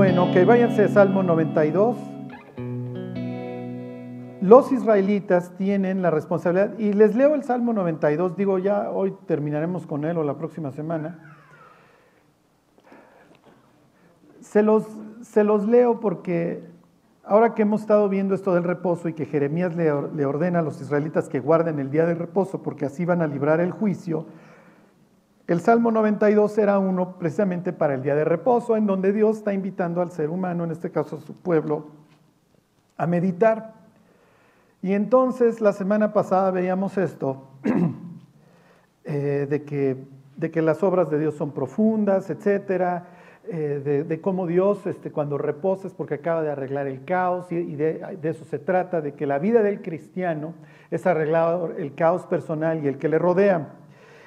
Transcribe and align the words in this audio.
Bueno, 0.00 0.32
que 0.32 0.46
váyanse 0.46 0.88
Salmo 0.88 1.22
92. 1.22 1.94
Los 4.40 4.72
israelitas 4.72 5.54
tienen 5.58 6.00
la 6.00 6.10
responsabilidad, 6.10 6.78
y 6.78 6.94
les 6.94 7.14
leo 7.14 7.34
el 7.34 7.42
Salmo 7.42 7.74
92, 7.74 8.34
digo 8.34 8.58
ya 8.58 8.90
hoy 8.90 9.14
terminaremos 9.26 9.86
con 9.86 10.06
él 10.06 10.16
o 10.16 10.24
la 10.24 10.38
próxima 10.38 10.72
semana. 10.72 11.34
Se 14.40 14.62
los, 14.62 14.86
se 15.20 15.44
los 15.44 15.68
leo 15.68 16.00
porque 16.00 16.64
ahora 17.22 17.54
que 17.54 17.60
hemos 17.60 17.82
estado 17.82 18.08
viendo 18.08 18.34
esto 18.34 18.54
del 18.54 18.64
reposo 18.64 19.06
y 19.06 19.12
que 19.12 19.26
Jeremías 19.26 19.76
le, 19.76 19.92
le 20.14 20.24
ordena 20.24 20.60
a 20.60 20.62
los 20.62 20.80
israelitas 20.80 21.28
que 21.28 21.40
guarden 21.40 21.78
el 21.78 21.90
día 21.90 22.06
del 22.06 22.18
reposo 22.18 22.62
porque 22.62 22.86
así 22.86 23.04
van 23.04 23.20
a 23.20 23.26
librar 23.26 23.60
el 23.60 23.70
juicio, 23.70 24.24
el 25.52 25.60
Salmo 25.60 25.90
92 25.90 26.58
era 26.58 26.78
uno 26.78 27.16
precisamente 27.18 27.72
para 27.72 27.94
el 27.94 28.02
día 28.02 28.14
de 28.14 28.24
reposo, 28.24 28.76
en 28.76 28.86
donde 28.86 29.12
Dios 29.12 29.38
está 29.38 29.52
invitando 29.52 30.00
al 30.00 30.12
ser 30.12 30.30
humano, 30.30 30.62
en 30.62 30.70
este 30.70 30.92
caso 30.92 31.16
a 31.16 31.20
su 31.20 31.34
pueblo, 31.34 31.88
a 32.96 33.08
meditar. 33.08 33.74
Y 34.80 34.92
entonces 34.92 35.60
la 35.60 35.72
semana 35.72 36.12
pasada 36.12 36.52
veíamos 36.52 36.96
esto, 36.98 37.48
eh, 39.04 39.48
de, 39.50 39.64
que, 39.64 39.96
de, 40.36 40.52
que, 40.52 40.62
las 40.62 40.84
obras 40.84 41.10
de 41.10 41.18
Dios 41.18 41.34
son 41.34 41.50
profundas, 41.50 42.30
etcétera, 42.30 43.08
eh, 43.48 44.04
de, 44.06 44.20
cómo 44.20 44.46
Dios 44.46 44.86
este, 44.86 45.10
cuando 45.10 45.36
reposa 45.36 45.88
es 45.88 45.94
porque 45.94 46.14
acaba 46.14 46.42
de 46.42 46.52
arreglar 46.52 46.86
el 46.86 47.04
caos, 47.04 47.50
y, 47.50 47.74
de, 47.74 48.18
eso 48.22 48.44
se 48.44 48.60
trata, 48.60 49.00
de 49.00 49.14
que 49.14 49.26
la 49.26 49.40
vida 49.40 49.64
del 49.64 49.82
cristiano 49.82 50.54
es 50.92 51.08
arreglar 51.08 51.72
el 51.76 51.92
caos 51.96 52.24
personal 52.26 52.84
y 52.84 52.86
el 52.86 52.98
que 52.98 53.08
le 53.08 53.18
rodea. 53.18 53.79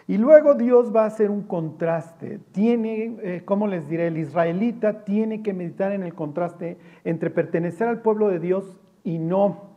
Y 0.08 0.18
luego 0.18 0.56
Dios 0.56 0.94
va 0.94 1.04
a 1.04 1.08
hacer 1.08 1.32
un 1.32 1.44
contraste. 1.44 2.40
Tiene, 2.52 3.18
eh, 3.22 3.42
¿cómo 3.46 3.68
les 3.68 3.88
diré? 3.88 4.08
El 4.08 4.18
israelita 4.18 5.06
tiene 5.06 5.42
que 5.42 5.54
meditar 5.54 5.94
en 5.94 6.04
el 6.04 6.14
contraste 6.14 6.78
entre 7.06 7.30
pertenecer 7.30 7.88
al 7.88 8.02
pueblo 8.02 8.28
de 8.28 8.40
Dios 8.40 8.80
y 9.04 9.18
no. 9.18 9.72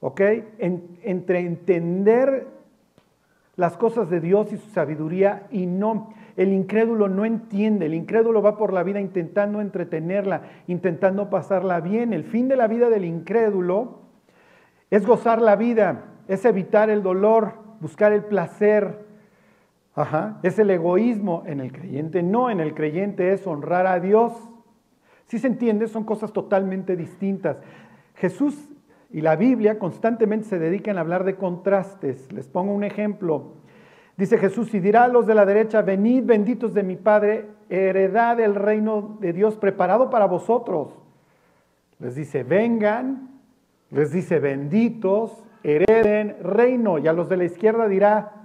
¿Ok? 0.00 0.20
entre 0.58 1.40
entender 1.40 2.48
las 3.54 3.76
cosas 3.76 4.10
de 4.10 4.20
Dios 4.20 4.52
y 4.52 4.56
su 4.56 4.68
sabiduría 4.70 5.46
y 5.50 5.66
no. 5.66 6.12
El 6.36 6.52
incrédulo 6.52 7.08
no 7.08 7.24
entiende, 7.24 7.86
el 7.86 7.94
incrédulo 7.94 8.42
va 8.42 8.56
por 8.56 8.72
la 8.72 8.82
vida 8.82 9.00
intentando 9.00 9.60
entretenerla, 9.60 10.42
intentando 10.66 11.30
pasarla 11.30 11.80
bien. 11.80 12.12
El 12.12 12.24
fin 12.24 12.48
de 12.48 12.56
la 12.56 12.66
vida 12.66 12.88
del 12.88 13.04
incrédulo 13.04 14.00
es 14.90 15.06
gozar 15.06 15.40
la 15.40 15.56
vida, 15.56 16.04
es 16.26 16.44
evitar 16.44 16.90
el 16.90 17.02
dolor, 17.02 17.52
buscar 17.80 18.12
el 18.12 18.24
placer, 18.24 19.11
Ajá, 19.94 20.38
es 20.42 20.58
el 20.58 20.70
egoísmo 20.70 21.42
en 21.46 21.60
el 21.60 21.72
creyente. 21.72 22.22
No, 22.22 22.50
en 22.50 22.60
el 22.60 22.74
creyente 22.74 23.32
es 23.32 23.46
honrar 23.46 23.86
a 23.86 24.00
Dios. 24.00 24.32
Si 25.26 25.38
se 25.38 25.46
entiende, 25.46 25.86
son 25.86 26.04
cosas 26.04 26.32
totalmente 26.32 26.96
distintas. 26.96 27.58
Jesús 28.14 28.70
y 29.10 29.20
la 29.20 29.36
Biblia 29.36 29.78
constantemente 29.78 30.48
se 30.48 30.58
dedican 30.58 30.96
a 30.96 31.02
hablar 31.02 31.24
de 31.24 31.36
contrastes. 31.36 32.32
Les 32.32 32.48
pongo 32.48 32.72
un 32.72 32.84
ejemplo. 32.84 33.54
Dice 34.16 34.38
Jesús, 34.38 34.72
y 34.74 34.80
dirá 34.80 35.04
a 35.04 35.08
los 35.08 35.26
de 35.26 35.34
la 35.34 35.44
derecha, 35.44 35.82
venid 35.82 36.24
benditos 36.24 36.74
de 36.74 36.82
mi 36.82 36.96
Padre, 36.96 37.48
heredad 37.68 38.36
del 38.36 38.54
reino 38.54 39.16
de 39.20 39.32
Dios 39.32 39.56
preparado 39.56 40.10
para 40.10 40.26
vosotros. 40.26 40.94
Les 41.98 42.14
dice, 42.14 42.42
vengan, 42.42 43.40
les 43.90 44.12
dice, 44.12 44.38
benditos, 44.38 45.44
hereden 45.62 46.36
reino. 46.42 46.98
Y 46.98 47.08
a 47.08 47.12
los 47.12 47.28
de 47.28 47.36
la 47.36 47.44
izquierda 47.44 47.88
dirá, 47.88 48.41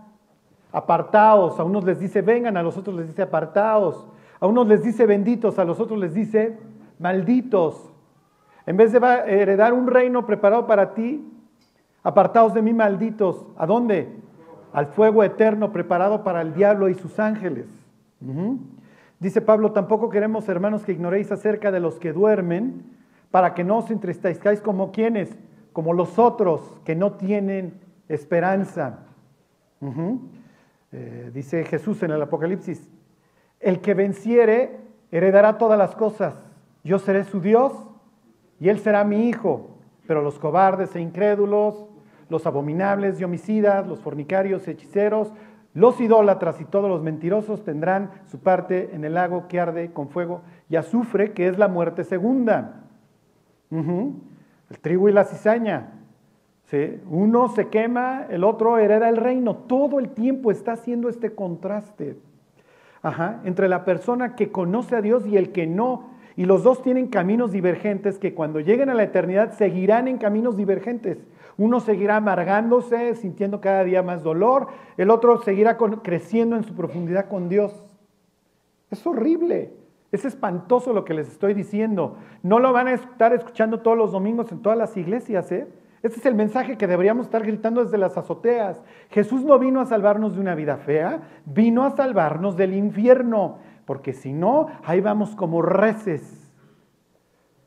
apartaos, 0.78 1.60
a 1.60 1.64
unos 1.64 1.84
les 1.84 2.00
dice 2.00 2.22
vengan, 2.22 2.56
a 2.56 2.62
los 2.62 2.78
otros 2.78 2.96
les 2.96 3.08
dice 3.08 3.24
apartaos, 3.24 4.08
a 4.40 4.46
unos 4.46 4.68
les 4.68 4.84
dice 4.84 5.08
benditos, 5.08 5.58
a 5.58 5.66
los 5.66 5.80
otros 5.80 6.00
les 6.00 6.14
dice 6.14 6.58
malditos. 7.00 7.92
En 8.68 8.78
vez 8.78 8.92
de 8.92 9.00
heredar 9.28 9.74
un 9.74 9.88
reino 9.88 10.26
preparado 10.28 10.68
para 10.68 10.94
ti, 10.94 11.28
apartaos 12.04 12.54
de 12.54 12.62
mí 12.62 12.74
malditos. 12.74 13.48
¿A 13.58 13.66
dónde? 13.66 14.08
Al 14.72 14.88
fuego 14.88 15.24
eterno 15.24 15.72
preparado 15.72 16.24
para 16.24 16.42
el 16.42 16.54
diablo 16.54 16.90
y 16.90 16.94
sus 16.94 17.18
ángeles. 17.18 17.66
Dice 19.20 19.42
Pablo, 19.42 19.72
tampoco 19.72 20.10
queremos, 20.10 20.48
hermanos, 20.48 20.84
que 20.84 20.92
ignoréis 20.92 21.32
acerca 21.32 21.72
de 21.72 21.80
los 21.80 21.98
que 21.98 22.14
duermen, 22.14 22.84
para 23.32 23.56
que 23.56 23.64
no 23.64 23.78
os 23.78 23.90
entristezcáis 23.90 24.62
como 24.62 24.92
quienes, 24.92 25.36
como 25.74 25.94
los 25.94 26.20
otros 26.20 26.62
que 26.86 26.96
no 26.96 27.14
tienen 27.14 27.80
esperanza. 28.10 29.00
Eh, 30.92 31.32
dice 31.34 31.66
Jesús 31.66 32.02
en 32.04 32.12
el 32.12 32.22
Apocalipsis, 32.22 32.90
el 33.60 33.82
que 33.82 33.94
venciere 33.94 34.80
heredará 35.12 35.58
todas 35.58 35.78
las 35.78 35.96
cosas, 35.96 36.36
yo 36.84 37.00
seré 37.00 37.24
su 37.24 37.42
Dios 37.42 37.74
y 38.60 38.70
él 38.70 38.80
será 38.80 39.04
mi 39.04 39.28
hijo, 39.28 39.78
pero 40.06 40.22
los 40.22 40.40
cobardes 40.40 40.96
e 40.96 41.02
incrédulos, 41.02 41.88
los 42.30 42.46
abominables 42.46 43.20
y 43.20 43.24
homicidas, 43.24 43.88
los 43.88 44.00
fornicarios 44.00 44.68
y 44.68 44.72
hechiceros, 44.72 45.34
los 45.74 46.00
idólatras 46.02 46.60
y 46.60 46.66
todos 46.66 46.90
los 46.90 47.04
mentirosos 47.04 47.64
tendrán 47.64 48.10
su 48.32 48.40
parte 48.40 48.96
en 48.96 49.04
el 49.04 49.14
lago 49.14 49.48
que 49.48 49.60
arde 49.60 49.92
con 49.92 50.10
fuego 50.10 50.42
y 50.70 50.76
azufre, 50.76 51.34
que 51.34 51.48
es 51.48 51.58
la 51.58 51.68
muerte 51.68 52.04
segunda. 52.04 52.84
El 53.70 54.80
trigo 54.82 55.08
y 55.08 55.12
la 55.12 55.26
cizaña, 55.26 55.97
uno 57.10 57.48
se 57.50 57.68
quema, 57.70 58.26
el 58.30 58.44
otro 58.44 58.78
hereda 58.78 59.08
el 59.10 59.18
reino. 59.18 59.56
Todo 59.56 60.00
el 60.00 60.10
tiempo 60.10 60.52
está 60.52 60.74
haciendo 60.74 61.08
este 61.10 61.34
contraste 61.34 62.18
entre 63.46 63.70
la 63.70 63.86
persona 63.86 64.36
que 64.36 64.52
conoce 64.52 64.96
a 64.96 65.02
Dios 65.02 65.26
y 65.26 65.38
el 65.38 65.52
que 65.52 65.66
no. 65.66 66.10
Y 66.36 66.46
los 66.46 66.64
dos 66.64 66.84
tienen 66.84 67.08
caminos 67.08 67.52
divergentes 67.52 68.20
que 68.20 68.34
cuando 68.34 68.60
lleguen 68.60 68.90
a 68.90 68.94
la 68.94 69.04
eternidad 69.04 69.54
seguirán 69.54 70.08
en 70.08 70.18
caminos 70.18 70.56
divergentes. 70.58 71.18
Uno 71.58 71.80
seguirá 71.80 72.18
amargándose, 72.18 73.16
sintiendo 73.16 73.60
cada 73.62 73.84
día 73.84 74.04
más 74.04 74.22
dolor. 74.22 74.68
El 74.98 75.10
otro 75.10 75.42
seguirá 75.42 75.78
creciendo 76.04 76.56
en 76.56 76.64
su 76.64 76.76
profundidad 76.76 77.28
con 77.28 77.50
Dios. 77.50 77.84
Es 78.92 79.08
horrible. 79.08 79.74
Es 80.12 80.26
espantoso 80.26 80.94
lo 80.94 81.06
que 81.06 81.14
les 81.14 81.28
estoy 81.28 81.54
diciendo. 81.54 82.18
No 82.44 82.60
lo 82.60 82.72
van 82.72 82.88
a 82.88 82.94
estar 82.94 83.34
escuchando 83.34 83.80
todos 83.80 83.98
los 83.98 84.12
domingos 84.12 84.52
en 84.52 84.62
todas 84.62 84.78
las 84.78 84.96
iglesias, 84.96 85.52
¿eh? 85.52 85.68
Este 86.04 86.20
es 86.20 86.26
el 86.26 86.36
mensaje 86.36 86.78
que 86.78 86.88
deberíamos 86.88 87.26
estar 87.26 87.44
gritando 87.44 87.84
desde 87.84 87.98
las 87.98 88.18
azoteas. 88.18 88.84
Jesús 89.10 89.44
no 89.44 89.58
vino 89.58 89.82
a 89.82 89.86
salvarnos 89.86 90.36
de 90.36 90.42
una 90.42 90.56
vida 90.56 90.78
fea, 90.78 91.22
vino 91.46 91.84
a 91.84 91.92
salvarnos 91.92 92.56
del 92.56 92.74
infierno, 92.74 93.58
porque 93.86 94.14
si 94.14 94.34
no, 94.34 94.68
ahí 94.84 95.02
vamos 95.02 95.36
como 95.36 95.62
reces, 95.62 96.52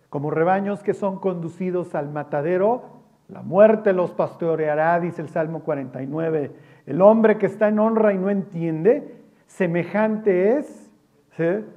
como 0.08 0.30
rebaños 0.30 0.82
que 0.82 0.94
son 0.94 1.18
conducidos 1.18 1.94
al 1.94 2.10
matadero. 2.10 3.00
La 3.28 3.42
muerte 3.42 3.92
los 3.92 4.12
pastoreará, 4.12 4.98
dice 5.00 5.22
el 5.22 5.28
Salmo 5.28 5.60
49. 5.60 6.52
El 6.86 7.00
hombre 7.02 7.38
que 7.38 7.46
está 7.46 7.68
en 7.68 7.78
honra 7.78 8.12
y 8.12 8.18
no 8.18 8.30
entiende, 8.30 9.22
semejante 9.46 10.58
es 10.58 10.90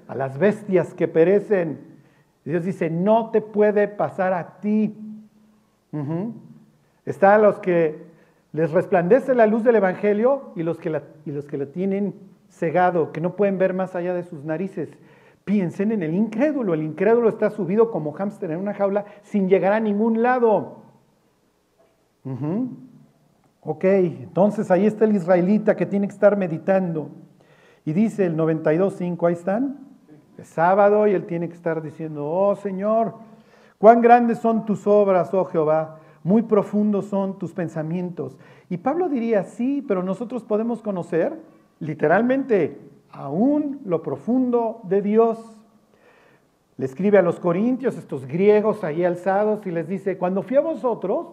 a 0.08 0.16
las 0.16 0.38
bestias 0.38 0.94
que 0.94 1.08
perecen. 1.08 1.80
Dios 2.44 2.66
dice, 2.66 2.90
no 2.90 3.32
te 3.32 3.42
puede 3.42 3.88
pasar 3.88 4.34
a 4.34 4.60
ti. 4.60 4.96
Está 7.06 7.36
a 7.36 7.38
los 7.38 7.60
que 7.60 8.06
les 8.52 8.72
resplandece 8.72 9.36
la 9.36 9.48
luz 9.48 9.64
del 9.64 9.76
Evangelio 9.76 10.52
y 10.56 10.64
los 10.64 10.78
que 10.78 10.90
la, 10.90 11.04
y 11.26 11.32
los 11.32 11.48
que 11.48 11.58
tienen 11.66 12.14
cegado, 12.50 13.12
que 13.12 13.22
no 13.22 13.36
pueden 13.36 13.58
ver 13.58 13.74
más 13.74 13.96
allá 13.96 14.14
de 14.14 14.24
sus 14.24 14.44
narices. 14.44 14.90
Piensen 15.44 15.92
en 15.92 16.04
el 16.04 16.14
incrédulo. 16.14 16.74
El 16.74 16.84
incrédulo 16.84 17.30
está 17.30 17.50
subido 17.50 17.92
como 17.92 18.14
hámster 18.14 18.52
en 18.52 18.60
una 18.60 18.74
jaula 18.74 19.06
sin 19.24 19.50
llegar 19.50 19.74
a 19.74 19.80
ningún 19.80 20.22
lado. 20.22 20.84
Ok, 23.62 23.84
entonces 23.84 24.72
ahí 24.72 24.86
está 24.86 25.06
el 25.06 25.16
israelita 25.16 25.76
que 25.76 25.86
tiene 25.86 26.08
que 26.08 26.14
estar 26.14 26.38
meditando. 26.38 27.10
Y 27.86 27.94
dice 27.94 28.26
el 28.26 28.38
92.5, 28.38 29.28
ahí 29.28 29.34
están. 29.34 29.80
Es 30.38 30.48
sábado 30.48 31.08
y 31.08 31.12
él 31.12 31.26
tiene 31.26 31.48
que 31.48 31.56
estar 31.56 31.82
diciendo, 31.82 32.26
oh 32.26 32.56
Señor, 32.56 33.16
cuán 33.78 34.02
grandes 34.02 34.40
son 34.40 34.66
tus 34.66 34.88
obras, 34.88 35.34
oh 35.34 35.46
Jehová 35.46 36.00
muy 36.24 36.42
profundos 36.42 37.06
son 37.06 37.38
tus 37.38 37.54
pensamientos. 37.54 38.38
Y 38.70 38.78
Pablo 38.78 39.10
diría, 39.10 39.44
sí, 39.44 39.84
pero 39.88 40.04
nosotros 40.04 40.44
podemos 40.44 40.82
conocer 40.82 41.38
literalmente 41.80 42.80
aún 43.12 43.82
lo 43.86 44.02
profundo 44.02 44.80
de 44.84 45.02
Dios. 45.02 45.38
Le 46.78 46.86
escribe 46.86 47.18
a 47.18 47.22
los 47.22 47.40
corintios, 47.40 47.98
estos 47.98 48.26
griegos 48.26 48.84
ahí 48.84 49.04
alzados, 49.04 49.66
y 49.68 49.72
les 49.72 49.88
dice, 49.88 50.18
cuando 50.18 50.42
fui 50.42 50.58
a 50.58 50.62
vosotros, 50.62 51.28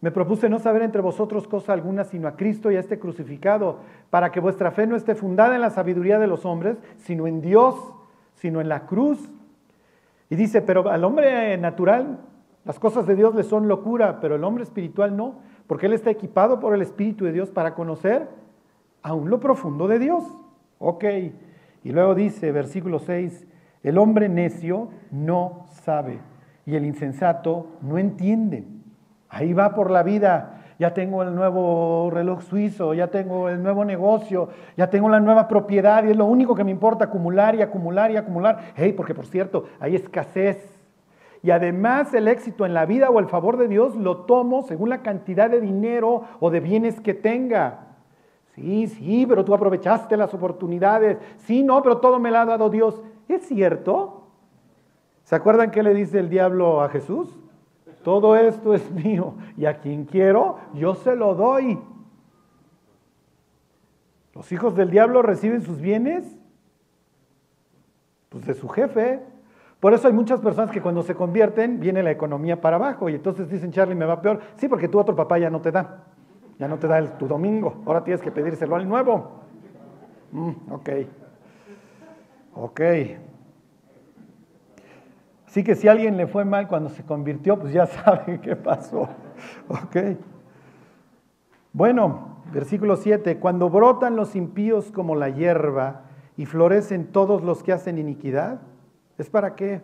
me 0.00 0.10
propuse 0.10 0.48
no 0.48 0.58
saber 0.58 0.82
entre 0.82 1.02
vosotros 1.02 1.48
cosa 1.48 1.72
alguna, 1.72 2.04
sino 2.04 2.28
a 2.28 2.36
Cristo 2.36 2.70
y 2.70 2.76
a 2.76 2.80
este 2.80 2.98
crucificado, 2.98 3.80
para 4.10 4.30
que 4.30 4.40
vuestra 4.40 4.70
fe 4.70 4.86
no 4.86 4.96
esté 4.96 5.14
fundada 5.14 5.54
en 5.54 5.60
la 5.60 5.70
sabiduría 5.70 6.18
de 6.18 6.28
los 6.28 6.46
hombres, 6.46 6.78
sino 6.98 7.26
en 7.26 7.40
Dios, 7.40 7.74
sino 8.34 8.60
en 8.60 8.68
la 8.68 8.86
cruz. 8.86 9.18
Y 10.28 10.36
dice, 10.36 10.62
pero 10.62 10.88
al 10.90 11.04
hombre 11.04 11.56
natural 11.58 12.18
las 12.64 12.80
cosas 12.80 13.06
de 13.06 13.14
Dios 13.14 13.34
le 13.36 13.44
son 13.44 13.68
locura, 13.68 14.18
pero 14.20 14.34
el 14.34 14.42
hombre 14.42 14.64
espiritual 14.64 15.16
no, 15.16 15.36
porque 15.68 15.86
él 15.86 15.92
está 15.92 16.10
equipado 16.10 16.58
por 16.58 16.74
el 16.74 16.82
Espíritu 16.82 17.24
de 17.24 17.32
Dios 17.32 17.50
para 17.50 17.74
conocer 17.74 18.28
aún 19.02 19.30
lo 19.30 19.38
profundo 19.38 19.86
de 19.86 20.00
Dios. 20.00 20.24
Ok. 20.78 21.04
Y 21.84 21.92
luego 21.92 22.16
dice, 22.16 22.50
versículo 22.50 22.98
6, 22.98 23.46
El 23.84 23.98
hombre 23.98 24.28
necio 24.28 24.88
no 25.12 25.66
sabe 25.70 26.18
y 26.66 26.74
el 26.74 26.84
insensato 26.84 27.68
no 27.82 27.98
entiende. 27.98 28.66
Ahí 29.28 29.52
va 29.52 29.74
por 29.74 29.92
la 29.92 30.02
vida. 30.02 30.55
Ya 30.78 30.92
tengo 30.92 31.22
el 31.22 31.34
nuevo 31.34 32.10
reloj 32.12 32.42
suizo, 32.42 32.92
ya 32.92 33.08
tengo 33.08 33.48
el 33.48 33.62
nuevo 33.62 33.84
negocio, 33.84 34.50
ya 34.76 34.90
tengo 34.90 35.08
la 35.08 35.20
nueva 35.20 35.48
propiedad 35.48 36.04
y 36.04 36.10
es 36.10 36.16
lo 36.16 36.26
único 36.26 36.54
que 36.54 36.64
me 36.64 36.70
importa 36.70 37.06
acumular 37.06 37.54
y 37.54 37.62
acumular 37.62 38.10
y 38.10 38.16
acumular. 38.16 38.72
Hey, 38.76 38.92
porque 38.92 39.14
por 39.14 39.26
cierto, 39.26 39.64
hay 39.80 39.96
escasez. 39.96 40.76
Y 41.42 41.50
además 41.50 42.12
el 42.12 42.28
éxito 42.28 42.66
en 42.66 42.74
la 42.74 42.84
vida 42.84 43.08
o 43.08 43.20
el 43.20 43.26
favor 43.26 43.56
de 43.56 43.68
Dios 43.68 43.96
lo 43.96 44.24
tomo 44.26 44.62
según 44.62 44.90
la 44.90 45.02
cantidad 45.02 45.48
de 45.48 45.60
dinero 45.60 46.24
o 46.40 46.50
de 46.50 46.60
bienes 46.60 47.00
que 47.00 47.14
tenga. 47.14 47.86
Sí, 48.54 48.86
sí, 48.86 49.26
pero 49.26 49.44
tú 49.44 49.54
aprovechaste 49.54 50.16
las 50.16 50.34
oportunidades. 50.34 51.18
Sí, 51.38 51.62
no, 51.62 51.82
pero 51.82 51.98
todo 51.98 52.18
me 52.18 52.30
lo 52.30 52.38
ha 52.38 52.44
dado 52.44 52.68
Dios. 52.68 53.02
¿Es 53.28 53.46
cierto? 53.46 54.24
¿Se 55.24 55.34
acuerdan 55.34 55.70
qué 55.70 55.82
le 55.82 55.94
dice 55.94 56.18
el 56.18 56.30
diablo 56.30 56.82
a 56.82 56.88
Jesús? 56.88 57.36
Todo 58.06 58.36
esto 58.36 58.72
es 58.72 58.88
mío 58.92 59.34
y 59.56 59.66
a 59.66 59.80
quien 59.80 60.04
quiero, 60.04 60.60
yo 60.74 60.94
se 60.94 61.16
lo 61.16 61.34
doy. 61.34 61.76
Los 64.32 64.52
hijos 64.52 64.76
del 64.76 64.90
diablo 64.90 65.22
reciben 65.22 65.62
sus 65.62 65.80
bienes 65.80 66.38
pues 68.28 68.46
de 68.46 68.54
su 68.54 68.68
jefe. 68.68 69.24
Por 69.80 69.92
eso 69.92 70.06
hay 70.06 70.14
muchas 70.14 70.38
personas 70.38 70.70
que 70.70 70.80
cuando 70.80 71.02
se 71.02 71.16
convierten 71.16 71.80
viene 71.80 72.00
la 72.00 72.12
economía 72.12 72.60
para 72.60 72.76
abajo 72.76 73.08
y 73.08 73.16
entonces 73.16 73.48
dicen, 73.48 73.72
Charlie, 73.72 73.96
me 73.96 74.06
va 74.06 74.22
peor. 74.22 74.38
Sí, 74.54 74.68
porque 74.68 74.86
tu 74.86 75.00
otro 75.00 75.16
papá 75.16 75.38
ya 75.38 75.50
no 75.50 75.60
te 75.60 75.72
da. 75.72 76.04
Ya 76.60 76.68
no 76.68 76.78
te 76.78 76.86
da 76.86 76.98
el, 76.98 77.10
tu 77.18 77.26
domingo. 77.26 77.82
Ahora 77.86 78.04
tienes 78.04 78.22
que 78.22 78.30
pedírselo 78.30 78.76
al 78.76 78.88
nuevo. 78.88 79.40
Mm, 80.30 80.52
ok. 80.70 80.90
Ok. 82.54 82.80
Así 85.56 85.64
que 85.64 85.74
si 85.74 85.88
alguien 85.88 86.18
le 86.18 86.26
fue 86.26 86.44
mal 86.44 86.68
cuando 86.68 86.90
se 86.90 87.02
convirtió, 87.02 87.58
pues 87.58 87.72
ya 87.72 87.86
sabe 88.04 88.42
qué 88.42 88.56
pasó. 88.56 89.08
Ok. 89.68 90.18
Bueno, 91.72 92.42
versículo 92.52 92.96
7. 92.96 93.38
Cuando 93.38 93.70
brotan 93.70 94.16
los 94.16 94.36
impíos 94.36 94.92
como 94.92 95.14
la 95.14 95.30
hierba 95.30 96.02
y 96.36 96.44
florecen 96.44 97.06
todos 97.06 97.42
los 97.42 97.62
que 97.62 97.72
hacen 97.72 97.96
iniquidad, 97.96 98.60
¿es 99.16 99.30
para 99.30 99.54
qué? 99.54 99.80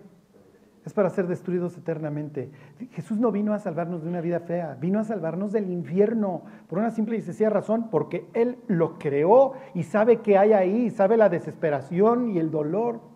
es 0.84 0.92
para 0.92 1.08
ser 1.08 1.26
destruidos 1.26 1.78
eternamente. 1.78 2.50
Jesús 2.90 3.18
no 3.18 3.32
vino 3.32 3.54
a 3.54 3.58
salvarnos 3.58 4.02
de 4.02 4.10
una 4.10 4.20
vida 4.20 4.40
fea, 4.40 4.76
vino 4.78 4.98
a 4.98 5.04
salvarnos 5.04 5.52
del 5.52 5.70
infierno, 5.70 6.42
por 6.68 6.80
una 6.80 6.90
simple 6.90 7.16
y 7.16 7.22
sencilla 7.22 7.48
razón, 7.48 7.88
porque 7.88 8.26
Él 8.34 8.58
lo 8.66 8.98
creó 8.98 9.54
y 9.72 9.84
sabe 9.84 10.18
qué 10.18 10.36
hay 10.36 10.52
ahí, 10.52 10.90
sabe 10.90 11.16
la 11.16 11.30
desesperación 11.30 12.28
y 12.30 12.38
el 12.38 12.50
dolor. 12.50 13.12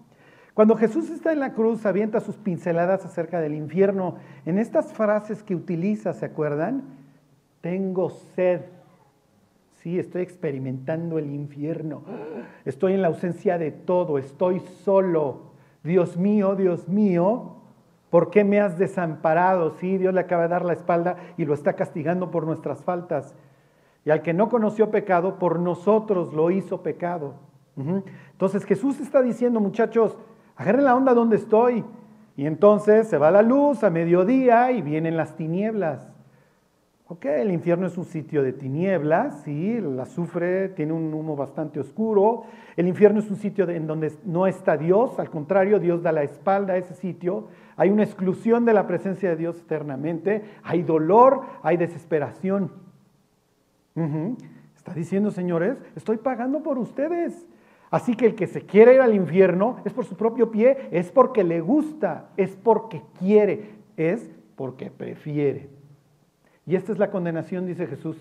Cuando 0.56 0.74
Jesús 0.74 1.10
está 1.10 1.34
en 1.34 1.40
la 1.40 1.52
cruz, 1.52 1.84
avienta 1.84 2.18
sus 2.20 2.36
pinceladas 2.36 3.04
acerca 3.04 3.42
del 3.42 3.52
infierno. 3.52 4.16
En 4.46 4.58
estas 4.58 4.90
frases 4.90 5.42
que 5.42 5.54
utiliza, 5.54 6.14
¿se 6.14 6.24
acuerdan? 6.24 6.82
Tengo 7.60 8.08
sed. 8.08 8.62
Sí, 9.82 9.98
estoy 9.98 10.22
experimentando 10.22 11.18
el 11.18 11.30
infierno. 11.30 12.04
Estoy 12.64 12.94
en 12.94 13.02
la 13.02 13.08
ausencia 13.08 13.58
de 13.58 13.70
todo, 13.70 14.16
estoy 14.16 14.60
solo. 14.82 15.52
Dios 15.84 16.16
mío, 16.16 16.56
Dios 16.56 16.88
mío, 16.88 17.56
¿Por 18.08 18.30
qué 18.30 18.44
me 18.44 18.60
has 18.60 18.78
desamparado? 18.78 19.72
Sí, 19.72 19.98
Dios 19.98 20.14
le 20.14 20.20
acaba 20.20 20.44
de 20.44 20.48
dar 20.48 20.64
la 20.64 20.72
espalda 20.72 21.16
y 21.36 21.44
lo 21.44 21.52
está 21.52 21.74
castigando 21.74 22.30
por 22.30 22.46
nuestras 22.46 22.82
faltas. 22.82 23.34
Y 24.06 24.10
al 24.10 24.22
que 24.22 24.32
no 24.32 24.48
conoció 24.48 24.90
pecado, 24.90 25.38
por 25.38 25.58
nosotros 25.58 26.32
lo 26.32 26.50
hizo 26.50 26.82
pecado. 26.82 27.34
Entonces 27.76 28.64
Jesús 28.64 29.00
está 29.00 29.20
diciendo, 29.20 29.60
muchachos, 29.60 30.16
agarren 30.56 30.84
la 30.84 30.96
onda 30.96 31.14
donde 31.14 31.36
estoy. 31.36 31.84
Y 32.36 32.46
entonces 32.46 33.08
se 33.08 33.16
va 33.16 33.30
la 33.30 33.42
luz 33.42 33.82
a 33.82 33.90
mediodía 33.90 34.72
y 34.72 34.82
vienen 34.82 35.16
las 35.16 35.36
tinieblas. 35.36 36.12
Ok, 37.08 37.24
el 37.26 37.52
infierno 37.52 37.86
es 37.86 37.96
un 37.96 38.04
sitio 38.04 38.42
de 38.42 38.52
tinieblas, 38.52 39.42
sí, 39.44 39.76
el 39.76 39.98
azufre 40.00 40.70
tiene 40.70 40.92
un 40.92 41.14
humo 41.14 41.36
bastante 41.36 41.78
oscuro. 41.78 42.46
El 42.76 42.88
infierno 42.88 43.20
es 43.20 43.30
un 43.30 43.36
sitio 43.36 43.68
en 43.70 43.86
donde 43.86 44.12
no 44.24 44.48
está 44.48 44.76
Dios, 44.76 45.16
al 45.20 45.30
contrario, 45.30 45.78
Dios 45.78 46.02
da 46.02 46.10
la 46.10 46.24
espalda 46.24 46.72
a 46.72 46.78
ese 46.78 46.94
sitio. 46.94 47.46
Hay 47.76 47.90
una 47.90 48.02
exclusión 48.02 48.64
de 48.64 48.72
la 48.72 48.88
presencia 48.88 49.28
de 49.30 49.36
Dios 49.36 49.60
eternamente, 49.60 50.42
hay 50.64 50.82
dolor, 50.82 51.42
hay 51.62 51.76
desesperación. 51.76 52.72
Está 54.76 54.92
diciendo, 54.92 55.30
señores, 55.30 55.78
estoy 55.94 56.16
pagando 56.16 56.64
por 56.64 56.76
ustedes. 56.76 57.46
Así 57.90 58.16
que 58.16 58.26
el 58.26 58.34
que 58.34 58.46
se 58.46 58.62
quiere 58.62 58.94
ir 58.94 59.00
al 59.00 59.14
infierno 59.14 59.78
es 59.84 59.92
por 59.92 60.04
su 60.04 60.16
propio 60.16 60.50
pie, 60.50 60.88
es 60.90 61.12
porque 61.12 61.44
le 61.44 61.60
gusta, 61.60 62.30
es 62.36 62.56
porque 62.56 63.02
quiere, 63.18 63.76
es 63.96 64.30
porque 64.56 64.90
prefiere. 64.90 65.70
Y 66.66 66.74
esta 66.74 66.92
es 66.92 66.98
la 66.98 67.10
condenación, 67.10 67.66
dice 67.66 67.86
Jesús, 67.86 68.16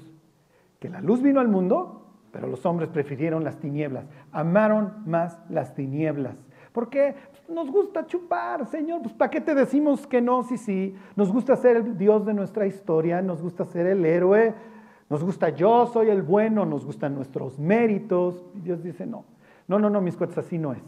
que 0.80 0.90
la 0.90 1.02
luz 1.02 1.22
vino 1.22 1.40
al 1.40 1.48
mundo, 1.48 2.06
pero 2.32 2.48
los 2.48 2.66
hombres 2.66 2.90
prefirieron 2.90 3.44
las 3.44 3.58
tinieblas, 3.58 4.06
amaron 4.32 5.04
más 5.06 5.40
las 5.50 5.74
tinieblas. 5.74 6.38
¿Por 6.72 6.90
qué? 6.90 7.16
Nos 7.48 7.72
gusta 7.72 8.06
chupar, 8.06 8.68
Señor, 8.68 9.02
pues 9.02 9.14
¿para 9.14 9.32
qué 9.32 9.40
te 9.40 9.56
decimos 9.56 10.06
que 10.06 10.22
no? 10.22 10.44
Sí, 10.44 10.58
sí, 10.58 10.96
nos 11.16 11.32
gusta 11.32 11.56
ser 11.56 11.78
el 11.78 11.98
Dios 11.98 12.26
de 12.26 12.34
nuestra 12.34 12.68
historia, 12.68 13.22
nos 13.22 13.42
gusta 13.42 13.64
ser 13.66 13.88
el 13.88 14.06
héroe, 14.06 14.54
nos 15.10 15.24
gusta 15.24 15.50
yo 15.50 15.88
soy 15.88 16.10
el 16.10 16.22
bueno, 16.22 16.66
nos 16.66 16.86
gustan 16.86 17.16
nuestros 17.16 17.58
méritos. 17.58 18.44
Y 18.56 18.60
Dios 18.60 18.84
dice, 18.84 19.06
no, 19.06 19.24
no, 19.68 19.80
no, 19.80 19.90
no, 19.90 20.02
mis 20.02 20.18
cuentas, 20.18 20.46
así 20.46 20.58
no 20.58 20.74
es. 20.74 20.82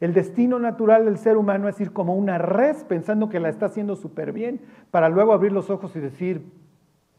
El 0.00 0.12
destino 0.12 0.58
natural 0.58 1.04
del 1.04 1.18
ser 1.18 1.36
humano 1.36 1.68
es 1.68 1.80
ir 1.80 1.92
como 1.92 2.14
una 2.14 2.38
res 2.38 2.84
pensando 2.84 3.28
que 3.28 3.40
la 3.40 3.48
está 3.48 3.66
haciendo 3.66 3.96
súper 3.96 4.32
bien, 4.32 4.60
para 4.90 5.08
luego 5.08 5.32
abrir 5.32 5.52
los 5.52 5.70
ojos 5.70 5.94
y 5.96 6.00
decir, 6.00 6.44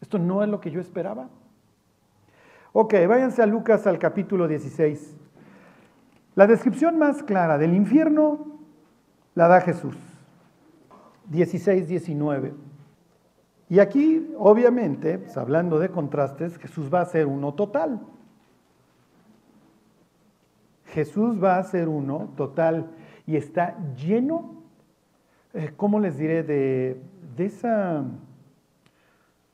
esto 0.01 0.19
no 0.19 0.43
es 0.43 0.49
lo 0.49 0.59
que 0.59 0.71
yo 0.71 0.79
esperaba. 0.79 1.29
Ok, 2.73 2.93
váyanse 3.07 3.41
a 3.41 3.45
Lucas 3.45 3.87
al 3.87 3.97
capítulo 3.97 4.47
16. 4.47 5.15
La 6.35 6.47
descripción 6.47 6.97
más 6.97 7.23
clara 7.23 7.57
del 7.57 7.73
infierno 7.73 8.59
la 9.33 9.47
da 9.47 9.61
Jesús. 9.61 9.95
16, 11.29 11.87
19. 11.87 12.53
Y 13.69 13.79
aquí, 13.79 14.31
obviamente, 14.37 15.17
pues, 15.17 15.37
hablando 15.37 15.79
de 15.79 15.89
contrastes, 15.89 16.57
Jesús 16.57 16.93
va 16.93 17.01
a 17.01 17.05
ser 17.05 17.25
uno 17.25 17.53
total. 17.53 18.01
Jesús 20.95 21.43
va 21.43 21.57
a 21.57 21.63
ser 21.63 21.89
uno 21.89 22.29
total 22.37 22.87
y 23.27 23.35
está 23.35 23.75
lleno, 23.95 24.63
eh, 25.53 25.73
¿cómo 25.75 25.99
les 25.99 26.17
diré? 26.17 26.41
De, 26.41 27.01
de 27.35 27.45
esa 27.45 28.05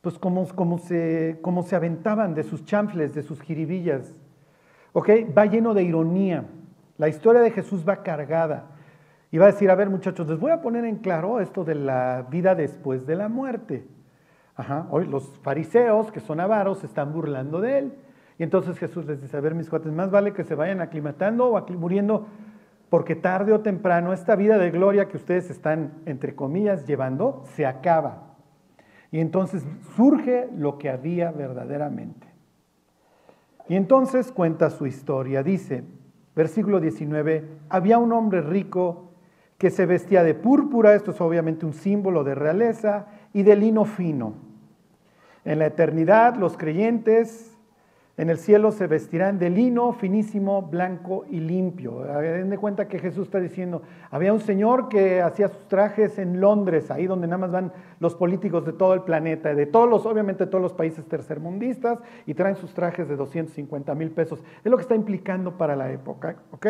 pues 0.01 0.19
como, 0.19 0.47
como, 0.49 0.77
se, 0.77 1.39
como 1.41 1.63
se 1.63 1.75
aventaban 1.75 2.35
de 2.35 2.43
sus 2.43 2.63
chanfles, 2.63 3.15
de 3.15 3.23
sus 3.23 3.41
jiribillas. 3.41 4.13
¿Ok? 4.93 5.09
Va 5.35 5.47
lleno 5.47 5.73
de 5.73 5.83
ironía. 5.83 6.45
La 6.99 7.07
historia 7.07 7.41
de 7.41 7.51
Jesús 7.51 7.87
va 7.87 8.03
cargada. 8.03 8.65
Y 9.31 9.39
va 9.39 9.45
a 9.45 9.51
decir, 9.51 9.71
a 9.71 9.75
ver 9.75 9.89
muchachos, 9.89 10.27
les 10.27 10.39
voy 10.39 10.51
a 10.51 10.61
poner 10.61 10.85
en 10.85 10.97
claro 10.97 11.39
esto 11.39 11.63
de 11.63 11.75
la 11.75 12.27
vida 12.29 12.53
después 12.53 13.07
de 13.07 13.15
la 13.15 13.29
muerte. 13.29 13.87
Ajá. 14.55 14.87
Hoy 14.91 15.07
los 15.07 15.39
fariseos, 15.39 16.11
que 16.11 16.19
son 16.19 16.39
avaros, 16.39 16.83
están 16.83 17.13
burlando 17.13 17.61
de 17.61 17.79
él. 17.79 17.93
Entonces 18.43 18.77
Jesús 18.79 19.05
les 19.05 19.21
dice, 19.21 19.37
a 19.37 19.41
ver 19.41 19.55
mis 19.55 19.69
cuates, 19.69 19.91
más 19.91 20.09
vale 20.09 20.33
que 20.33 20.43
se 20.43 20.55
vayan 20.55 20.81
aclimatando 20.81 21.51
o 21.51 21.67
muriendo, 21.77 22.27
porque 22.89 23.15
tarde 23.15 23.53
o 23.53 23.61
temprano 23.61 24.13
esta 24.13 24.35
vida 24.35 24.57
de 24.57 24.71
gloria 24.71 25.07
que 25.07 25.17
ustedes 25.17 25.49
están, 25.49 25.93
entre 26.05 26.35
comillas, 26.35 26.87
llevando, 26.87 27.43
se 27.53 27.65
acaba. 27.65 28.35
Y 29.11 29.19
entonces 29.19 29.65
surge 29.95 30.49
lo 30.55 30.77
que 30.77 30.89
había 30.89 31.31
verdaderamente. 31.31 32.27
Y 33.69 33.75
entonces 33.75 34.31
cuenta 34.31 34.69
su 34.69 34.87
historia. 34.87 35.43
Dice, 35.43 35.83
versículo 36.35 36.79
19, 36.79 37.47
había 37.69 37.97
un 37.99 38.11
hombre 38.11 38.41
rico 38.41 39.11
que 39.57 39.69
se 39.69 39.85
vestía 39.85 40.23
de 40.23 40.33
púrpura, 40.33 40.95
esto 40.95 41.11
es 41.11 41.21
obviamente 41.21 41.65
un 41.65 41.73
símbolo 41.73 42.23
de 42.23 42.33
realeza, 42.33 43.05
y 43.33 43.43
de 43.43 43.55
lino 43.55 43.85
fino. 43.85 44.33
En 45.45 45.59
la 45.59 45.67
eternidad 45.67 46.35
los 46.35 46.57
creyentes 46.57 47.50
en 48.17 48.29
el 48.29 48.37
cielo 48.37 48.71
se 48.71 48.87
vestirán 48.87 49.39
de 49.39 49.49
lino 49.49 49.93
finísimo, 49.93 50.61
blanco 50.61 51.25
y 51.29 51.39
limpio. 51.39 52.01
Den 52.01 52.49
de 52.49 52.57
cuenta 52.57 52.87
que 52.87 52.99
Jesús 52.99 53.27
está 53.27 53.39
diciendo, 53.39 53.83
había 54.09 54.33
un 54.33 54.41
señor 54.41 54.89
que 54.89 55.21
hacía 55.21 55.47
sus 55.47 55.67
trajes 55.69 56.19
en 56.19 56.41
Londres, 56.41 56.91
ahí 56.91 57.07
donde 57.07 57.27
nada 57.27 57.37
más 57.37 57.51
van 57.51 57.71
los 57.99 58.15
políticos 58.15 58.65
de 58.65 58.73
todo 58.73 58.93
el 58.93 59.03
planeta, 59.03 59.55
de 59.55 59.65
todos 59.65 59.89
los, 59.89 60.05
obviamente 60.05 60.45
todos 60.45 60.61
los 60.61 60.73
países 60.73 61.05
tercermundistas, 61.05 61.99
y 62.25 62.33
traen 62.33 62.57
sus 62.57 62.73
trajes 62.73 63.07
de 63.07 63.15
250 63.15 63.95
mil 63.95 64.11
pesos. 64.11 64.43
Es 64.63 64.69
lo 64.69 64.77
que 64.77 64.83
está 64.83 64.95
implicando 64.95 65.57
para 65.57 65.75
la 65.77 65.91
época, 65.91 66.35
¿ok? 66.51 66.67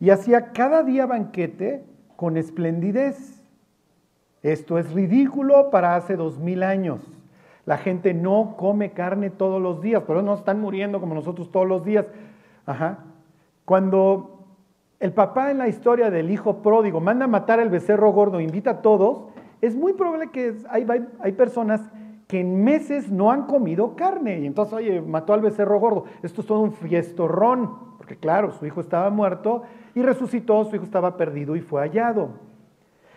Y 0.00 0.10
hacía 0.10 0.52
cada 0.52 0.82
día 0.82 1.06
banquete 1.06 1.84
con 2.16 2.36
esplendidez. 2.36 3.42
Esto 4.42 4.78
es 4.78 4.92
ridículo 4.92 5.70
para 5.70 5.94
hace 5.94 6.16
dos 6.16 6.38
mil 6.38 6.62
años. 6.62 7.17
La 7.68 7.76
gente 7.76 8.14
no 8.14 8.54
come 8.56 8.92
carne 8.92 9.28
todos 9.28 9.60
los 9.60 9.82
días, 9.82 10.02
pero 10.06 10.22
no 10.22 10.32
están 10.32 10.58
muriendo 10.58 11.00
como 11.00 11.14
nosotros 11.14 11.52
todos 11.52 11.68
los 11.68 11.84
días. 11.84 12.06
Ajá. 12.64 13.00
Cuando 13.66 14.46
el 15.00 15.12
papá 15.12 15.50
en 15.50 15.58
la 15.58 15.68
historia 15.68 16.10
del 16.10 16.30
hijo 16.30 16.62
pródigo 16.62 16.98
manda 16.98 17.26
a 17.26 17.28
matar 17.28 17.60
al 17.60 17.68
becerro 17.68 18.10
gordo, 18.10 18.40
invita 18.40 18.70
a 18.70 18.80
todos, 18.80 19.24
es 19.60 19.76
muy 19.76 19.92
probable 19.92 20.30
que 20.30 20.54
hay, 20.70 20.86
hay 21.20 21.32
personas 21.32 21.82
que 22.26 22.40
en 22.40 22.64
meses 22.64 23.10
no 23.10 23.30
han 23.30 23.42
comido 23.42 23.96
carne. 23.96 24.40
Y 24.40 24.46
entonces, 24.46 24.72
oye, 24.72 25.02
mató 25.02 25.34
al 25.34 25.42
becerro 25.42 25.78
gordo. 25.78 26.04
Esto 26.22 26.40
es 26.40 26.46
todo 26.46 26.60
un 26.60 26.72
fiestorrón, 26.72 27.98
porque 27.98 28.16
claro, 28.16 28.50
su 28.52 28.64
hijo 28.64 28.80
estaba 28.80 29.10
muerto 29.10 29.64
y 29.94 30.00
resucitó, 30.00 30.64
su 30.64 30.74
hijo 30.74 30.86
estaba 30.86 31.18
perdido 31.18 31.54
y 31.54 31.60
fue 31.60 31.82
hallado. 31.82 32.30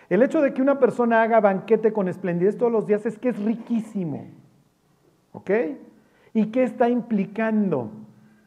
El 0.10 0.22
hecho 0.24 0.41
de 0.41 0.53
que 0.53 0.62
una 0.62 0.77
persona 0.77 1.22
haga 1.22 1.39
banquete 1.39 1.93
con 1.93 2.10
esplendidez 2.10 2.58
todos 2.58 2.70
los 2.70 2.86
días 2.86 3.05
es 3.05 3.17
que 3.17 3.29
es 3.29 3.41
riquísimo. 3.41 4.40
¿Ok? 5.33 5.51
¿Y 6.33 6.47
qué 6.47 6.63
está 6.63 6.89
implicando? 6.89 7.91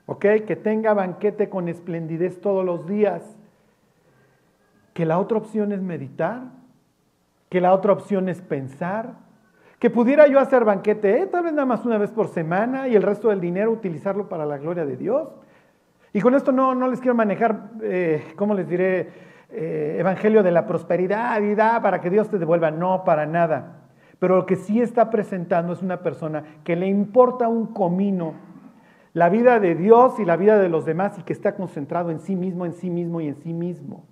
¿Ok? 0.06 0.24
Que 0.46 0.56
tenga 0.56 0.94
banquete 0.94 1.48
con 1.48 1.68
esplendidez 1.68 2.40
todos 2.40 2.64
los 2.64 2.86
días. 2.86 3.36
Que 4.92 5.04
la 5.04 5.18
otra 5.18 5.38
opción 5.38 5.72
es 5.72 5.82
meditar. 5.82 6.42
Que 7.48 7.60
la 7.60 7.72
otra 7.72 7.92
opción 7.92 8.28
es 8.28 8.40
pensar 8.40 9.24
que 9.84 9.90
pudiera 9.90 10.26
yo 10.28 10.40
hacer 10.40 10.64
banquete, 10.64 11.20
¿eh? 11.20 11.26
tal 11.26 11.44
vez 11.44 11.52
nada 11.52 11.66
más 11.66 11.84
una 11.84 11.98
vez 11.98 12.10
por 12.10 12.28
semana 12.28 12.88
y 12.88 12.96
el 12.96 13.02
resto 13.02 13.28
del 13.28 13.38
dinero 13.38 13.70
utilizarlo 13.70 14.30
para 14.30 14.46
la 14.46 14.56
gloria 14.56 14.86
de 14.86 14.96
Dios. 14.96 15.28
Y 16.14 16.22
con 16.22 16.34
esto 16.34 16.52
no, 16.52 16.74
no 16.74 16.88
les 16.88 17.00
quiero 17.00 17.14
manejar, 17.14 17.68
eh, 17.82 18.32
¿cómo 18.34 18.54
les 18.54 18.66
diré? 18.66 19.34
Eh, 19.50 19.98
evangelio 20.00 20.42
de 20.42 20.50
la 20.50 20.66
prosperidad 20.66 21.40
y 21.42 21.54
da 21.54 21.82
para 21.82 22.00
que 22.00 22.08
Dios 22.08 22.30
te 22.30 22.38
devuelva. 22.38 22.70
No, 22.70 23.04
para 23.04 23.26
nada. 23.26 23.83
Pero 24.24 24.36
lo 24.36 24.46
que 24.46 24.56
sí 24.56 24.80
está 24.80 25.10
presentando 25.10 25.74
es 25.74 25.82
una 25.82 26.00
persona 26.00 26.44
que 26.64 26.76
le 26.76 26.86
importa 26.86 27.46
un 27.46 27.66
comino 27.66 28.32
la 29.12 29.28
vida 29.28 29.60
de 29.60 29.74
Dios 29.74 30.18
y 30.18 30.24
la 30.24 30.38
vida 30.38 30.58
de 30.58 30.70
los 30.70 30.86
demás 30.86 31.18
y 31.18 31.24
que 31.24 31.34
está 31.34 31.54
concentrado 31.54 32.10
en 32.10 32.20
sí 32.20 32.34
mismo, 32.34 32.64
en 32.64 32.72
sí 32.72 32.88
mismo 32.88 33.20
y 33.20 33.28
en 33.28 33.36
sí 33.36 33.52
mismo. 33.52 34.06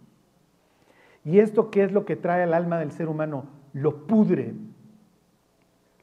¿Y 1.25 1.38
esto 1.38 1.71
qué 1.71 1.83
es 1.85 1.92
lo 1.92 2.04
que 2.04 2.16
trae 2.16 2.42
al 2.42 2.52
alma 2.52 2.78
del 2.78 2.92
ser 2.92 3.09
humano? 3.09 3.47
Lo 3.73 4.07
pudre, 4.07 4.52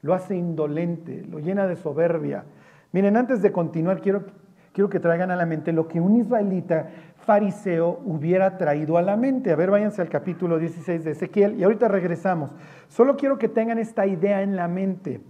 lo 0.02 0.12
hace 0.12 0.34
indolente, 0.34 1.24
lo 1.30 1.38
llena 1.38 1.68
de 1.68 1.76
soberbia. 1.76 2.46
Miren, 2.90 3.16
antes 3.16 3.42
de 3.42 3.52
continuar, 3.52 4.00
quiero, 4.00 4.24
quiero 4.72 4.88
que 4.88 5.00
traigan 5.00 5.30
a 5.30 5.36
la 5.36 5.46
mente 5.46 5.72
lo 5.72 5.88
que 5.88 6.00
un 6.00 6.16
israelita 6.16 6.88
fariseo 7.16 8.00
hubiera 8.04 8.56
traído 8.56 8.96
a 8.96 9.02
la 9.02 9.16
mente. 9.16 9.52
A 9.52 9.56
ver, 9.56 9.70
váyanse 9.70 10.02
al 10.02 10.08
capítulo 10.08 10.58
16 10.58 11.04
de 11.04 11.10
Ezequiel 11.12 11.58
y 11.58 11.64
ahorita 11.64 11.88
regresamos. 11.88 12.50
Solo 12.88 13.16
quiero 13.16 13.38
que 13.38 13.48
tengan 13.48 13.78
esta 13.78 14.06
idea 14.06 14.42
en 14.42 14.56
la 14.56 14.68
mente. 14.68 15.20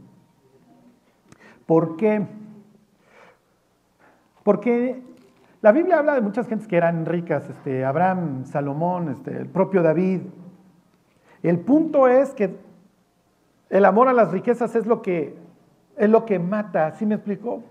¿Por 1.66 1.96
qué? 1.96 2.26
Porque 4.42 5.02
la 5.62 5.72
Biblia 5.72 5.98
habla 5.98 6.14
de 6.14 6.20
muchas 6.20 6.48
gentes 6.48 6.66
que 6.66 6.76
eran 6.76 7.04
ricas, 7.04 7.48
este, 7.48 7.84
Abraham, 7.84 8.46
Salomón, 8.46 9.10
este, 9.10 9.36
el 9.36 9.46
propio 9.46 9.82
David. 9.82 10.22
El 11.42 11.58
punto 11.60 12.08
es 12.08 12.34
que 12.34 12.56
el 13.68 13.84
amor 13.84 14.08
a 14.08 14.12
las 14.12 14.32
riquezas 14.32 14.74
es 14.74 14.86
lo 14.86 15.02
que, 15.02 15.36
es 15.96 16.08
lo 16.08 16.24
que 16.24 16.38
mata, 16.38 16.92
¿sí 16.92 17.06
me 17.06 17.14
explicó? 17.14 17.62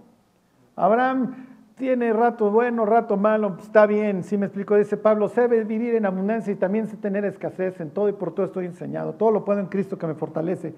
Abraham 0.75 1.49
tiene 1.79 2.13
rato 2.13 2.51
bueno, 2.51 2.86
rato 2.86 3.17
malo, 3.17 3.55
pues, 3.55 3.65
está 3.65 3.88
bien, 3.88 4.24
sí 4.24 4.38
me 4.38 4.45
explicó, 4.45 4.75
dice 4.75 4.98
Pablo, 4.98 5.29
sé 5.29 5.48
vivir 5.48 5.95
en 5.95 6.05
abundancia 6.05 6.53
y 6.53 6.57
también 6.57 6.88
sé 6.88 6.98
tener 6.98 7.25
escasez, 7.25 7.79
en 7.79 7.89
todo 7.89 8.09
y 8.09 8.12
por 8.12 8.36
todo 8.36 8.45
estoy 8.45 8.67
enseñado, 8.67 9.13
todo 9.13 9.31
lo 9.31 9.45
puedo 9.45 9.59
en 9.59 9.67
Cristo 9.67 9.98
que 9.98 10.05
me 10.05 10.13
fortalece. 10.13 10.75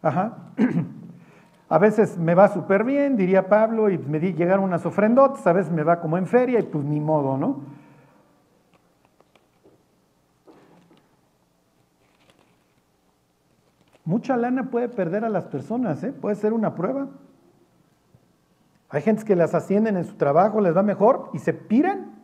Ajá. 0.00 0.38
A 1.68 1.78
veces 1.78 2.18
me 2.18 2.34
va 2.34 2.48
súper 2.48 2.84
bien, 2.84 3.16
diría 3.16 3.48
Pablo, 3.48 3.90
y 3.90 3.98
me 3.98 4.20
llegaron 4.20 4.64
unas 4.64 4.84
ofrendotas, 4.86 5.44
a 5.46 5.52
veces 5.54 5.72
me 5.72 5.82
va 5.82 5.98
como 5.98 6.18
en 6.18 6.26
feria 6.26 6.60
y 6.60 6.62
pues 6.62 6.84
ni 6.84 7.00
modo, 7.00 7.38
¿no? 7.38 7.62
Mucha 14.04 14.36
lana 14.36 14.70
puede 14.70 14.90
perder 14.90 15.24
a 15.24 15.30
las 15.30 15.46
personas, 15.46 16.04
¿eh? 16.04 16.12
puede 16.12 16.36
ser 16.36 16.52
una 16.52 16.74
prueba. 16.74 17.08
Hay 18.94 19.02
gente 19.02 19.24
que 19.24 19.34
las 19.34 19.56
ascienden 19.56 19.96
en 19.96 20.04
su 20.04 20.14
trabajo, 20.14 20.60
les 20.60 20.76
va 20.76 20.84
mejor 20.84 21.30
y 21.32 21.40
se 21.40 21.52
piran. 21.52 22.14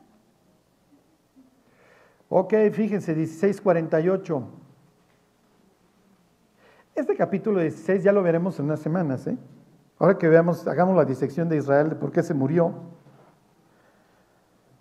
Ok, 2.28 2.54
fíjense, 2.72 3.12
1648. 3.12 4.48
Este 6.94 7.16
capítulo 7.16 7.58
16 7.58 8.04
ya 8.04 8.12
lo 8.12 8.22
veremos 8.22 8.56
en 8.60 8.66
unas 8.66 8.78
semanas. 8.78 9.26
¿eh? 9.26 9.36
Ahora 9.98 10.16
que 10.16 10.28
veamos, 10.28 10.68
hagamos 10.68 10.94
la 10.94 11.04
disección 11.04 11.48
de 11.48 11.56
Israel 11.56 11.88
de 11.88 11.96
por 11.96 12.12
qué 12.12 12.22
se 12.22 12.34
murió. 12.34 12.72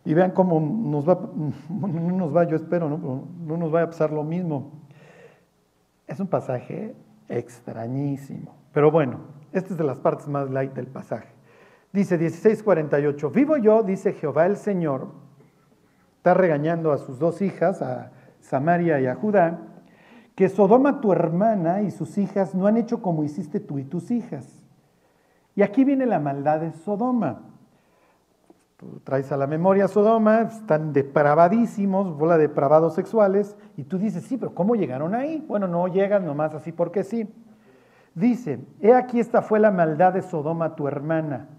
Y 0.06 0.14
vean 0.14 0.30
cómo 0.30 0.60
nos 0.60 1.10
va, 1.10 1.20
no 1.70 1.88
nos 1.88 2.36
va, 2.36 2.44
yo 2.44 2.56
espero, 2.56 2.88
¿no? 2.88 3.28
no 3.40 3.58
nos 3.58 3.74
va 3.74 3.82
a 3.82 3.88
pasar 3.88 4.12
lo 4.12 4.24
mismo. 4.24 4.74
Es 6.06 6.20
un 6.20 6.28
pasaje 6.28 6.96
extrañísimo. 7.28 8.56
Pero 8.74 8.92
bueno, 8.92 9.22
esta 9.54 9.74
es 9.74 9.78
de 9.80 9.84
las 9.84 10.00
partes 10.00 10.28
más 10.28 10.52
light 10.52 10.74
del 10.74 10.86
pasaje. 10.86 11.39
Dice 11.92 12.20
16:48, 12.20 13.32
vivo 13.32 13.58
yo, 13.58 13.82
dice 13.84 14.14
Jehová 14.14 14.46
el 14.46 14.58
Señor, 14.58 15.08
está 16.18 16.34
regañando 16.34 16.92
a 16.92 16.98
sus 16.98 17.18
dos 17.18 17.42
hijas, 17.42 17.82
a 17.82 18.12
Samaria 18.40 19.00
y 19.00 19.08
a 19.08 19.16
Judá, 19.16 19.60
que 20.36 20.50
Sodoma 20.50 21.02
tu 21.02 21.12
hermana 21.12 21.82
y 21.82 21.92
sus 21.92 22.18
hijas 22.18 22.54
no 22.54 22.68
han 22.68 22.78
hecho 22.78 23.02
como 23.02 23.24
hiciste 23.24 23.60
tú 23.60 23.80
y 23.80 23.86
tus 23.86 24.12
hijas. 24.12 24.48
Y 25.56 25.64
aquí 25.64 25.84
viene 25.84 26.06
la 26.06 26.20
maldad 26.20 26.62
de 26.62 26.72
Sodoma. 26.72 27.42
Tú 28.78 29.02
traes 29.04 29.30
a 29.34 29.38
la 29.38 29.46
memoria 29.46 29.90
Sodoma, 29.90 30.44
están 30.44 30.94
depravadísimos, 30.94 32.18
bola 32.18 32.38
de 32.38 32.48
depravados 32.48 32.94
sexuales, 32.94 33.58
y 33.76 33.84
tú 33.84 33.98
dices, 33.98 34.24
sí, 34.24 34.38
pero 34.38 34.56
¿cómo 34.56 34.76
llegaron 34.76 35.16
ahí? 35.16 35.44
Bueno, 35.46 35.68
no 35.68 35.88
llegan 35.88 36.26
nomás 36.26 36.54
así 36.54 36.72
porque 36.72 37.04
sí. 37.04 37.28
Dice, 38.16 38.60
he 38.80 38.94
aquí 38.94 39.20
esta 39.20 39.42
fue 39.42 39.60
la 39.60 39.72
maldad 39.72 40.14
de 40.14 40.22
Sodoma 40.22 40.76
tu 40.76 40.88
hermana, 40.88 41.50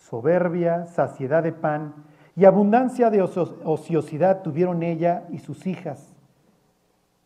soberbia, 0.00 0.86
saciedad 0.86 1.42
de 1.42 1.52
pan 1.52 1.94
y 2.34 2.44
abundancia 2.44 3.10
de 3.10 3.22
ociosidad 3.22 4.42
tuvieron 4.42 4.82
ella 4.82 5.24
y 5.30 5.38
sus 5.38 5.66
hijas. 5.66 6.14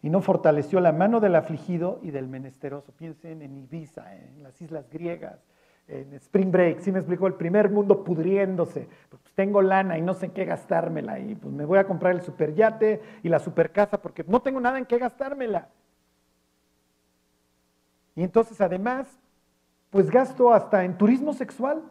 Y 0.03 0.11
no 0.11 0.21
fortaleció 0.21 0.81
la 0.81 0.93
mano 0.93 1.21
del 1.21 1.35
afligido 1.35 1.99
y 2.03 2.11
del 2.11 2.29
menesteroso. 2.29 2.93
Piensen 2.93 3.41
en 3.41 3.57
Ibiza, 3.57 4.15
en 4.15 4.43
las 4.43 4.61
islas 4.61 4.91
griegas, 4.91 5.39
en 5.87 6.15
Spring 6.15 6.51
Break, 6.51 6.81
sí 6.81 6.93
me 6.93 6.99
explicó, 6.99 7.27
el 7.27 7.35
primer 7.35 7.71
mundo 7.71 8.05
pudriéndose, 8.05 8.89
pues 9.09 9.23
tengo 9.35 9.61
lana 9.61 9.99
y 9.99 10.03
no 10.03 10.15
sé 10.15 10.27
en 10.27 10.33
qué 10.33 10.45
gastármela 10.45 11.19
y 11.19 11.35
pues 11.35 11.53
me 11.53 11.65
voy 11.65 11.79
a 11.79 11.87
comprar 11.87 12.15
el 12.15 12.23
superyate 12.23 13.03
y 13.23 13.29
la 13.29 13.39
supercasa 13.39 14.01
porque 14.01 14.25
no 14.27 14.41
tengo 14.41 14.61
nada 14.61 14.79
en 14.79 14.87
qué 14.87 14.99
gastármela. 14.99 15.69
Y 18.17 18.23
entonces 18.23 18.61
además, 18.61 19.07
pues 19.91 20.11
gasto 20.11 20.53
hasta 20.53 20.85
en 20.85 20.97
turismo 20.97 21.35
sexual. 21.35 21.83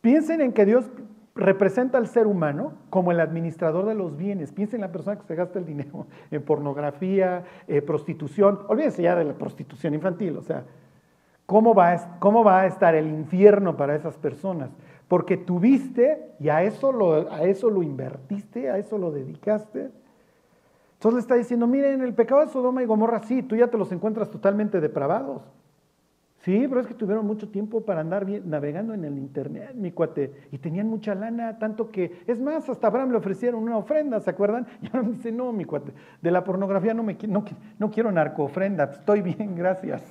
Piensen 0.00 0.40
en 0.40 0.52
que 0.52 0.64
Dios 0.64 0.90
representa 1.34 1.98
al 1.98 2.08
ser 2.08 2.26
humano 2.26 2.72
como 2.90 3.12
el 3.12 3.20
administrador 3.20 3.86
de 3.86 3.94
los 3.94 4.16
bienes. 4.16 4.52
Piensen 4.52 4.78
en 4.78 4.86
la 4.86 4.92
persona 4.92 5.18
que 5.18 5.26
se 5.26 5.34
gasta 5.34 5.58
el 5.58 5.66
dinero 5.66 6.06
en 6.30 6.42
pornografía, 6.42 7.44
eh, 7.66 7.82
prostitución. 7.82 8.60
Olvídense 8.68 9.02
ya 9.02 9.14
de 9.14 9.24
la 9.24 9.34
prostitución 9.34 9.94
infantil, 9.94 10.36
o 10.36 10.42
sea, 10.42 10.64
¿Cómo 11.48 11.72
va, 11.72 11.92
a, 11.92 12.18
¿Cómo 12.18 12.44
va 12.44 12.60
a 12.60 12.66
estar 12.66 12.94
el 12.94 13.08
infierno 13.08 13.74
para 13.74 13.94
esas 13.94 14.18
personas? 14.18 14.68
Porque 15.08 15.38
tuviste 15.38 16.34
y 16.38 16.50
a 16.50 16.62
eso, 16.62 16.92
lo, 16.92 17.32
a 17.32 17.44
eso 17.44 17.70
lo 17.70 17.82
invertiste, 17.82 18.68
a 18.68 18.76
eso 18.76 18.98
lo 18.98 19.10
dedicaste. 19.10 19.90
Entonces 20.92 21.14
le 21.14 21.20
está 21.20 21.36
diciendo, 21.36 21.66
miren, 21.66 22.02
el 22.02 22.12
pecado 22.12 22.42
de 22.42 22.48
Sodoma 22.48 22.82
y 22.82 22.86
Gomorra, 22.86 23.22
sí, 23.22 23.42
tú 23.42 23.56
ya 23.56 23.68
te 23.68 23.78
los 23.78 23.90
encuentras 23.92 24.28
totalmente 24.28 24.78
depravados. 24.78 25.40
Sí, 26.48 26.64
pero 26.66 26.80
es 26.80 26.86
que 26.86 26.94
tuvieron 26.94 27.26
mucho 27.26 27.50
tiempo 27.50 27.82
para 27.82 28.00
andar 28.00 28.26
navegando 28.46 28.94
en 28.94 29.04
el 29.04 29.18
internet, 29.18 29.72
mi 29.74 29.92
cuate, 29.92 30.32
y 30.50 30.56
tenían 30.56 30.88
mucha 30.88 31.14
lana, 31.14 31.58
tanto 31.58 31.90
que, 31.90 32.22
es 32.26 32.40
más, 32.40 32.66
hasta 32.70 32.86
Abraham 32.86 33.10
le 33.10 33.18
ofrecieron 33.18 33.62
una 33.62 33.76
ofrenda, 33.76 34.18
¿se 34.18 34.30
acuerdan? 34.30 34.66
Y 34.80 34.96
me 34.96 35.12
dice, 35.12 35.30
no, 35.30 35.52
mi 35.52 35.66
cuate, 35.66 35.92
de 36.22 36.30
la 36.30 36.44
pornografía 36.44 36.94
no, 36.94 37.02
me, 37.02 37.18
no, 37.28 37.44
no 37.78 37.90
quiero 37.90 38.10
narco 38.10 38.44
ofrenda, 38.44 38.84
estoy 38.84 39.20
bien, 39.20 39.54
gracias. 39.56 40.02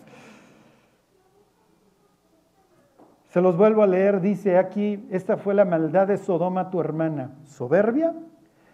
Se 3.29 3.41
los 3.41 3.57
vuelvo 3.57 3.81
a 3.81 3.87
leer, 3.87 4.21
dice 4.21 4.59
aquí, 4.59 5.07
esta 5.09 5.37
fue 5.37 5.55
la 5.55 5.65
maldad 5.65 6.07
de 6.07 6.17
Sodoma 6.17 6.69
tu 6.69 6.79
hermana, 6.79 7.31
soberbia, 7.45 8.13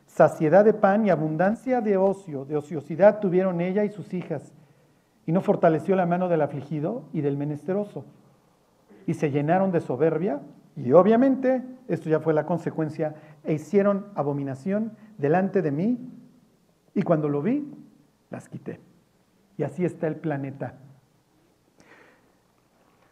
saciedad 0.05 0.65
de 0.65 0.73
pan 0.73 1.05
y 1.05 1.11
abundancia 1.11 1.79
de 1.79 1.95
ocio, 1.95 2.43
de 2.43 2.57
ociosidad 2.57 3.21
tuvieron 3.21 3.61
ella 3.61 3.85
y 3.85 3.89
sus 3.89 4.13
hijas, 4.13 4.53
y 5.25 5.31
no 5.31 5.41
fortaleció 5.41 5.95
la 5.95 6.05
mano 6.05 6.27
del 6.27 6.41
afligido 6.41 7.03
y 7.13 7.21
del 7.21 7.37
menesteroso, 7.37 8.05
y 9.05 9.13
se 9.13 9.31
llenaron 9.31 9.71
de 9.71 9.81
soberbia, 9.81 10.41
y 10.75 10.91
obviamente 10.93 11.61
esto 11.87 12.09
ya 12.09 12.19
fue 12.19 12.33
la 12.33 12.45
consecuencia, 12.45 13.15
e 13.43 13.53
hicieron 13.53 14.07
abominación 14.15 14.93
delante 15.17 15.61
de 15.61 15.71
mí, 15.71 16.09
y 16.95 17.01
cuando 17.03 17.29
lo 17.29 17.41
vi, 17.41 17.71
las 18.29 18.49
quité. 18.49 18.79
Y 19.57 19.63
así 19.63 19.85
está 19.85 20.07
el 20.07 20.15
planeta. 20.15 20.75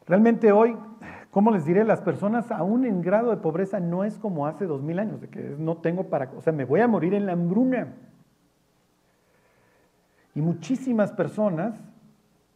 Realmente 0.08 0.52
hoy 0.52 0.76
¿Cómo 1.32 1.52
les 1.52 1.64
diré? 1.64 1.86
Las 1.86 2.02
personas 2.02 2.52
aún 2.52 2.86
en 2.86 3.02
grado 3.02 3.32
de 3.32 3.38
pobreza 3.38 3.80
no 3.80 4.04
es 4.04 4.20
como 4.20 4.48
hace 4.48 4.66
dos 4.66 4.82
mil 4.82 5.00
años, 5.00 5.22
de 5.22 5.30
que 5.30 5.56
no 5.58 5.78
tengo 5.78 6.10
para, 6.10 6.30
o 6.38 6.42
sea, 6.42 6.52
me 6.52 6.66
voy 6.66 6.82
a 6.82 6.90
morir 6.90 7.14
en 7.14 7.26
la 7.26 7.32
hambruna. 7.32 7.94
Y 10.36 10.42
muchísimas 10.42 11.14
personas, 11.14 11.74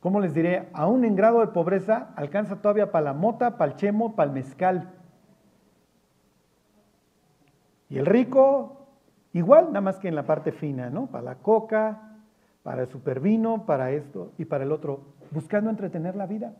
¿cómo 0.05 0.19
les 0.19 0.35
diré? 0.35 0.69
Aún 0.73 1.03
en 1.03 1.15
grado 1.15 1.39
de 1.39 1.47
pobreza 1.47 2.09
alcanza 2.15 2.57
todavía 2.57 2.91
para 2.91 3.05
la 3.05 3.13
mota, 3.13 3.57
para 3.57 3.71
el 3.71 3.75
chemo, 3.75 4.15
para 4.15 4.29
el 4.29 4.35
mezcal. 4.35 4.93
Y 7.89 7.97
el 7.97 8.05
rico, 8.05 8.85
igual, 9.33 9.69
nada 9.69 9.81
más 9.81 9.97
que 9.97 10.07
en 10.07 10.13
la 10.13 10.27
parte 10.27 10.51
fina, 10.51 10.91
¿no? 10.91 11.07
Para 11.07 11.23
la 11.23 11.35
coca, 11.39 12.19
para 12.61 12.83
el 12.83 12.87
supervino, 12.87 13.65
para 13.65 13.89
esto 13.89 14.31
y 14.37 14.45
para 14.45 14.63
el 14.63 14.71
otro, 14.71 14.99
buscando 15.31 15.71
entretener 15.71 16.15
la 16.15 16.27
vida. 16.27 16.53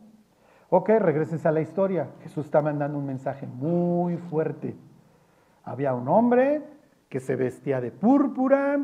Ok, 0.68 0.88
regreses 0.98 1.46
a 1.46 1.52
la 1.52 1.60
historia. 1.60 2.08
Jesús 2.24 2.46
está 2.46 2.60
mandando 2.60 2.98
un 2.98 3.06
mensaje 3.06 3.46
muy 3.46 4.16
fuerte. 4.16 4.74
Había 5.62 5.94
un 5.94 6.08
hombre 6.08 6.64
que 7.08 7.20
se 7.20 7.36
vestía 7.36 7.80
de 7.80 7.92
púrpura, 7.92 8.76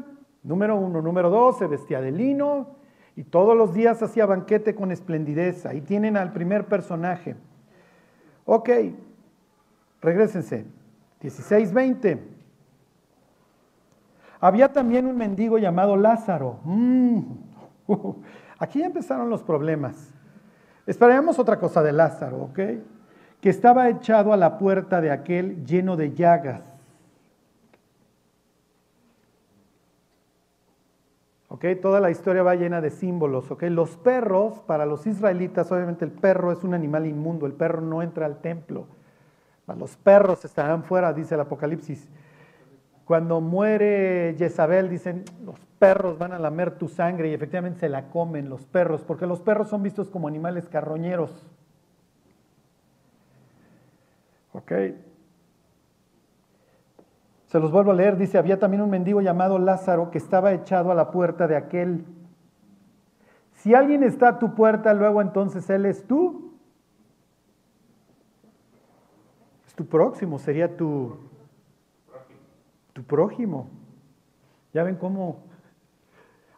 número 0.44 0.76
uno. 0.76 1.02
Número 1.02 1.30
dos, 1.30 1.58
se 1.58 1.66
vestía 1.66 2.00
de 2.00 2.12
lino 2.12 2.80
y 3.16 3.24
todos 3.24 3.56
los 3.56 3.74
días 3.74 4.02
hacía 4.02 4.26
banquete 4.26 4.74
con 4.74 4.90
esplendidez. 4.90 5.66
Ahí 5.66 5.80
tienen 5.80 6.16
al 6.16 6.32
primer 6.32 6.66
personaje. 6.66 7.36
Ok, 8.44 8.70
regresense. 10.00 10.64
16, 11.20 11.72
20. 11.72 12.22
Había 14.40 14.72
también 14.72 15.06
un 15.06 15.16
mendigo 15.16 15.58
llamado 15.58 15.96
Lázaro. 15.96 16.58
Mm. 16.64 17.20
Aquí 18.58 18.80
ya 18.80 18.86
empezaron 18.86 19.30
los 19.30 19.42
problemas. 19.42 20.12
Esperemos 20.86 21.38
otra 21.38 21.58
cosa 21.60 21.82
de 21.82 21.92
Lázaro, 21.92 22.44
¿ok? 22.44 22.58
Que 23.40 23.50
estaba 23.50 23.88
echado 23.88 24.32
a 24.32 24.36
la 24.36 24.58
puerta 24.58 25.00
de 25.00 25.10
aquel 25.10 25.64
lleno 25.64 25.96
de 25.96 26.12
llagas. 26.12 26.71
Toda 31.80 32.00
la 32.00 32.10
historia 32.10 32.42
va 32.42 32.56
llena 32.56 32.80
de 32.80 32.90
símbolos, 32.90 33.50
¿ok? 33.52 33.62
Los 33.64 33.96
perros, 33.96 34.58
para 34.66 34.84
los 34.84 35.06
israelitas, 35.06 35.70
obviamente 35.70 36.04
el 36.04 36.10
perro 36.10 36.50
es 36.50 36.64
un 36.64 36.74
animal 36.74 37.06
inmundo, 37.06 37.46
el 37.46 37.52
perro 37.52 37.80
no 37.80 38.02
entra 38.02 38.26
al 38.26 38.40
templo. 38.40 38.86
Los 39.78 39.96
perros 39.96 40.44
estarán 40.44 40.82
fuera, 40.82 41.12
dice 41.12 41.34
el 41.34 41.40
Apocalipsis. 41.40 42.08
Cuando 43.04 43.40
muere 43.40 44.34
Jezabel, 44.36 44.88
dicen, 44.88 45.24
los 45.44 45.58
perros 45.78 46.18
van 46.18 46.32
a 46.32 46.38
lamer 46.38 46.72
tu 46.78 46.88
sangre 46.88 47.28
y 47.28 47.34
efectivamente 47.34 47.80
se 47.80 47.88
la 47.88 48.08
comen 48.10 48.48
los 48.48 48.66
perros, 48.66 49.02
porque 49.02 49.26
los 49.26 49.40
perros 49.40 49.68
son 49.68 49.82
vistos 49.82 50.08
como 50.08 50.28
animales 50.28 50.68
carroñeros. 50.68 51.46
¿Ok? 54.52 54.72
Se 57.52 57.60
los 57.60 57.70
vuelvo 57.70 57.90
a 57.90 57.94
leer, 57.94 58.16
dice, 58.16 58.38
había 58.38 58.58
también 58.58 58.80
un 58.80 58.88
mendigo 58.88 59.20
llamado 59.20 59.58
Lázaro 59.58 60.10
que 60.10 60.16
estaba 60.16 60.54
echado 60.54 60.90
a 60.90 60.94
la 60.94 61.10
puerta 61.10 61.46
de 61.46 61.54
aquel. 61.54 62.06
Si 63.56 63.74
alguien 63.74 64.02
está 64.02 64.28
a 64.28 64.38
tu 64.38 64.54
puerta, 64.54 64.94
luego 64.94 65.20
entonces 65.20 65.68
él 65.68 65.84
es 65.84 66.06
tú. 66.06 66.54
Es 69.66 69.74
tu 69.74 69.84
próximo, 69.84 70.38
sería 70.38 70.78
tu, 70.78 71.18
tu 72.94 73.02
prójimo. 73.02 73.68
Ya 74.72 74.82
ven 74.82 74.96
cómo 74.96 75.42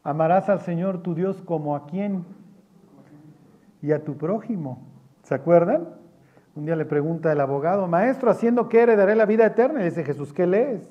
amarás 0.04 0.48
al 0.48 0.60
Señor 0.60 1.02
tu 1.02 1.16
Dios 1.16 1.42
como 1.42 1.74
a 1.74 1.86
quién 1.86 2.24
y 3.82 3.90
a 3.90 4.04
tu 4.04 4.16
prójimo. 4.16 4.78
¿Se 5.24 5.34
acuerdan? 5.34 5.88
Un 6.56 6.66
día 6.66 6.76
le 6.76 6.84
pregunta 6.84 7.32
el 7.32 7.40
abogado, 7.40 7.88
maestro, 7.88 8.30
¿haciendo 8.30 8.68
qué 8.68 8.82
heredaré 8.82 9.16
la 9.16 9.26
vida 9.26 9.44
eterna? 9.44 9.80
Y 9.80 9.86
dice 9.86 10.04
Jesús, 10.04 10.32
¿qué 10.32 10.46
lees? 10.46 10.88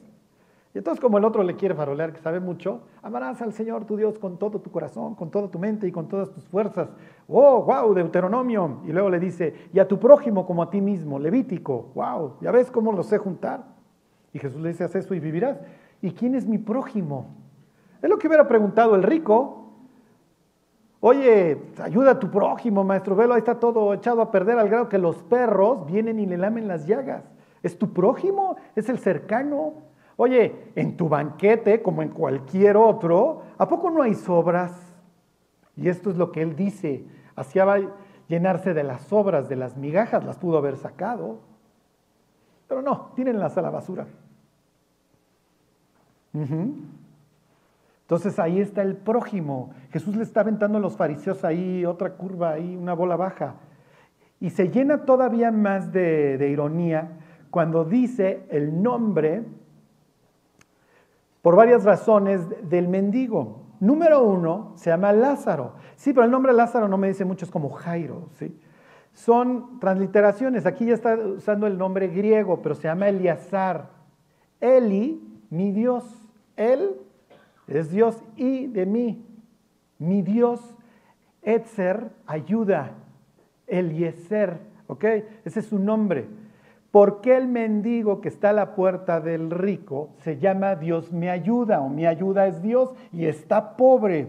Y 0.73 0.79
entonces 0.79 0.99
como 0.99 1.19
el 1.19 1.23
otro 1.23 1.43
le 1.43 1.55
quiere 1.55 1.75
farolear, 1.75 2.11
que 2.11 2.19
sabe 2.19 2.39
mucho, 2.39 2.81
amarás 3.01 3.41
al 3.41 3.53
Señor 3.53 3.85
tu 3.85 3.95
Dios 3.95 4.17
con 4.17 4.37
todo 4.37 4.59
tu 4.59 4.71
corazón, 4.71 5.15
con 5.15 5.29
toda 5.29 5.47
tu 5.47 5.59
mente 5.59 5.87
y 5.87 5.91
con 5.91 6.07
todas 6.07 6.31
tus 6.31 6.43
fuerzas. 6.47 6.89
Oh, 7.27 7.61
wow, 7.63 7.93
Deuteronomio. 7.93 8.81
Y 8.85 8.91
luego 8.91 9.09
le 9.09 9.19
dice, 9.19 9.53
y 9.71 9.79
a 9.79 9.87
tu 9.87 9.99
prójimo 9.99 10.45
como 10.45 10.63
a 10.63 10.69
ti 10.69 10.81
mismo, 10.81 11.19
Levítico. 11.19 11.91
Wow, 11.93 12.37
ya 12.41 12.51
ves 12.51 12.71
cómo 12.71 12.91
lo 12.91 13.03
sé 13.03 13.19
juntar. 13.19 13.63
Y 14.33 14.39
Jesús 14.39 14.61
le 14.61 14.69
dice, 14.69 14.83
haz 14.83 14.95
eso 14.95 15.13
y 15.13 15.19
vivirás. 15.19 15.59
¿Y 16.01 16.11
quién 16.11 16.33
es 16.33 16.47
mi 16.47 16.57
prójimo? 16.57 17.27
Es 18.01 18.09
lo 18.09 18.17
que 18.17 18.27
hubiera 18.27 18.47
preguntado 18.47 18.95
el 18.95 19.03
rico. 19.03 19.62
Oye, 21.05 21.61
ayuda 21.83 22.11
a 22.11 22.19
tu 22.19 22.31
prójimo, 22.31 22.85
maestro. 22.85 23.13
Velo, 23.13 23.33
ahí 23.33 23.39
está 23.39 23.59
todo 23.59 23.93
echado 23.93 24.21
a 24.21 24.31
perder 24.31 24.57
al 24.57 24.69
grado 24.69 24.87
que 24.87 24.97
los 24.97 25.17
perros 25.23 25.85
vienen 25.85 26.17
y 26.17 26.25
le 26.25 26.37
lamen 26.37 26.65
las 26.65 26.87
llagas. 26.87 27.25
¿Es 27.61 27.77
tu 27.77 27.91
prójimo? 27.91 28.55
¿Es 28.73 28.87
el 28.87 28.97
cercano? 28.99 29.73
Oye, 30.15 30.71
en 30.77 30.95
tu 30.95 31.09
banquete, 31.09 31.81
como 31.81 32.03
en 32.03 32.07
cualquier 32.07 32.77
otro, 32.77 33.41
¿a 33.57 33.67
poco 33.67 33.89
no 33.89 34.01
hay 34.01 34.13
sobras? 34.13 34.71
Y 35.75 35.89
esto 35.89 36.09
es 36.09 36.15
lo 36.15 36.31
que 36.31 36.41
él 36.41 36.55
dice. 36.55 37.05
Hacía 37.35 37.65
llenarse 38.29 38.73
de 38.73 38.83
las 38.83 39.01
sobras, 39.01 39.49
de 39.49 39.57
las 39.57 39.75
migajas, 39.75 40.23
las 40.23 40.37
pudo 40.37 40.57
haber 40.57 40.77
sacado. 40.77 41.39
Pero 42.69 42.81
no, 42.81 43.11
tírenlas 43.13 43.57
a 43.57 43.61
la 43.61 43.71
basura. 43.71 44.07
Entonces 48.13 48.37
ahí 48.37 48.59
está 48.59 48.83
el 48.83 48.95
prójimo. 48.95 49.71
Jesús 49.89 50.15
le 50.15 50.21
está 50.21 50.41
aventando 50.41 50.77
a 50.77 50.81
los 50.81 50.95
fariseos 50.95 51.43
ahí 51.43 51.83
otra 51.83 52.11
curva, 52.11 52.51
ahí 52.51 52.75
una 52.75 52.93
bola 52.93 53.15
baja. 53.15 53.55
Y 54.39 54.51
se 54.51 54.69
llena 54.69 55.03
todavía 55.03 55.51
más 55.51 55.91
de, 55.91 56.47
ironía 56.47 57.17
cuando 57.49 57.85
dice 57.85 58.45
el 58.51 58.83
nombre, 58.83 59.45
por 61.41 61.55
varias 61.55 61.85
razones, 61.85 62.41
del 62.69 62.87
mendigo. 62.87 63.63
Número 63.79 64.21
uno, 64.21 64.73
se 64.75 64.91
llama 64.91 65.11
Lázaro. 65.11 65.73
Sí, 65.95 66.13
pero 66.13 66.25
el 66.25 66.31
nombre 66.31 66.53
Lázaro 66.53 66.87
no 66.87 66.99
me 66.99 67.07
dice 67.07 67.25
mucho, 67.25 67.45
es 67.45 67.51
como 67.51 67.71
Jairo, 67.71 68.29
¿sí? 68.33 68.55
Son 69.13 69.79
transliteraciones. 69.79 70.67
Aquí 70.67 70.85
ya 70.85 70.93
está 70.93 71.15
usando 71.17 71.65
el 71.65 71.79
nombre 71.79 72.09
griego, 72.09 72.61
pero 72.61 72.75
se 72.75 72.83
llama 72.83 73.09
Eliazar. 73.09 73.89
Eli, 74.61 75.19
mi 75.49 75.71
Dios. 75.71 76.29
Él 76.55 76.91
es 77.67 77.91
Dios 77.91 78.23
y 78.35 78.67
de 78.67 78.85
mí. 78.85 79.25
Mi 79.99 80.21
Dios, 80.21 80.75
Etzer, 81.41 82.09
ayuda. 82.25 82.91
Eliezer, 83.67 84.59
¿ok? 84.87 85.03
Ese 85.45 85.59
es 85.59 85.65
su 85.67 85.79
nombre. 85.79 86.27
¿Por 86.91 87.21
qué 87.21 87.37
el 87.37 87.47
mendigo 87.47 88.21
que 88.21 88.27
está 88.29 88.49
a 88.49 88.53
la 88.53 88.75
puerta 88.75 89.19
del 89.19 89.49
rico 89.49 90.11
se 90.19 90.37
llama 90.37 90.75
Dios 90.75 91.11
me 91.11 91.29
ayuda 91.29 91.81
o 91.81 91.89
mi 91.89 92.05
ayuda 92.05 92.45
es 92.45 92.61
Dios 92.61 92.93
y 93.11 93.25
está 93.25 93.75
pobre? 93.75 94.27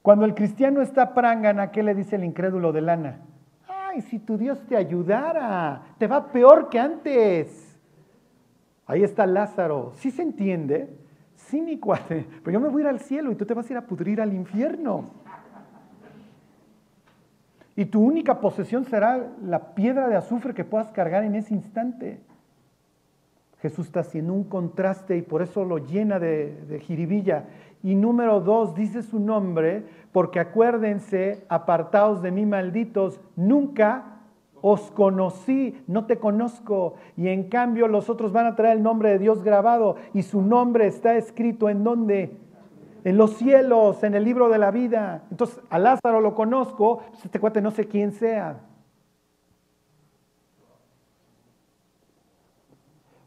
Cuando 0.00 0.24
el 0.24 0.34
cristiano 0.34 0.80
está 0.80 1.12
prangana, 1.12 1.70
¿qué 1.70 1.82
le 1.82 1.94
dice 1.94 2.16
el 2.16 2.24
incrédulo 2.24 2.72
de 2.72 2.80
lana? 2.80 3.20
Ay, 3.68 4.00
si 4.00 4.18
tu 4.18 4.38
Dios 4.38 4.58
te 4.66 4.76
ayudara, 4.76 5.82
te 5.98 6.06
va 6.06 6.32
peor 6.32 6.70
que 6.70 6.78
antes. 6.78 7.78
Ahí 8.86 9.04
está 9.04 9.26
Lázaro. 9.26 9.92
¿Sí 9.96 10.10
se 10.10 10.22
entiende? 10.22 10.88
Sí, 11.46 11.60
mi 11.60 11.78
cuate, 11.78 12.26
pero 12.44 12.52
yo 12.52 12.60
me 12.60 12.68
voy 12.68 12.82
a 12.82 12.84
ir 12.84 12.88
al 12.90 13.00
cielo 13.00 13.32
y 13.32 13.34
tú 13.34 13.44
te 13.44 13.54
vas 13.54 13.68
a 13.68 13.72
ir 13.72 13.76
a 13.76 13.86
pudrir 13.86 14.20
al 14.20 14.32
infierno. 14.32 15.10
Y 17.74 17.86
tu 17.86 18.00
única 18.02 18.40
posesión 18.40 18.84
será 18.84 19.26
la 19.42 19.74
piedra 19.74 20.08
de 20.08 20.16
azufre 20.16 20.54
que 20.54 20.64
puedas 20.64 20.92
cargar 20.92 21.24
en 21.24 21.34
ese 21.34 21.54
instante. 21.54 22.20
Jesús 23.62 23.86
está 23.86 24.00
haciendo 24.00 24.32
un 24.32 24.44
contraste 24.44 25.16
y 25.16 25.22
por 25.22 25.42
eso 25.42 25.64
lo 25.64 25.78
llena 25.78 26.18
de, 26.18 26.54
de 26.68 26.80
jiribilla. 26.80 27.44
Y 27.82 27.94
número 27.94 28.40
dos, 28.40 28.74
dice 28.74 29.02
su 29.02 29.18
nombre, 29.18 29.84
porque 30.12 30.40
acuérdense, 30.40 31.44
apartados 31.48 32.22
de 32.22 32.30
mí 32.30 32.46
malditos, 32.46 33.20
nunca 33.36 34.09
os 34.62 34.90
conocí, 34.90 35.82
no 35.86 36.06
te 36.06 36.18
conozco. 36.18 36.94
Y 37.16 37.28
en 37.28 37.48
cambio 37.48 37.88
los 37.88 38.10
otros 38.10 38.32
van 38.32 38.46
a 38.46 38.56
traer 38.56 38.78
el 38.78 38.82
nombre 38.82 39.10
de 39.10 39.18
Dios 39.18 39.42
grabado 39.42 39.96
y 40.14 40.22
su 40.22 40.42
nombre 40.42 40.86
está 40.86 41.16
escrito 41.16 41.68
en 41.68 41.84
dónde? 41.84 42.36
En 43.04 43.16
los 43.16 43.36
cielos, 43.36 44.02
en 44.02 44.14
el 44.14 44.24
libro 44.24 44.48
de 44.48 44.58
la 44.58 44.70
vida. 44.70 45.24
Entonces, 45.30 45.60
a 45.70 45.78
Lázaro 45.78 46.20
lo 46.20 46.34
conozco, 46.34 47.02
pues, 47.10 47.24
este 47.24 47.40
cuate 47.40 47.62
no 47.62 47.70
sé 47.70 47.86
quién 47.86 48.12
sea. 48.12 48.60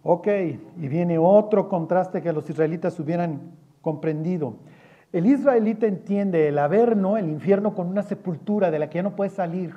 Ok, 0.04 0.28
y 0.28 0.88
viene 0.90 1.18
otro 1.18 1.70
contraste 1.70 2.22
que 2.22 2.34
los 2.34 2.50
israelitas 2.50 3.00
hubieran 3.00 3.54
comprendido. 3.82 4.56
El 5.14 5.28
israelita 5.28 5.88
entiende 5.88 6.50
el 6.50 6.60
averno, 6.60 7.18
el 7.18 7.30
infierno, 7.30 7.74
con 7.74 7.88
una 7.88 8.02
sepultura 8.02 8.70
de 8.70 8.80
la 8.80 8.90
que 8.90 8.96
ya 8.96 9.04
no 9.04 9.16
puede 9.16 9.30
salir. 9.30 9.76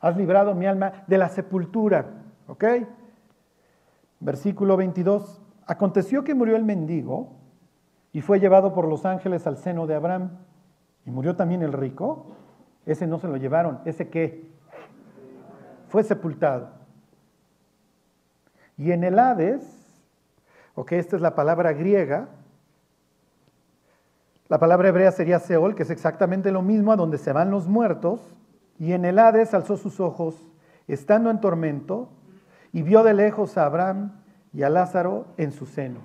Has 0.00 0.16
librado 0.16 0.54
mi 0.54 0.66
alma 0.66 1.04
de 1.06 1.18
la 1.18 1.28
sepultura. 1.28 2.06
¿Ok? 2.46 2.64
Versículo 4.20 4.76
22. 4.76 5.42
Aconteció 5.66 6.24
que 6.24 6.34
murió 6.34 6.56
el 6.56 6.64
mendigo 6.64 7.32
y 8.12 8.20
fue 8.20 8.40
llevado 8.40 8.72
por 8.72 8.88
los 8.88 9.04
ángeles 9.04 9.46
al 9.46 9.56
seno 9.58 9.86
de 9.86 9.94
Abraham. 9.94 10.30
Y 11.04 11.10
murió 11.10 11.36
también 11.36 11.62
el 11.62 11.72
rico. 11.72 12.26
Ese 12.86 13.06
no 13.06 13.18
se 13.18 13.28
lo 13.28 13.36
llevaron. 13.36 13.80
¿Ese 13.84 14.08
qué? 14.08 14.48
fue 15.88 16.04
sepultado. 16.04 16.70
Y 18.76 18.92
en 18.92 19.02
el 19.02 19.18
Hades, 19.18 19.62
ok, 20.74 20.92
esta 20.92 21.16
es 21.16 21.22
la 21.22 21.34
palabra 21.34 21.72
griega, 21.72 22.28
la 24.48 24.58
palabra 24.58 24.88
hebrea 24.88 25.12
sería 25.12 25.40
Seol, 25.40 25.74
que 25.74 25.82
es 25.82 25.90
exactamente 25.90 26.52
lo 26.52 26.62
mismo 26.62 26.92
a 26.92 26.96
donde 26.96 27.18
se 27.18 27.32
van 27.32 27.50
los 27.50 27.66
muertos, 27.66 28.20
y 28.78 28.92
en 28.92 29.04
el 29.04 29.18
Hades 29.18 29.54
alzó 29.54 29.76
sus 29.76 30.00
ojos, 30.00 30.46
estando 30.86 31.30
en 31.30 31.40
tormento, 31.40 32.10
y 32.72 32.82
vio 32.82 33.02
de 33.02 33.14
lejos 33.14 33.58
a 33.58 33.66
Abraham 33.66 34.12
y 34.52 34.62
a 34.62 34.70
Lázaro 34.70 35.26
en 35.36 35.52
su 35.52 35.66
seno. 35.66 36.00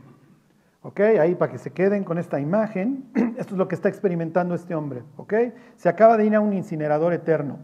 ¿Ok? 0.82 1.00
Ahí 1.00 1.36
para 1.36 1.52
que 1.52 1.58
se 1.58 1.72
queden 1.72 2.04
con 2.04 2.18
esta 2.18 2.40
imagen, 2.40 3.10
esto 3.38 3.56
es 3.56 3.58
lo 3.58 3.68
que 3.68 3.76
está 3.76 3.90
experimentando 3.90 4.56
este 4.56 4.76
hombre. 4.76 5.04
¿Ok? 5.18 5.34
Se 5.76 5.88
acaba 5.88 6.18
de 6.18 6.26
ir 6.26 6.36
a 6.36 6.42
un 6.42 6.54
incinerador 6.54 7.14
eterno. 7.14 7.60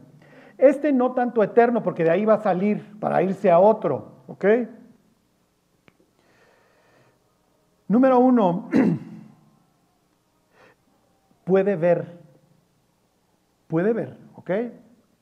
Este 0.58 0.92
no 0.92 1.14
tanto 1.14 1.44
eterno, 1.44 1.84
porque 1.84 2.04
de 2.04 2.12
ahí 2.12 2.26
va 2.26 2.36
a 2.36 2.42
salir 2.42 2.98
para 3.00 3.22
irse 3.24 3.50
a 3.50 3.60
otro. 3.60 4.24
¿Ok? 4.28 4.46
Número 7.88 8.20
uno, 8.20 8.70
puede 11.44 11.76
ver, 11.76 12.20
puede 13.68 13.94
ver, 13.94 14.18
¿ok? 14.36 14.52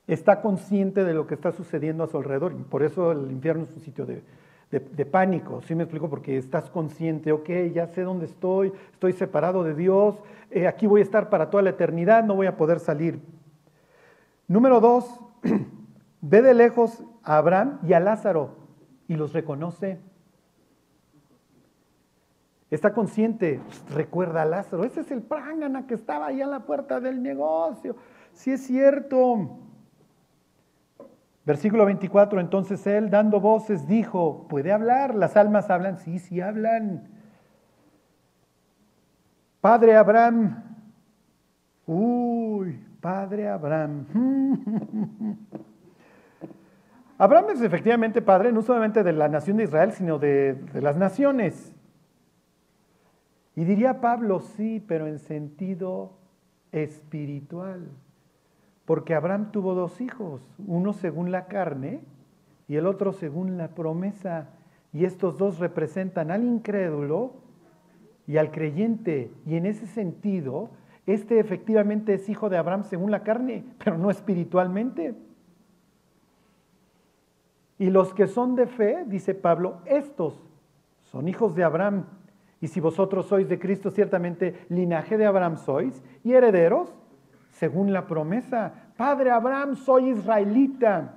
Está 0.07 0.41
consciente 0.41 1.03
de 1.03 1.13
lo 1.13 1.27
que 1.27 1.35
está 1.35 1.51
sucediendo 1.51 2.05
a 2.05 2.07
su 2.07 2.17
alrededor. 2.17 2.55
Por 2.69 2.81
eso 2.81 3.11
el 3.11 3.29
infierno 3.29 3.63
es 3.63 3.75
un 3.75 3.81
sitio 3.81 4.05
de, 4.05 5.05
pánico, 5.05 5.61
¿sí 5.61 5.75
me 5.75 5.83
explico? 5.83 6.09
Porque 6.09 6.37
estás 6.37 6.69
consciente, 6.69 7.33
ok, 7.33 7.49
ya 7.73 7.87
sé 7.87 8.03
dónde 8.03 8.25
estoy, 8.25 8.71
estoy 8.93 9.13
separado 9.13 9.63
de 9.63 9.73
Dios, 9.73 10.15
eh, 10.49 10.67
aquí 10.67 10.87
voy 10.87 11.01
a 11.01 11.03
estar 11.03 11.29
para 11.29 11.49
toda 11.49 11.63
la 11.63 11.71
eternidad, 11.71 12.23
no 12.23 12.35
voy 12.35 12.47
a 12.47 12.55
poder 12.55 12.79
salir. 12.79 13.19
Número 14.47 14.79
dos, 14.79 15.19
ve 16.21 16.41
de 16.41 16.53
lejos 16.53 17.03
a 17.23 17.37
Abraham 17.37 17.79
y 17.83 17.93
a 17.93 17.99
Lázaro 17.99 18.55
y 19.09 19.15
los 19.15 19.33
reconoce. 19.33 19.99
Está 22.69 22.93
consciente, 22.93 23.61
recuerda 23.93 24.41
a 24.41 24.45
Lázaro, 24.45 24.85
ese 24.85 25.01
es 25.01 25.11
el 25.11 25.21
prángana 25.21 25.85
que 25.85 25.93
estaba 25.93 26.27
ahí 26.27 26.41
a 26.41 26.47
la 26.47 26.61
puerta 26.61 26.99
del 27.01 27.21
negocio. 27.21 27.95
Sí 28.33 28.51
es 28.51 28.65
cierto. 28.65 29.66
Versículo 31.47 31.85
24, 31.85 32.41
entonces 32.41 32.85
él 32.87 33.09
dando 33.09 33.39
voces 33.39 33.87
dijo, 33.87 34.47
¿puede 34.49 34.73
hablar? 34.73 35.15
Las 35.15 35.37
almas 35.37 35.69
hablan, 35.69 35.97
sí, 35.97 36.19
sí 36.19 36.41
hablan. 36.41 37.07
Padre 39.61 39.95
Abraham, 39.95 40.61
uy, 41.85 42.85
Padre 42.99 43.47
Abraham. 43.47 44.05
Abraham 47.17 47.45
es 47.53 47.61
efectivamente 47.61 48.21
padre 48.21 48.51
no 48.51 48.61
solamente 48.61 49.01
de 49.01 49.13
la 49.13 49.29
nación 49.29 49.55
de 49.55 49.63
Israel, 49.63 49.93
sino 49.93 50.19
de, 50.19 50.53
de 50.53 50.81
las 50.81 50.97
naciones. 50.97 51.73
Y 53.55 53.63
diría 53.63 54.01
Pablo, 54.01 54.41
sí, 54.41 54.83
pero 54.85 55.07
en 55.07 55.19
sentido 55.19 56.11
espiritual. 56.73 57.87
Porque 58.87 59.13
Abraham 59.13 59.51
tuvo 59.51 59.75
dos 59.75 59.99
hijos, 59.99 60.41
uno 60.65 60.93
según 60.93 61.29
la 61.29 61.47
carne 61.47 61.99
y 62.69 62.77
el 62.77 62.87
otro 62.87 63.11
según 63.11 63.57
la 63.57 63.75
promesa. 63.75 64.47
Y 64.93 65.03
estos 65.03 65.37
dos 65.37 65.59
representan 65.59 66.31
al 66.31 66.45
incrédulo 66.45 67.33
y 68.27 68.37
al 68.37 68.49
creyente. 68.49 69.29
Y 69.45 69.57
en 69.57 69.65
ese 69.65 69.87
sentido, 69.87 70.69
este 71.05 71.37
efectivamente 71.41 72.13
es 72.13 72.29
hijo 72.29 72.47
de 72.47 72.55
Abraham 72.55 72.85
según 72.85 73.11
la 73.11 73.23
carne, 73.23 73.65
pero 73.83 73.97
no 73.97 74.09
espiritualmente. 74.09 75.15
Y 77.77 77.89
los 77.89 78.13
que 78.13 78.27
son 78.27 78.55
de 78.55 78.67
fe, 78.67 79.03
dice 79.05 79.35
Pablo, 79.35 79.81
estos 79.83 80.41
son 81.01 81.27
hijos 81.27 81.55
de 81.55 81.65
Abraham 81.65 82.05
y 82.61 82.69
si 82.69 82.79
vosotros 82.79 83.25
sois 83.25 83.49
de 83.49 83.59
Cristo, 83.59 83.91
ciertamente 83.91 84.65
linaje 84.69 85.17
de 85.17 85.25
Abraham 85.25 85.57
sois 85.57 86.01
y 86.23 86.31
herederos 86.31 86.95
según 87.57 87.91
la 87.91 88.05
promesa. 88.05 88.71
Padre 88.95 89.31
Abraham, 89.31 89.75
soy 89.75 90.09
israelita. 90.09 91.13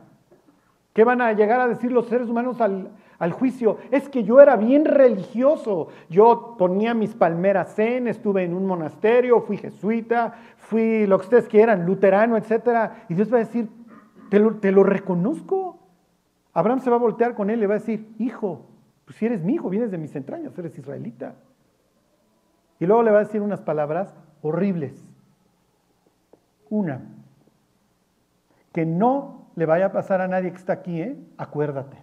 ¿Qué 0.92 1.05
van 1.05 1.20
a 1.20 1.33
llegar 1.33 1.61
a 1.61 1.68
decir 1.68 1.92
los 1.92 2.07
seres 2.07 2.29
humanos 2.29 2.61
al, 2.61 3.33
juicio? 3.33 3.79
Es 3.90 4.09
que 4.09 4.24
yo 4.24 4.40
era 4.40 4.57
bien 4.57 4.85
religioso. 4.85 5.88
Yo 6.09 6.57
ponía 6.59 6.94
mis 6.94 7.14
palmeras 7.14 7.79
en, 7.79 8.09
estuve 8.09 8.44
en 8.44 8.55
un 8.55 8.66
monasterio, 8.66 9.42
fui 9.42 9.57
jesuita, 9.57 10.35
fui 10.57 11.07
lo 11.07 11.18
que 11.18 11.24
ustedes 11.24 11.48
quieran, 11.48 11.87
luterano, 11.87 12.37
etc. 12.37 12.90
Y 13.09 13.14
Dios 13.14 13.33
va 13.33 13.37
a 13.37 13.40
decir, 13.40 13.68
te 14.31 14.38
lo, 14.38 14.57
te 14.57 14.72
lo 14.72 14.83
reconozco. 14.83 15.79
Abraham 16.53 16.81
se 16.81 16.90
va 16.90 16.96
a 16.96 17.00
voltear 17.00 17.35
con 17.35 17.50
él 17.50 17.59
y 17.59 17.61
le 17.61 17.66
va 17.66 17.74
a 17.74 17.79
decir, 17.79 18.14
hijo, 18.18 18.66
pues 19.05 19.16
si 19.16 19.26
eres 19.26 19.44
mi 19.44 19.55
hijo, 19.55 19.68
vienes 19.68 19.90
de 19.90 19.98
mis 19.98 20.16
entrañas, 20.16 20.59
eres 20.59 20.76
israelita. 20.76 21.35
Y 22.81 22.87
luego 22.87 23.03
le 23.03 23.11
va 23.11 23.18
a 23.18 23.24
decir 23.24 23.42
unas 23.42 23.61
palabras 23.61 24.14
horribles. 24.42 25.09
Una, 26.70 27.02
que 28.72 28.87
no 28.87 29.50
le 29.56 29.66
vaya 29.66 29.87
a 29.87 29.92
pasar 29.92 30.20
a 30.20 30.28
nadie 30.28 30.50
que 30.50 30.56
está 30.56 30.72
aquí, 30.74 31.02
¿eh? 31.02 31.16
acuérdate. 31.37 31.98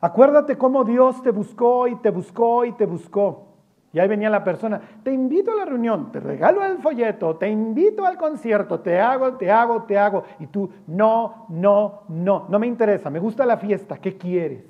Acuérdate 0.00 0.56
cómo 0.56 0.82
Dios 0.84 1.22
te 1.22 1.30
buscó 1.30 1.86
y 1.86 1.96
te 1.96 2.10
buscó 2.10 2.64
y 2.64 2.72
te 2.72 2.86
buscó. 2.86 3.46
Y 3.92 3.98
ahí 3.98 4.08
venía 4.08 4.30
la 4.30 4.44
persona, 4.44 4.80
te 5.02 5.12
invito 5.12 5.50
a 5.52 5.56
la 5.56 5.64
reunión, 5.64 6.12
te 6.12 6.20
regalo 6.20 6.64
el 6.64 6.78
folleto, 6.78 7.36
te 7.36 7.48
invito 7.48 8.06
al 8.06 8.16
concierto, 8.16 8.80
te 8.80 9.00
hago, 9.00 9.34
te 9.34 9.50
hago, 9.50 9.82
te 9.82 9.98
hago. 9.98 10.24
Y 10.38 10.46
tú, 10.46 10.70
no, 10.86 11.46
no, 11.48 12.02
no, 12.08 12.46
no 12.48 12.58
me 12.58 12.68
interesa, 12.68 13.10
me 13.10 13.18
gusta 13.18 13.44
la 13.44 13.56
fiesta, 13.56 13.98
¿qué 13.98 14.16
quieres? 14.16 14.64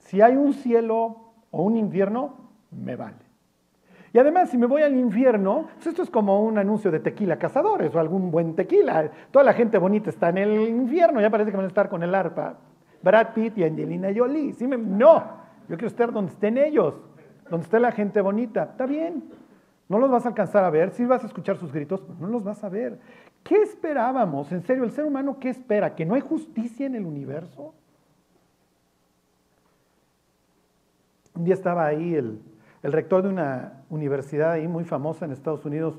Si 0.00 0.20
hay 0.20 0.36
un 0.36 0.52
cielo 0.54 1.16
o 1.52 1.62
un 1.62 1.76
infierno, 1.76 2.34
me 2.72 2.96
vale. 2.96 3.25
Y 4.16 4.18
además, 4.18 4.48
si 4.48 4.56
me 4.56 4.64
voy 4.64 4.80
al 4.80 4.96
infierno, 4.96 5.68
pues 5.74 5.88
esto 5.88 6.02
es 6.02 6.08
como 6.08 6.42
un 6.42 6.56
anuncio 6.56 6.90
de 6.90 7.00
tequila 7.00 7.38
cazadores 7.38 7.94
o 7.94 8.00
algún 8.00 8.30
buen 8.30 8.54
tequila. 8.56 9.10
Toda 9.30 9.44
la 9.44 9.52
gente 9.52 9.76
bonita 9.76 10.08
está 10.08 10.30
en 10.30 10.38
el 10.38 10.58
infierno, 10.70 11.20
ya 11.20 11.28
parece 11.28 11.50
que 11.50 11.56
van 11.58 11.66
a 11.66 11.68
estar 11.68 11.90
con 11.90 12.02
el 12.02 12.14
arpa. 12.14 12.56
Brad 13.02 13.34
Pitt 13.34 13.58
y 13.58 13.64
Angelina 13.64 14.08
Jolie. 14.16 14.54
no, 14.78 15.22
yo 15.68 15.76
quiero 15.76 15.88
estar 15.88 16.12
donde 16.14 16.32
estén 16.32 16.56
ellos, 16.56 16.94
donde 17.50 17.64
esté 17.64 17.78
la 17.78 17.92
gente 17.92 18.22
bonita. 18.22 18.62
Está 18.70 18.86
bien, 18.86 19.22
no 19.86 19.98
los 19.98 20.10
vas 20.10 20.24
a 20.24 20.30
alcanzar 20.30 20.64
a 20.64 20.70
ver, 20.70 20.92
sí 20.92 21.04
vas 21.04 21.22
a 21.22 21.26
escuchar 21.26 21.58
sus 21.58 21.70
gritos, 21.70 22.00
pero 22.00 22.18
no 22.18 22.28
los 22.28 22.42
vas 22.42 22.64
a 22.64 22.70
ver. 22.70 22.98
¿Qué 23.42 23.60
esperábamos? 23.60 24.50
En 24.50 24.62
serio, 24.62 24.84
el 24.84 24.92
ser 24.92 25.04
humano, 25.04 25.36
¿qué 25.38 25.50
espera? 25.50 25.94
¿Que 25.94 26.06
no 26.06 26.14
hay 26.14 26.22
justicia 26.22 26.86
en 26.86 26.94
el 26.94 27.04
universo? 27.04 27.74
Un 31.34 31.44
día 31.44 31.52
estaba 31.52 31.84
ahí 31.84 32.14
el, 32.14 32.40
rector 32.82 33.22
de 33.22 33.28
una 33.28 33.84
universidad 33.90 34.52
ahí 34.52 34.68
muy 34.68 34.84
famosa 34.84 35.24
en 35.24 35.32
Estados 35.32 35.64
Unidos 35.64 35.98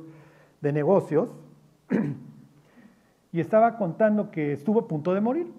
de 0.62 0.74
negocios 0.74 1.36
y 3.32 3.40
estaba 3.40 3.78
contando 3.78 4.32
que 4.32 4.54
estuvo 4.54 4.82
a 4.82 4.88
punto 4.88 5.13
de 5.13 5.22
morir 5.22 5.54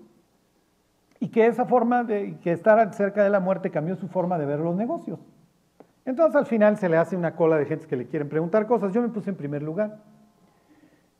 y 1.20 1.28
que 1.28 1.46
esa 1.46 1.64
forma 1.64 2.04
de 2.04 2.38
que 2.42 2.52
estar 2.52 2.92
cerca 2.94 3.22
de 3.22 3.30
la 3.30 3.40
muerte 3.40 3.70
cambió 3.70 3.96
su 3.96 4.08
forma 4.08 4.38
de 4.38 4.46
ver 4.46 4.60
los 4.60 4.76
negocios. 4.76 5.18
Entonces 6.04 6.36
al 6.36 6.46
final 6.46 6.78
se 6.78 6.88
le 6.88 6.96
hace 6.96 7.16
una 7.16 7.34
cola 7.34 7.56
de 7.56 7.66
gente 7.66 7.86
que 7.86 7.96
le 7.96 8.06
quieren 8.06 8.28
preguntar 8.28 8.66
cosas. 8.66 8.92
Yo 8.94 9.02
me 9.02 9.08
puse 9.08 9.30
en 9.30 9.36
primer 9.36 9.62
lugar. 9.62 9.98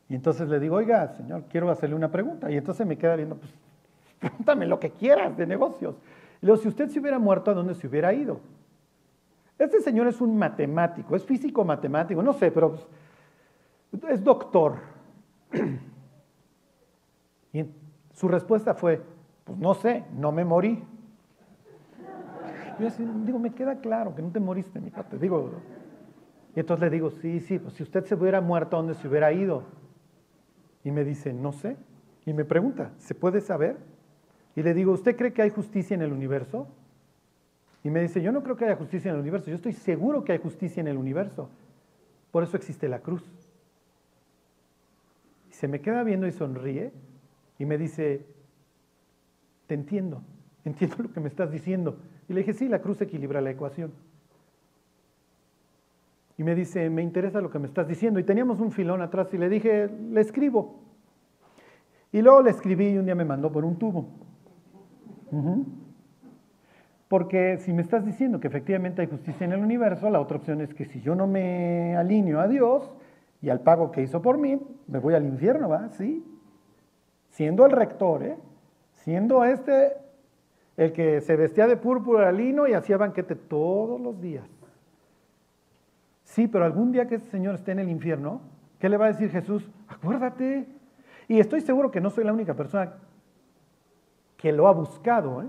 Y 0.09 0.15
entonces 0.15 0.49
le 0.49 0.59
digo, 0.59 0.77
oiga, 0.77 1.09
señor, 1.09 1.45
quiero 1.51 1.71
hacerle 1.71 1.95
una 1.95 2.11
pregunta. 2.11 2.51
Y 2.51 2.57
entonces 2.57 2.87
me 2.87 2.97
queda 2.97 3.15
viendo, 3.17 3.37
pues, 3.37 3.53
pregúntame 4.21 4.67
lo 4.67 4.81
que 4.81 4.91
quieras 4.91 5.37
de 5.37 5.47
negocios. 5.47 5.97
Le 6.41 6.47
digo, 6.47 6.57
si 6.57 6.69
usted 6.69 6.89
se 6.89 7.01
hubiera 7.01 7.19
muerto, 7.19 7.51
¿a 7.51 7.55
dónde 7.55 7.75
se 7.75 7.87
hubiera 7.87 8.15
ido? 8.15 8.41
Este 9.59 9.81
señor 9.81 10.07
es 10.07 10.21
un 10.21 10.39
matemático, 10.39 11.17
es 11.17 11.25
físico 11.25 11.65
matemático, 11.65 12.23
no 12.23 12.33
sé, 12.33 12.51
pero 12.51 12.77
es 14.09 14.23
doctor. 14.23 14.77
Y 17.51 17.65
su 18.13 18.29
respuesta 18.29 18.75
fue, 18.75 19.01
pues 19.45 19.59
no 19.59 19.73
sé, 19.73 20.05
no 20.15 20.31
me 20.33 20.45
morí. 20.45 20.85
Yo 22.79 22.89
digo, 23.25 23.39
me 23.39 23.55
queda 23.55 23.81
claro 23.81 24.15
que 24.15 24.21
no 24.21 24.31
te 24.31 24.39
moriste, 24.39 24.79
mi 24.81 24.91
padre. 24.91 25.19
Digo, 25.19 25.51
y 26.55 26.61
entonces 26.61 26.91
le 26.91 26.91
digo, 26.91 27.11
sí, 27.11 27.41
sí, 27.41 27.59
pues 27.59 27.75
si 27.75 27.83
usted 27.83 28.05
se 28.05 28.15
hubiera 28.15 28.41
muerto, 28.41 28.77
¿a 28.77 28.81
dónde 28.81 28.95
se 28.95 29.09
hubiera 29.09 29.33
ido? 29.33 29.63
Y 30.85 30.91
me 30.91 31.05
dice, 31.05 31.33
no 31.33 31.53
sé. 31.53 31.77
Y 32.27 32.33
me 32.33 32.45
pregunta, 32.45 32.93
¿se 32.99 33.15
puede 33.15 33.41
saber? 33.41 33.79
Y 34.55 34.63
le 34.63 34.75
digo, 34.75 34.93
¿usted 34.93 35.17
cree 35.17 35.33
que 35.33 35.43
hay 35.43 35.51
justicia 35.51 35.95
en 35.95 36.03
el 36.03 36.13
universo? 36.13 36.69
Y 37.85 37.91
me 37.91 38.01
dice, 38.01 38.21
yo 38.21 38.33
no 38.33 38.43
creo 38.43 38.57
que 38.57 38.65
haya 38.65 38.77
justicia 38.77 39.11
en 39.11 39.17
el 39.17 39.21
universo, 39.21 39.51
yo 39.51 39.57
estoy 39.57 39.73
seguro 39.73 40.25
que 40.25 40.33
hay 40.33 40.39
justicia 40.39 40.81
en 40.81 40.89
el 40.89 40.97
universo. 40.97 41.49
Por 42.31 42.43
eso 42.43 42.57
existe 42.57 42.89
la 42.89 43.01
cruz. 43.01 43.25
Y 45.49 45.53
se 45.53 45.69
me 45.69 45.81
queda 45.81 46.03
viendo 46.03 46.27
y 46.27 46.33
sonríe 46.33 46.93
y 47.59 47.65
me 47.65 47.79
dice, 47.79 48.27
te 49.67 49.75
entiendo, 49.75 50.23
entiendo 50.65 50.97
lo 50.99 51.13
que 51.13 51.21
me 51.21 51.29
estás 51.29 51.51
diciendo. 51.51 51.99
Y 52.29 52.33
le 52.33 52.41
dije, 52.41 52.53
sí, 52.53 52.69
la 52.69 52.81
cruz 52.81 53.01
equilibra 53.01 53.41
la 53.41 53.51
ecuación. 53.51 53.93
Y 56.37 56.45
me 56.45 56.55
dice, 56.55 56.89
me 56.89 57.03
interesa 57.03 57.41
lo 57.41 57.51
que 57.51 57.59
me 57.59 57.67
estás 57.67 57.89
diciendo. 57.89 58.21
Y 58.21 58.25
teníamos 58.25 58.61
un 58.61 58.71
filón 58.71 59.03
atrás 59.03 59.33
y 59.35 59.39
le 59.39 59.49
dije, 59.49 59.89
le 59.89 60.21
escribo. 60.21 60.81
Y 62.13 62.23
luego 62.23 62.43
le 62.43 62.51
escribí 62.51 62.91
y 62.91 62.99
un 62.99 63.07
día 63.07 63.15
me 63.15 63.25
mandó 63.25 63.51
por 63.51 63.65
un 63.65 63.77
tubo. 63.77 64.09
Porque 67.09 67.57
si 67.59 67.73
me 67.73 67.81
estás 67.81 68.05
diciendo 68.05 68.39
que 68.39 68.49
efectivamente 68.49 69.01
hay 69.01 69.09
justicia 69.09 69.45
en 69.45 69.53
el 69.53 69.61
universo, 69.61 70.11
la 70.11 70.21
otra 70.21 70.37
opción 70.37 70.61
es 70.61 70.75
que 70.75 70.85
si 70.85 71.01
yo 71.01 71.15
no 71.15 71.27
me 71.27 71.97
alineo 71.97 72.39
a 72.39 72.49
Dios 72.49 72.91
y 73.41 73.49
al 73.49 73.61
pago 73.61 73.91
que 73.91 74.03
hizo 74.03 74.21
por 74.21 74.37
mí, 74.37 74.61
me 74.87 74.99
voy 74.99 75.15
al 75.15 75.25
infierno, 75.25 75.69
¿va? 75.69 75.89
Sí. 75.91 76.25
Siendo 77.31 77.65
el 77.65 77.73
rector, 77.73 78.23
¿eh? 78.23 78.37
Siendo 78.95 79.45
este 79.45 79.97
el 80.77 80.93
que 80.93 81.21
se 81.21 81.35
vestía 81.35 81.67
de 81.67 81.77
púrpura 81.77 82.31
lino 82.31 82.69
y 82.69 82.73
hacía 82.73 82.97
banquete 82.97 83.35
todos 83.35 84.01
los 84.01 84.21
días. 84.21 84.49
Sí, 86.23 86.47
pero 86.47 86.65
algún 86.65 86.93
día 86.93 87.09
que 87.09 87.17
ese 87.17 87.29
señor 87.31 87.55
esté 87.57 87.73
en 87.73 87.81
el 87.81 87.89
infierno, 87.89 88.43
¿qué 88.79 88.89
le 88.89 88.97
va 88.97 89.07
a 89.07 89.09
decir 89.09 89.31
Jesús? 89.31 89.69
Acuérdate. 89.89 90.69
Y 91.27 91.41
estoy 91.41 91.63
seguro 91.63 91.91
que 91.91 92.01
no 92.01 92.11
soy 92.11 92.25
la 92.25 92.33
única 92.33 92.55
persona 92.55 92.95
que 94.37 94.53
lo 94.53 94.69
ha 94.69 94.73
buscado. 94.73 95.43
¿eh? 95.43 95.47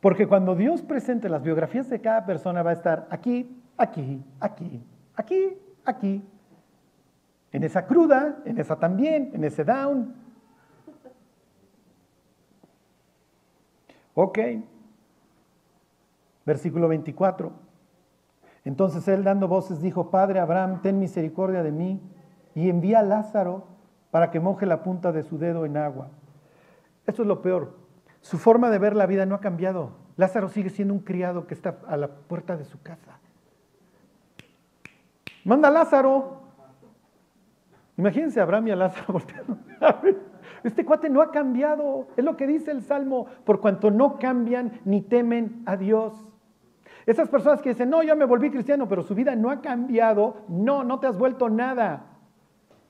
Porque 0.00 0.28
cuando 0.28 0.54
Dios 0.54 0.82
presente 0.82 1.28
las 1.28 1.42
biografías 1.42 1.88
de 1.90 2.00
cada 2.00 2.24
persona 2.24 2.62
va 2.62 2.70
a 2.70 2.74
estar 2.74 3.06
aquí, 3.10 3.60
aquí, 3.76 4.22
aquí, 4.38 4.82
aquí, 5.14 5.58
aquí. 5.84 6.24
En 7.50 7.64
esa 7.64 7.86
cruda, 7.86 8.38
en 8.44 8.58
esa 8.58 8.76
también, 8.76 9.30
en 9.34 9.42
ese 9.42 9.64
down. 9.64 10.14
Ok. 14.14 14.38
Versículo 16.44 16.88
24. 16.88 17.52
Entonces 18.64 19.08
él 19.08 19.24
dando 19.24 19.48
voces 19.48 19.80
dijo, 19.80 20.10
Padre 20.10 20.40
Abraham, 20.40 20.82
ten 20.82 20.98
misericordia 20.98 21.62
de 21.62 21.72
mí 21.72 22.00
y 22.54 22.68
envía 22.68 23.00
a 23.00 23.02
Lázaro 23.02 23.66
para 24.10 24.30
que 24.30 24.40
moje 24.40 24.66
la 24.66 24.82
punta 24.82 25.10
de 25.10 25.22
su 25.22 25.38
dedo 25.38 25.64
en 25.64 25.76
agua. 25.76 26.08
Esto 27.06 27.22
es 27.22 27.28
lo 27.28 27.42
peor. 27.42 27.87
Su 28.28 28.36
forma 28.36 28.68
de 28.68 28.78
ver 28.78 28.94
la 28.94 29.06
vida 29.06 29.24
no 29.24 29.34
ha 29.34 29.40
cambiado. 29.40 29.92
Lázaro 30.18 30.50
sigue 30.50 30.68
siendo 30.68 30.92
un 30.92 31.00
criado 31.00 31.46
que 31.46 31.54
está 31.54 31.78
a 31.86 31.96
la 31.96 32.08
puerta 32.08 32.58
de 32.58 32.66
su 32.66 32.78
casa. 32.82 33.18
Manda 35.44 35.70
Lázaro. 35.70 36.42
Imagínense 37.96 38.38
a 38.38 38.42
Abraham 38.42 38.68
y 38.68 38.70
a 38.72 38.76
Lázaro 38.76 39.06
volteando. 39.14 39.56
Este 40.62 40.84
cuate 40.84 41.08
no 41.08 41.22
ha 41.22 41.30
cambiado. 41.30 42.08
Es 42.18 42.24
lo 42.26 42.36
que 42.36 42.46
dice 42.46 42.70
el 42.70 42.82
Salmo. 42.82 43.28
Por 43.46 43.62
cuanto 43.62 43.90
no 43.90 44.18
cambian 44.18 44.78
ni 44.84 45.00
temen 45.00 45.62
a 45.64 45.78
Dios. 45.78 46.12
Esas 47.06 47.30
personas 47.30 47.62
que 47.62 47.70
dicen, 47.70 47.88
no, 47.88 48.02
ya 48.02 48.14
me 48.14 48.26
volví 48.26 48.50
cristiano, 48.50 48.86
pero 48.90 49.04
su 49.04 49.14
vida 49.14 49.36
no 49.36 49.48
ha 49.48 49.62
cambiado, 49.62 50.42
no, 50.48 50.84
no 50.84 51.00
te 51.00 51.06
has 51.06 51.16
vuelto 51.16 51.48
nada. 51.48 52.04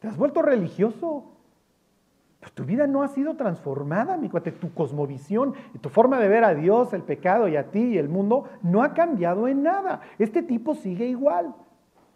Te 0.01 0.09
has 0.09 0.17
vuelto 0.17 0.43
religioso. 0.43 1.38
Pero 2.41 2.53
tu 2.53 2.65
vida 2.65 2.87
no 2.87 3.03
ha 3.03 3.09
sido 3.09 3.35
transformada, 3.35 4.17
mi 4.17 4.29
cuate. 4.29 4.53
Tu 4.53 4.73
cosmovisión, 4.73 5.55
tu 5.81 5.89
forma 5.89 6.19
de 6.19 6.29
ver 6.29 6.45
a 6.45 6.55
Dios, 6.55 6.93
el 6.93 7.03
pecado 7.03 7.49
y 7.49 7.57
a 7.57 7.71
ti 7.71 7.81
y 7.81 7.99
el 7.99 8.09
mundo 8.09 8.45
no 8.63 8.83
ha 8.83 8.95
cambiado 8.95 9.49
en 9.49 9.63
nada. 9.63 10.01
Este 10.19 10.43
tipo 10.43 10.75
sigue 10.75 11.07
igual. 11.07 11.55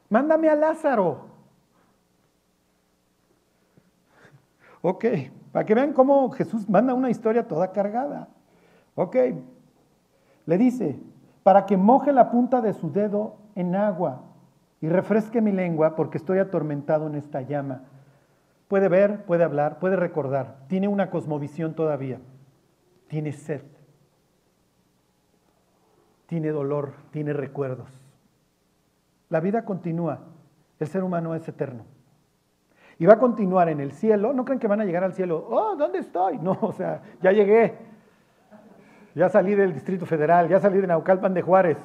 Mándame 0.08 0.48
a 0.48 0.54
Lázaro. 0.54 1.32
Ok, 4.80 5.04
para 5.52 5.64
que 5.64 5.74
vean 5.74 5.92
cómo 5.92 6.30
Jesús 6.30 6.68
manda 6.68 6.92
una 6.92 7.11
historia 7.11 7.46
toda 7.46 7.72
cargada. 7.72 8.28
Ok, 8.94 9.16
le 10.44 10.58
dice, 10.58 11.00
para 11.42 11.66
que 11.66 11.76
moje 11.76 12.12
la 12.12 12.30
punta 12.30 12.61
de 12.61 12.72
su 12.74 12.90
dedo 12.92 13.37
en 13.54 13.74
agua 13.74 14.22
y 14.80 14.88
refresque 14.88 15.40
mi 15.40 15.52
lengua 15.52 15.94
porque 15.94 16.18
estoy 16.18 16.38
atormentado 16.38 17.06
en 17.06 17.14
esta 17.14 17.42
llama. 17.42 17.85
Puede 18.72 18.88
ver, 18.88 19.26
puede 19.26 19.44
hablar, 19.44 19.78
puede 19.80 19.96
recordar, 19.96 20.56
tiene 20.66 20.88
una 20.88 21.11
cosmovisión 21.11 21.74
todavía, 21.74 22.20
tiene 23.06 23.32
sed, 23.32 23.61
tiene 26.24 26.48
dolor, 26.48 26.94
tiene 27.11 27.35
recuerdos. 27.35 27.90
La 29.28 29.40
vida 29.40 29.66
continúa, 29.66 30.20
el 30.78 30.87
ser 30.87 31.04
humano 31.04 31.35
es 31.35 31.46
eterno. 31.46 31.85
Y 32.98 33.04
va 33.04 33.12
a 33.12 33.18
continuar 33.18 33.68
en 33.68 33.78
el 33.80 33.92
cielo, 33.92 34.32
no 34.32 34.46
creen 34.46 34.58
que 34.58 34.68
van 34.68 34.80
a 34.80 34.87
llegar 34.87 35.04
al 35.04 35.12
cielo, 35.12 35.46
oh, 35.50 35.76
¿dónde 35.76 35.98
estoy? 35.98 36.38
No, 36.38 36.56
o 36.62 36.72
sea, 36.72 37.02
ya 37.20 37.30
llegué, 37.30 37.76
ya 39.14 39.28
salí 39.28 39.54
del 39.54 39.74
Distrito 39.74 40.06
Federal, 40.06 40.48
ya 40.48 40.61
salí 40.61 40.80
de 40.80 40.87
Naucalpan 40.87 41.35
de 41.35 41.42
Juárez. 41.42 41.76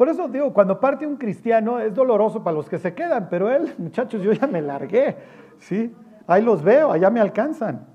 Por 0.00 0.08
eso 0.08 0.28
digo, 0.28 0.54
cuando 0.54 0.80
parte 0.80 1.06
un 1.06 1.18
cristiano 1.18 1.78
es 1.78 1.94
doloroso 1.94 2.42
para 2.42 2.56
los 2.56 2.70
que 2.70 2.78
se 2.78 2.94
quedan, 2.94 3.28
pero 3.28 3.50
él, 3.50 3.74
muchachos, 3.78 4.22
yo 4.22 4.32
ya 4.32 4.46
me 4.46 4.62
largué, 4.62 5.14
¿sí? 5.58 5.94
Ahí 6.26 6.42
los 6.42 6.62
veo, 6.62 6.90
allá 6.90 7.10
me 7.10 7.20
alcanzan. 7.20 7.86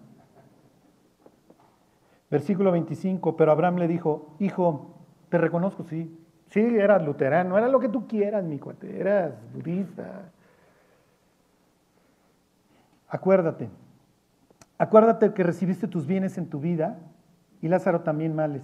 Versículo 2.29 2.71
25, 2.71 3.35
pero 3.35 3.51
Abraham 3.51 3.77
le 3.77 3.87
dijo, 3.87 4.35
hijo, 4.37 4.99
te 5.29 5.39
reconozco, 5.39 5.83
sí. 5.83 6.15
Sí, 6.49 6.59
eras 6.59 7.03
luterano, 7.03 7.57
era 7.57 7.67
lo 7.67 7.79
que 7.79 7.89
tú 7.89 8.05
quieras, 8.05 8.43
mi 8.43 8.59
cuate, 8.59 8.99
eras 8.99 9.33
budista. 9.51 10.31
Acuérdate, 13.07 13.67
acuérdate 14.77 15.33
que 15.33 15.41
recibiste 15.41 15.87
tus 15.87 16.05
bienes 16.05 16.37
en 16.37 16.51
tu 16.51 16.59
vida 16.59 16.99
y 17.63 17.67
Lázaro 17.67 18.01
también 18.01 18.35
males. 18.35 18.61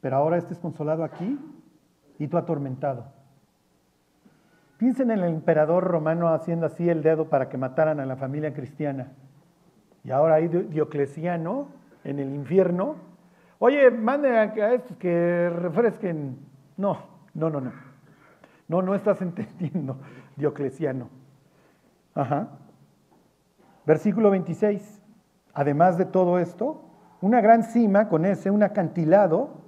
Pero 0.00 0.14
ahora 0.14 0.36
este 0.36 0.52
es 0.52 0.60
consolado 0.60 1.02
aquí 1.02 1.40
y 2.18 2.28
tú 2.28 2.38
atormentado. 2.38 3.06
Piensen 4.78 5.10
en 5.10 5.20
el 5.20 5.34
emperador 5.34 5.84
romano 5.84 6.28
haciendo 6.28 6.66
así 6.66 6.88
el 6.88 7.02
dedo 7.02 7.28
para 7.28 7.48
que 7.48 7.56
mataran 7.56 8.00
a 8.00 8.06
la 8.06 8.16
familia 8.16 8.52
cristiana. 8.52 9.12
Y 10.04 10.10
ahora 10.10 10.34
hay 10.34 10.48
Diocleciano 10.48 11.68
en 12.02 12.18
el 12.18 12.34
infierno. 12.34 12.96
Oye, 13.60 13.90
mande 13.90 14.28
a 14.36 14.74
estos 14.74 14.96
que 14.96 15.48
refresquen. 15.50 16.36
No, 16.76 16.98
no, 17.34 17.48
no, 17.48 17.60
no. 17.60 17.72
No, 18.66 18.82
no 18.82 18.94
estás 18.94 19.22
entendiendo, 19.22 19.98
Diocleciano. 20.36 21.08
Ajá. 22.14 22.48
Versículo 23.86 24.30
26. 24.30 25.00
Además 25.54 25.98
de 25.98 26.06
todo 26.06 26.38
esto, 26.38 26.82
una 27.20 27.40
gran 27.40 27.62
cima 27.62 28.08
con 28.08 28.24
ese, 28.24 28.50
un 28.50 28.62
acantilado, 28.62 29.61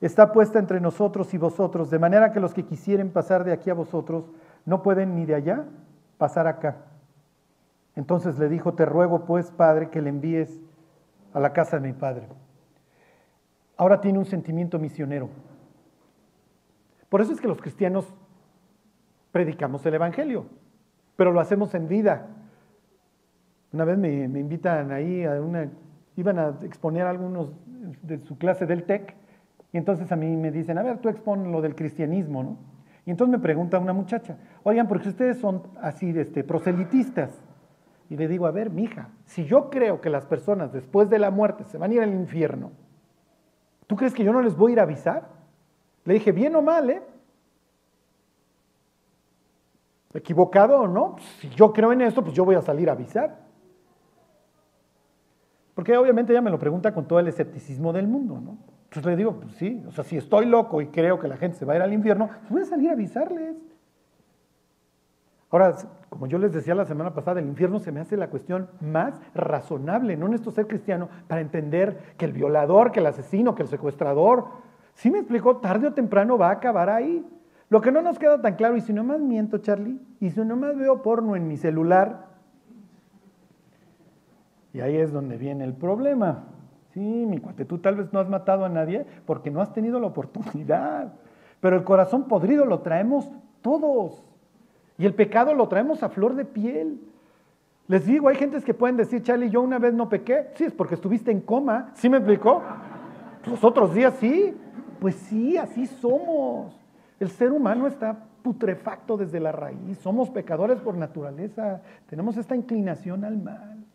está 0.00 0.32
puesta 0.32 0.58
entre 0.58 0.80
nosotros 0.80 1.32
y 1.34 1.38
vosotros, 1.38 1.90
de 1.90 1.98
manera 1.98 2.32
que 2.32 2.40
los 2.40 2.54
que 2.54 2.64
quisieren 2.64 3.10
pasar 3.10 3.44
de 3.44 3.52
aquí 3.52 3.70
a 3.70 3.74
vosotros 3.74 4.30
no 4.64 4.82
pueden 4.82 5.14
ni 5.14 5.26
de 5.26 5.34
allá 5.34 5.64
pasar 6.18 6.46
acá. 6.46 6.76
Entonces 7.94 8.38
le 8.38 8.48
dijo, 8.48 8.74
te 8.74 8.84
ruego 8.84 9.24
pues, 9.24 9.50
Padre, 9.50 9.88
que 9.90 10.02
le 10.02 10.10
envíes 10.10 10.60
a 11.32 11.40
la 11.40 11.52
casa 11.52 11.78
de 11.78 11.88
mi 11.88 11.94
Padre. 11.94 12.28
Ahora 13.76 14.00
tiene 14.00 14.18
un 14.18 14.26
sentimiento 14.26 14.78
misionero. 14.78 15.28
Por 17.08 17.20
eso 17.20 17.32
es 17.32 17.40
que 17.40 17.48
los 17.48 17.60
cristianos 17.60 18.12
predicamos 19.32 19.84
el 19.86 19.94
Evangelio, 19.94 20.46
pero 21.16 21.32
lo 21.32 21.40
hacemos 21.40 21.74
en 21.74 21.88
vida. 21.88 22.26
Una 23.72 23.84
vez 23.84 23.98
me, 23.98 24.24
invitan 24.24 24.92
ahí 24.92 25.24
a 25.24 25.40
una 25.40 25.70
iban 26.16 26.38
a 26.38 26.56
exponer 26.62 27.06
algunos 27.06 27.50
de 28.02 28.18
su 28.24 28.38
clase 28.38 28.64
del 28.64 28.84
TEC, 28.84 29.14
y 29.76 29.78
entonces 29.78 30.10
a 30.10 30.16
mí 30.16 30.34
me 30.38 30.50
dicen, 30.50 30.78
a 30.78 30.82
ver, 30.82 30.96
tú 31.00 31.10
expon 31.10 31.52
lo 31.52 31.60
del 31.60 31.74
cristianismo, 31.74 32.42
¿no? 32.42 32.56
Y 33.04 33.10
entonces 33.10 33.30
me 33.30 33.38
pregunta 33.38 33.78
una 33.78 33.92
muchacha, 33.92 34.38
oigan, 34.62 34.88
porque 34.88 35.10
ustedes 35.10 35.36
son 35.36 35.64
así, 35.82 36.18
este, 36.18 36.44
proselitistas. 36.44 37.38
Y 38.08 38.16
le 38.16 38.26
digo, 38.26 38.46
a 38.46 38.52
ver, 38.52 38.70
mija, 38.70 39.10
si 39.26 39.44
yo 39.44 39.68
creo 39.68 40.00
que 40.00 40.08
las 40.08 40.24
personas 40.24 40.72
después 40.72 41.10
de 41.10 41.18
la 41.18 41.30
muerte 41.30 41.64
se 41.64 41.76
van 41.76 41.90
a 41.90 41.94
ir 41.94 42.00
al 42.00 42.14
infierno, 42.14 42.70
¿tú 43.86 43.96
crees 43.96 44.14
que 44.14 44.24
yo 44.24 44.32
no 44.32 44.40
les 44.40 44.56
voy 44.56 44.70
a 44.70 44.72
ir 44.72 44.80
a 44.80 44.84
avisar? 44.84 45.28
Le 46.06 46.14
dije, 46.14 46.32
bien 46.32 46.56
o 46.56 46.62
mal, 46.62 46.88
¿eh? 46.88 47.02
¿Equivocado 50.14 50.80
o 50.80 50.88
no? 50.88 51.16
Pues, 51.16 51.26
si 51.38 51.50
yo 51.50 51.70
creo 51.74 51.92
en 51.92 52.00
esto, 52.00 52.22
pues 52.22 52.34
yo 52.34 52.46
voy 52.46 52.54
a 52.54 52.62
salir 52.62 52.88
a 52.88 52.92
avisar. 52.92 53.40
Porque 55.74 55.94
obviamente 55.98 56.32
ella 56.32 56.40
me 56.40 56.50
lo 56.50 56.58
pregunta 56.58 56.94
con 56.94 57.06
todo 57.06 57.20
el 57.20 57.28
escepticismo 57.28 57.92
del 57.92 58.08
mundo, 58.08 58.40
¿no? 58.40 58.75
Entonces 58.86 59.06
le 59.06 59.16
digo, 59.16 59.40
pues 59.40 59.54
sí, 59.56 59.82
o 59.86 59.92
sea, 59.92 60.04
si 60.04 60.16
estoy 60.16 60.46
loco 60.46 60.80
y 60.80 60.86
creo 60.86 61.18
que 61.18 61.28
la 61.28 61.36
gente 61.36 61.58
se 61.58 61.64
va 61.64 61.74
a 61.74 61.76
ir 61.76 61.82
al 61.82 61.92
infierno, 61.92 62.28
pues 62.28 62.50
voy 62.50 62.62
a 62.62 62.64
salir 62.64 62.90
a 62.90 62.92
avisarles. 62.92 63.56
Ahora, 65.50 65.76
como 66.08 66.26
yo 66.26 66.38
les 66.38 66.52
decía 66.52 66.74
la 66.74 66.84
semana 66.84 67.14
pasada, 67.14 67.40
el 67.40 67.46
infierno 67.46 67.78
se 67.78 67.92
me 67.92 68.00
hace 68.00 68.16
la 68.16 68.30
cuestión 68.30 68.68
más 68.80 69.20
razonable, 69.34 70.16
no 70.16 70.28
necesito 70.28 70.50
ser 70.50 70.66
cristiano 70.66 71.08
para 71.28 71.40
entender 71.40 72.14
que 72.16 72.24
el 72.24 72.32
violador, 72.32 72.92
que 72.92 73.00
el 73.00 73.06
asesino, 73.06 73.54
que 73.54 73.62
el 73.62 73.68
secuestrador, 73.68 74.46
sí 74.94 75.10
me 75.10 75.18
explicó, 75.18 75.58
tarde 75.58 75.88
o 75.88 75.92
temprano 75.92 76.38
va 76.38 76.48
a 76.48 76.52
acabar 76.52 76.88
ahí. 76.88 77.24
Lo 77.68 77.80
que 77.80 77.90
no 77.90 78.02
nos 78.02 78.18
queda 78.18 78.40
tan 78.40 78.54
claro, 78.54 78.76
y 78.76 78.80
si 78.80 78.92
no 78.92 79.02
más 79.02 79.20
miento, 79.20 79.58
Charlie, 79.58 80.00
y 80.20 80.30
si 80.30 80.40
no 80.40 80.56
más 80.56 80.76
veo 80.76 81.02
porno 81.02 81.36
en 81.36 81.48
mi 81.48 81.56
celular, 81.56 82.26
y 84.72 84.80
ahí 84.80 84.96
es 84.96 85.12
donde 85.12 85.38
viene 85.38 85.64
el 85.64 85.74
problema. 85.74 86.44
Sí, 86.96 87.26
mi 87.26 87.36
cuate, 87.36 87.66
tú 87.66 87.76
tal 87.76 87.96
vez 87.96 88.10
no 88.14 88.20
has 88.20 88.28
matado 88.30 88.64
a 88.64 88.70
nadie 88.70 89.04
porque 89.26 89.50
no 89.50 89.60
has 89.60 89.70
tenido 89.74 90.00
la 90.00 90.06
oportunidad. 90.06 91.12
Pero 91.60 91.76
el 91.76 91.84
corazón 91.84 92.24
podrido 92.24 92.64
lo 92.64 92.78
traemos 92.78 93.30
todos. 93.60 94.24
Y 94.96 95.04
el 95.04 95.12
pecado 95.12 95.52
lo 95.52 95.68
traemos 95.68 96.02
a 96.02 96.08
flor 96.08 96.34
de 96.36 96.46
piel. 96.46 96.98
Les 97.86 98.06
digo, 98.06 98.30
hay 98.30 98.36
gentes 98.36 98.64
que 98.64 98.72
pueden 98.72 98.96
decir, 98.96 99.22
Charlie, 99.22 99.50
yo 99.50 99.60
una 99.60 99.78
vez 99.78 99.92
no 99.92 100.08
pequé. 100.08 100.46
Sí, 100.54 100.64
es 100.64 100.72
porque 100.72 100.94
estuviste 100.94 101.30
en 101.30 101.42
coma. 101.42 101.90
¿Sí 101.92 102.08
me 102.08 102.16
explicó? 102.16 102.62
Los 103.44 103.62
otros 103.62 103.92
días 103.92 104.14
sí. 104.14 104.56
Pues 104.98 105.16
sí, 105.16 105.58
así 105.58 105.86
somos. 105.86 106.80
El 107.20 107.28
ser 107.28 107.52
humano 107.52 107.88
está 107.88 108.24
putrefacto 108.42 109.18
desde 109.18 109.38
la 109.38 109.52
raíz. 109.52 109.98
Somos 109.98 110.30
pecadores 110.30 110.80
por 110.80 110.96
naturaleza. 110.96 111.82
Tenemos 112.08 112.38
esta 112.38 112.56
inclinación 112.56 113.22
al 113.22 113.36
mal. 113.36 113.85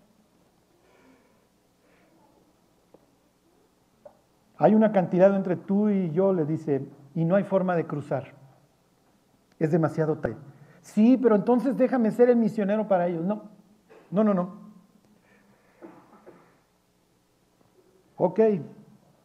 Hay 4.62 4.76
una 4.76 4.92
cantidad 4.92 5.36
entre 5.36 5.56
tú 5.56 5.90
y 5.90 6.12
yo, 6.12 6.34
le 6.34 6.46
dice, 6.46 6.88
y 7.16 7.26
no 7.26 7.36
hay 7.36 7.44
forma 7.44 7.76
de 7.76 7.88
cruzar. 7.88 8.36
Es 9.58 9.72
demasiado 9.72 10.20
tarde. 10.20 10.38
Sí, 10.82 11.18
pero 11.18 11.36
entonces 11.36 11.76
déjame 11.76 12.12
ser 12.12 12.30
el 12.30 12.36
misionero 12.36 12.88
para 12.88 13.08
ellos. 13.08 13.26
No, 13.26 13.50
no, 14.12 14.24
no, 14.24 14.36
no. 14.36 14.62
Ok, 18.18 18.40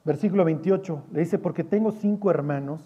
versículo 0.07 0.43
28, 0.43 1.05
le 1.13 1.21
dice, 1.21 1.39
porque 1.39 1.65
tengo 1.65 1.93
cinco 1.93 2.31
hermanos 2.31 2.81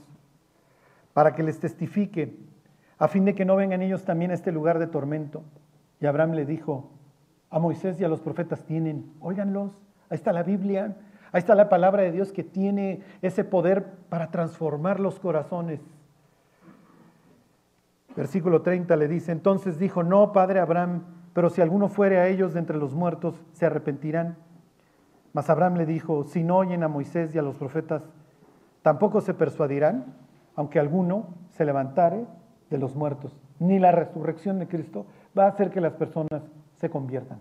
para 1.13 1.37
que 1.37 1.45
les 1.45 1.61
testifique, 1.61 2.37
a 2.99 3.07
fin 3.07 3.25
de 3.27 3.37
que 3.37 3.45
no 3.45 3.55
vengan 3.55 3.81
ellos 3.81 4.05
también 4.05 4.33
a 4.33 4.35
este 4.35 4.51
lugar 4.51 4.81
de 4.81 4.89
tormento. 4.89 5.45
Y 6.01 6.07
Abraham 6.07 6.33
le 6.33 6.47
dijo, 6.47 6.91
a 7.49 7.61
Moisés 7.61 8.01
y 8.01 8.05
a 8.05 8.09
los 8.09 8.21
profetas 8.21 8.65
tienen, 8.65 9.13
óiganlos, 9.21 9.71
ahí 10.09 10.17
está 10.17 10.33
la 10.33 10.43
Biblia, 10.43 10.97
ahí 11.33 11.39
está 11.39 11.55
la 11.55 11.69
palabra 11.69 12.03
de 12.03 12.13
Dios 12.13 12.33
que 12.33 12.45
tiene 12.45 13.03
ese 13.23 13.45
poder 13.45 13.85
para 14.09 14.31
transformar 14.31 15.01
los 15.01 15.19
corazones. 15.21 15.81
Versículo 18.17 18.63
30 18.63 18.97
le 18.97 19.09
dice, 19.09 19.33
entonces 19.33 19.79
dijo, 19.79 20.03
no, 20.03 20.33
padre 20.33 20.61
Abraham, 20.61 21.05
pero 21.33 21.49
si 21.49 21.61
alguno 21.61 21.89
fuere 21.89 22.19
a 22.19 22.29
ellos 22.29 22.55
de 22.55 22.59
entre 22.59 22.77
los 22.77 22.95
muertos, 22.95 23.41
se 23.53 23.67
arrepentirán. 23.67 24.37
Mas 25.33 25.49
Abraham 25.49 25.77
le 25.77 25.87
dijo, 25.87 26.25
si 26.25 26.43
no 26.43 26.57
oyen 26.57 26.83
a 26.83 26.89
Moisés 26.89 27.35
y 27.35 27.39
a 27.39 27.43
los 27.43 27.57
profetas, 27.57 28.03
tampoco 28.83 29.21
se 29.21 29.33
persuadirán, 29.33 30.17
aunque 30.57 30.81
alguno 30.81 31.29
se 31.51 31.65
levantare 31.65 32.27
de 32.69 32.79
los 32.79 32.97
muertos. 32.97 33.37
Ni 33.59 33.79
la 33.79 33.93
resurrección 33.93 34.59
de 34.59 34.67
Cristo 34.67 35.07
va 35.39 35.45
a 35.45 35.49
hacer 35.49 35.71
que 35.71 35.81
las 35.81 35.93
personas 35.93 36.43
se 36.79 36.91
conviertan. 36.91 37.39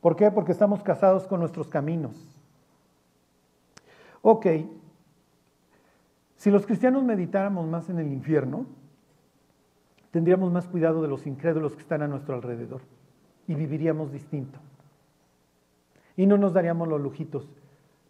¿Por 0.00 0.16
qué? 0.16 0.30
Porque 0.30 0.52
estamos 0.52 0.82
casados 0.82 1.26
con 1.26 1.40
nuestros 1.40 1.68
caminos. 1.68 2.35
Ok, 4.28 4.44
si 6.34 6.50
los 6.50 6.66
cristianos 6.66 7.04
meditáramos 7.04 7.68
más 7.68 7.88
en 7.90 8.00
el 8.00 8.12
infierno, 8.12 8.66
tendríamos 10.10 10.50
más 10.50 10.66
cuidado 10.66 11.00
de 11.00 11.06
los 11.06 11.28
incrédulos 11.28 11.76
que 11.76 11.82
están 11.82 12.02
a 12.02 12.08
nuestro 12.08 12.34
alrededor 12.34 12.80
y 13.46 13.54
viviríamos 13.54 14.10
distinto. 14.10 14.58
Y 16.16 16.26
no 16.26 16.38
nos 16.38 16.54
daríamos 16.54 16.88
los 16.88 17.00
lujitos, 17.00 17.48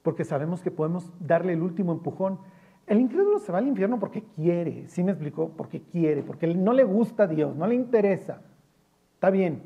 porque 0.02 0.24
sabemos 0.24 0.62
que 0.62 0.70
podemos 0.70 1.12
darle 1.20 1.52
el 1.52 1.60
último 1.60 1.92
empujón. 1.92 2.38
El 2.86 2.98
incrédulo 2.98 3.38
se 3.38 3.52
va 3.52 3.58
al 3.58 3.68
infierno 3.68 4.00
porque 4.00 4.24
quiere, 4.36 4.88
¿sí 4.88 5.04
me 5.04 5.12
explicó? 5.12 5.50
Porque 5.50 5.82
quiere, 5.82 6.22
porque 6.22 6.46
no 6.46 6.72
le 6.72 6.84
gusta 6.84 7.24
a 7.24 7.26
Dios, 7.26 7.54
no 7.54 7.66
le 7.66 7.74
interesa. 7.74 8.40
Está 9.16 9.28
bien. 9.28 9.64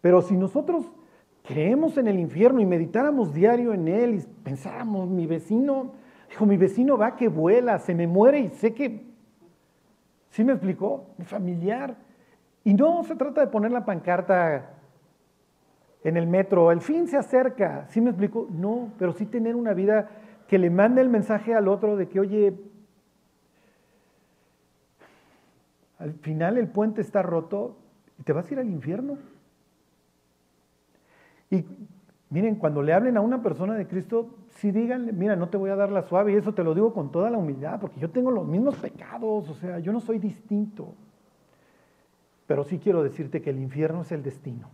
Pero 0.00 0.22
si 0.22 0.34
nosotros 0.34 0.90
creemos 1.46 1.96
en 1.96 2.08
el 2.08 2.18
infierno 2.18 2.60
y 2.60 2.66
meditáramos 2.66 3.32
diario 3.32 3.72
en 3.72 3.88
él 3.88 4.14
y 4.16 4.42
pensáramos, 4.42 5.08
mi 5.08 5.26
vecino, 5.26 5.92
dijo, 6.28 6.46
mi 6.46 6.56
vecino 6.56 6.98
va 6.98 7.16
que 7.16 7.28
vuela, 7.28 7.78
se 7.78 7.94
me 7.94 8.06
muere 8.06 8.40
y 8.40 8.48
sé 8.48 8.74
que 8.74 9.06
¿Sí 10.36 10.44
me 10.44 10.52
explicó? 10.52 11.06
Mi 11.16 11.24
familiar. 11.24 11.96
Y 12.62 12.74
no 12.74 13.02
se 13.04 13.16
trata 13.16 13.40
de 13.40 13.46
poner 13.46 13.72
la 13.72 13.86
pancarta 13.86 14.70
en 16.04 16.18
el 16.18 16.26
metro, 16.26 16.70
el 16.70 16.82
fin 16.82 17.08
se 17.08 17.16
acerca. 17.16 17.86
¿Sí 17.88 18.02
me 18.02 18.10
explicó? 18.10 18.46
No, 18.50 18.92
pero 18.98 19.14
sí 19.14 19.24
tener 19.24 19.56
una 19.56 19.72
vida 19.72 20.10
que 20.46 20.58
le 20.58 20.68
mande 20.68 21.00
el 21.00 21.08
mensaje 21.08 21.54
al 21.54 21.68
otro 21.68 21.96
de 21.96 22.10
que, 22.10 22.20
oye, 22.20 22.52
al 25.98 26.12
final 26.12 26.58
el 26.58 26.68
puente 26.68 27.00
está 27.00 27.22
roto 27.22 27.78
y 28.18 28.22
te 28.22 28.34
vas 28.34 28.46
a 28.50 28.52
ir 28.52 28.60
al 28.60 28.68
infierno. 28.68 29.16
Y 31.50 31.64
miren, 32.30 32.56
cuando 32.56 32.82
le 32.82 32.92
hablen 32.92 33.16
a 33.16 33.20
una 33.20 33.42
persona 33.42 33.74
de 33.74 33.86
Cristo, 33.86 34.34
sí 34.56 34.70
díganle, 34.70 35.12
mira, 35.12 35.36
no 35.36 35.48
te 35.48 35.56
voy 35.56 35.70
a 35.70 35.76
dar 35.76 35.90
la 35.90 36.02
suave, 36.02 36.32
y 36.32 36.36
eso 36.36 36.54
te 36.54 36.64
lo 36.64 36.74
digo 36.74 36.92
con 36.92 37.10
toda 37.12 37.30
la 37.30 37.38
humildad, 37.38 37.80
porque 37.80 38.00
yo 38.00 38.10
tengo 38.10 38.30
los 38.30 38.46
mismos 38.46 38.76
pecados, 38.76 39.48
o 39.48 39.54
sea, 39.54 39.78
yo 39.78 39.92
no 39.92 40.00
soy 40.00 40.18
distinto. 40.18 40.94
Pero 42.46 42.64
sí 42.64 42.78
quiero 42.78 43.02
decirte 43.02 43.42
que 43.42 43.50
el 43.50 43.58
infierno 43.58 44.02
es 44.02 44.12
el 44.12 44.22
destino. 44.22 44.70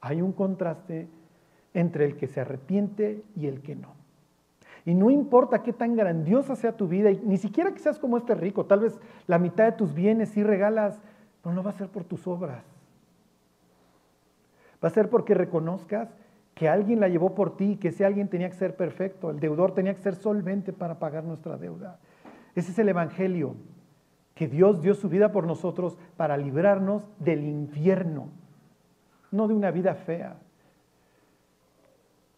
Hay 0.00 0.20
un 0.20 0.32
contraste 0.32 1.08
entre 1.74 2.04
el 2.04 2.16
que 2.16 2.26
se 2.26 2.40
arrepiente 2.40 3.22
y 3.36 3.46
el 3.46 3.62
que 3.62 3.74
no. 3.76 3.94
Y 4.84 4.94
no 4.94 5.10
importa 5.10 5.62
qué 5.62 5.72
tan 5.72 5.94
grandiosa 5.94 6.56
sea 6.56 6.76
tu 6.76 6.88
vida, 6.88 7.10
y 7.10 7.20
ni 7.24 7.36
siquiera 7.36 7.72
que 7.72 7.78
seas 7.78 7.98
como 7.98 8.16
este 8.16 8.34
rico, 8.34 8.66
tal 8.66 8.80
vez 8.80 9.00
la 9.26 9.38
mitad 9.38 9.64
de 9.64 9.72
tus 9.72 9.94
bienes 9.94 10.30
sí 10.30 10.42
regalas, 10.42 11.00
pero 11.42 11.54
no 11.54 11.62
va 11.62 11.70
a 11.70 11.74
ser 11.74 11.88
por 11.88 12.04
tus 12.04 12.26
obras. 12.26 12.64
Va 14.82 14.88
a 14.88 14.90
ser 14.90 15.08
porque 15.08 15.34
reconozcas 15.34 16.08
que 16.54 16.68
alguien 16.68 17.00
la 17.00 17.08
llevó 17.08 17.34
por 17.34 17.56
ti, 17.56 17.76
que 17.76 17.88
ese 17.88 18.04
alguien 18.04 18.28
tenía 18.28 18.48
que 18.48 18.56
ser 18.56 18.76
perfecto, 18.76 19.30
el 19.30 19.40
deudor 19.40 19.72
tenía 19.74 19.94
que 19.94 20.02
ser 20.02 20.14
solvente 20.14 20.72
para 20.72 20.98
pagar 20.98 21.24
nuestra 21.24 21.56
deuda. 21.56 21.98
Ese 22.54 22.72
es 22.72 22.78
el 22.78 22.88
Evangelio, 22.88 23.56
que 24.34 24.48
Dios 24.48 24.82
dio 24.82 24.94
su 24.94 25.08
vida 25.08 25.32
por 25.32 25.46
nosotros 25.46 25.96
para 26.16 26.36
librarnos 26.36 27.02
del 27.18 27.44
infierno, 27.44 28.28
no 29.30 29.48
de 29.48 29.54
una 29.54 29.70
vida 29.70 29.94
fea. 29.94 30.36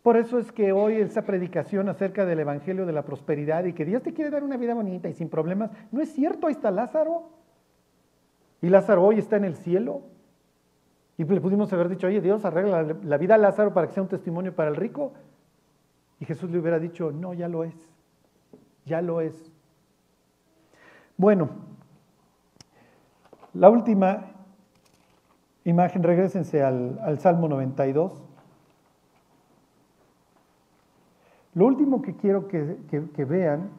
Por 0.03 0.19
eso 0.19 0.39
es 0.39 0.53
que 0.53 0.71
hoy 0.71 0.97
esa 0.97 1.23
predicación 1.23 1.89
acerca 1.89 2.27
del 2.27 2.41
Evangelio 2.41 2.85
de 2.85 2.93
la 2.93 3.05
prosperidad 3.05 3.65
y 3.65 3.73
que 3.73 3.87
Dios 3.87 4.03
te 4.03 4.13
quiere 4.13 4.31
dar 4.31 4.45
una 4.45 4.59
vida 4.59 4.75
bonita 4.75 5.09
y 5.09 5.15
sin 5.15 5.31
problemas, 5.31 5.71
no 5.91 6.03
es 6.03 6.13
cierto, 6.13 6.47
ahí 6.47 6.53
está 6.53 6.71
Lázaro. 6.71 7.31
Y 8.61 8.69
Lázaro 8.69 9.03
hoy 9.03 9.19
está 9.19 9.37
en 9.37 9.45
el 9.45 9.57
cielo. 9.57 10.03
Y 11.16 11.24
le 11.24 11.40
pudimos 11.40 11.72
haber 11.72 11.88
dicho, 11.88 12.09
oye, 12.09 12.20
Dios 12.20 12.44
arregla 12.44 12.83
la 12.83 13.16
vida 13.18 13.37
a 13.37 13.38
Lázaro 13.38 13.72
para 13.72 13.87
que 13.87 13.94
sea 13.94 14.03
un 14.03 14.09
testimonio 14.09 14.55
para 14.55 14.70
el 14.70 14.77
rico. 14.77 15.12
Y 16.18 16.24
Jesús 16.24 16.50
le 16.50 16.59
hubiera 16.59 16.79
dicho, 16.79 17.12
no, 17.12 17.35
ya 17.35 17.48
lo 17.48 17.62
es, 17.62 17.74
ya 18.85 19.00
lo 19.00 19.20
es. 19.20 19.53
Bueno, 21.16 21.50
la 23.53 23.70
última 23.70 24.33
imagen, 25.64 26.03
regresense 26.03 26.62
al, 26.62 26.98
al 27.03 27.20
Salmo 27.20 27.48
92. 27.48 28.22
Lo 31.55 31.66
último 31.66 32.03
que 32.03 32.16
quiero 32.16 32.48
que, 32.48 32.79
que 32.90 33.24
vean 33.24 33.70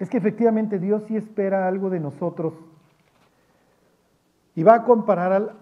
es 0.00 0.10
que 0.10 0.16
efectivamente 0.16 0.80
Dios 0.80 1.04
sí 1.04 1.16
espera 1.16 1.68
algo 1.68 1.88
de 1.88 2.00
nosotros 2.00 2.54
y 4.56 4.64
va 4.64 4.74
a 4.74 4.84
comparar 4.84 5.32
al, 5.32 5.61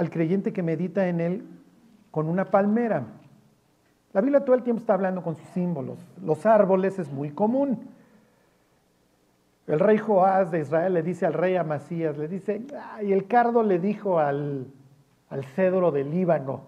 al 0.00 0.08
creyente 0.08 0.54
que 0.54 0.62
medita 0.62 1.08
en 1.08 1.20
él 1.20 1.44
con 2.10 2.26
una 2.26 2.46
palmera. 2.46 3.04
La 4.14 4.22
Biblia 4.22 4.42
todo 4.42 4.56
el 4.56 4.62
tiempo 4.62 4.80
está 4.80 4.94
hablando 4.94 5.22
con 5.22 5.36
sus 5.36 5.46
símbolos. 5.48 5.98
Los 6.24 6.46
árboles 6.46 6.98
es 6.98 7.12
muy 7.12 7.32
común. 7.32 7.86
El 9.66 9.78
rey 9.78 9.98
Joás 9.98 10.50
de 10.50 10.60
Israel 10.60 10.94
le 10.94 11.02
dice 11.02 11.26
al 11.26 11.34
rey 11.34 11.54
Amasías, 11.56 12.16
le 12.16 12.28
dice, 12.28 12.62
y 13.02 13.12
el 13.12 13.26
cardo 13.26 13.62
le 13.62 13.78
dijo 13.78 14.18
al, 14.18 14.68
al 15.28 15.44
cedro 15.44 15.90
del 15.90 16.10
Líbano. 16.10 16.62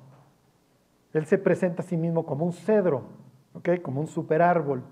Él 1.14 1.24
se 1.24 1.38
presenta 1.38 1.80
a 1.80 1.86
sí 1.86 1.96
mismo 1.96 2.26
como 2.26 2.44
un 2.44 2.52
cedro, 2.52 3.04
como 3.80 4.02
un 4.02 4.08
superárbol. 4.08 4.82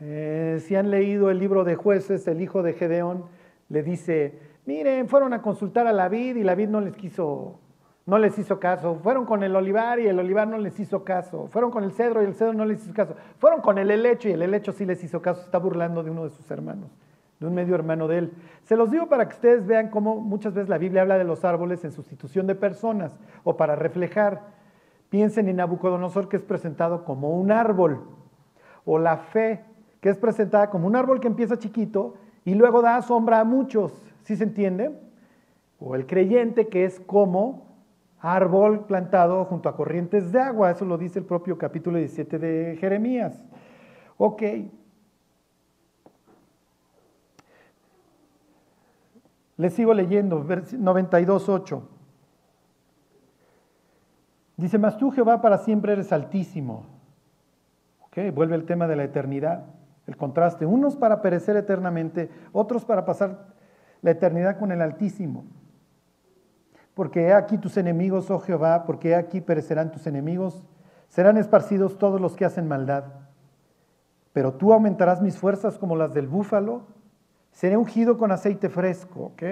Eh, 0.00 0.58
si 0.60 0.74
han 0.74 0.90
leído 0.90 1.30
el 1.30 1.38
libro 1.38 1.62
de 1.62 1.76
jueces, 1.76 2.26
el 2.26 2.40
hijo 2.40 2.64
de 2.64 2.72
Gedeón 2.72 3.26
le 3.68 3.84
dice, 3.84 4.40
Miren, 4.66 5.08
fueron 5.08 5.34
a 5.34 5.42
consultar 5.42 5.86
a 5.86 5.92
la 5.92 6.08
vid 6.08 6.36
y 6.36 6.42
la 6.42 6.54
vid 6.54 6.68
no 6.68 6.80
les 6.80 6.96
quiso, 6.96 7.58
no 8.06 8.18
les 8.18 8.38
hizo 8.38 8.58
caso. 8.58 8.98
Fueron 9.02 9.26
con 9.26 9.42
el 9.42 9.54
olivar 9.54 10.00
y 10.00 10.06
el 10.06 10.18
olivar 10.18 10.48
no 10.48 10.56
les 10.56 10.78
hizo 10.80 11.04
caso. 11.04 11.48
Fueron 11.48 11.70
con 11.70 11.84
el 11.84 11.92
cedro 11.92 12.22
y 12.22 12.26
el 12.26 12.34
cedro 12.34 12.54
no 12.54 12.64
les 12.64 12.82
hizo 12.82 12.94
caso. 12.94 13.14
Fueron 13.38 13.60
con 13.60 13.76
el 13.76 13.90
helecho 13.90 14.28
y 14.28 14.32
el 14.32 14.42
helecho 14.42 14.72
sí 14.72 14.86
les 14.86 15.04
hizo 15.04 15.20
caso. 15.20 15.42
Está 15.42 15.58
burlando 15.58 16.02
de 16.02 16.10
uno 16.10 16.24
de 16.24 16.30
sus 16.30 16.50
hermanos, 16.50 16.90
de 17.40 17.46
un 17.46 17.54
medio 17.54 17.74
hermano 17.74 18.08
de 18.08 18.18
él. 18.18 18.32
Se 18.62 18.76
los 18.76 18.90
digo 18.90 19.06
para 19.06 19.28
que 19.28 19.34
ustedes 19.34 19.66
vean 19.66 19.90
cómo 19.90 20.16
muchas 20.16 20.54
veces 20.54 20.70
la 20.70 20.78
Biblia 20.78 21.02
habla 21.02 21.18
de 21.18 21.24
los 21.24 21.44
árboles 21.44 21.84
en 21.84 21.92
sustitución 21.92 22.46
de 22.46 22.54
personas 22.54 23.18
o 23.42 23.58
para 23.58 23.76
reflejar. 23.76 24.40
Piensen 25.10 25.48
en 25.48 25.56
Nabucodonosor 25.56 26.28
que 26.30 26.36
es 26.36 26.42
presentado 26.42 27.04
como 27.04 27.38
un 27.38 27.52
árbol 27.52 28.00
o 28.86 28.98
la 28.98 29.18
fe 29.18 29.62
que 30.00 30.08
es 30.08 30.16
presentada 30.16 30.70
como 30.70 30.86
un 30.86 30.96
árbol 30.96 31.20
que 31.20 31.28
empieza 31.28 31.58
chiquito 31.58 32.14
y 32.46 32.54
luego 32.54 32.80
da 32.80 33.00
sombra 33.02 33.40
a 33.40 33.44
muchos. 33.44 34.13
¿Sí 34.24 34.36
se 34.36 34.44
entiende? 34.44 34.90
O 35.78 35.94
el 35.94 36.06
creyente 36.06 36.68
que 36.68 36.84
es 36.84 36.98
como 36.98 37.74
árbol 38.20 38.86
plantado 38.86 39.44
junto 39.44 39.68
a 39.68 39.76
corrientes 39.76 40.32
de 40.32 40.40
agua. 40.40 40.70
Eso 40.70 40.86
lo 40.86 40.96
dice 40.96 41.18
el 41.18 41.26
propio 41.26 41.58
capítulo 41.58 41.98
17 41.98 42.38
de 42.38 42.76
Jeremías. 42.80 43.44
Ok. 44.16 44.42
Les 49.56 49.72
sigo 49.74 49.92
leyendo, 49.92 50.42
92.8. 50.42 51.82
Dice, 54.56 54.78
mas 54.78 54.96
tú 54.96 55.10
Jehová 55.10 55.42
para 55.42 55.58
siempre 55.58 55.92
eres 55.92 56.12
altísimo. 56.12 56.86
¿Ok? 58.06 58.32
Vuelve 58.34 58.56
el 58.56 58.64
tema 58.64 58.86
de 58.86 58.96
la 58.96 59.04
eternidad, 59.04 59.66
el 60.06 60.16
contraste. 60.16 60.64
Unos 60.64 60.96
para 60.96 61.20
perecer 61.20 61.56
eternamente, 61.56 62.30
otros 62.52 62.84
para 62.84 63.04
pasar 63.04 63.53
la 64.04 64.10
eternidad 64.10 64.58
con 64.58 64.70
el 64.70 64.82
Altísimo. 64.82 65.46
Porque 66.92 67.22
he 67.22 67.32
aquí 67.32 67.56
tus 67.56 67.78
enemigos, 67.78 68.30
oh 68.30 68.38
Jehová, 68.38 68.84
porque 68.84 69.08
he 69.08 69.14
aquí 69.14 69.40
perecerán 69.40 69.90
tus 69.90 70.06
enemigos, 70.06 70.62
serán 71.08 71.38
esparcidos 71.38 71.96
todos 71.96 72.20
los 72.20 72.36
que 72.36 72.44
hacen 72.44 72.68
maldad. 72.68 73.04
Pero 74.34 74.52
tú 74.52 74.74
aumentarás 74.74 75.22
mis 75.22 75.38
fuerzas 75.38 75.78
como 75.78 75.96
las 75.96 76.12
del 76.12 76.28
búfalo, 76.28 76.82
seré 77.50 77.78
ungido 77.78 78.18
con 78.18 78.30
aceite 78.30 78.68
fresco. 78.68 79.32
¿ok? 79.32 79.42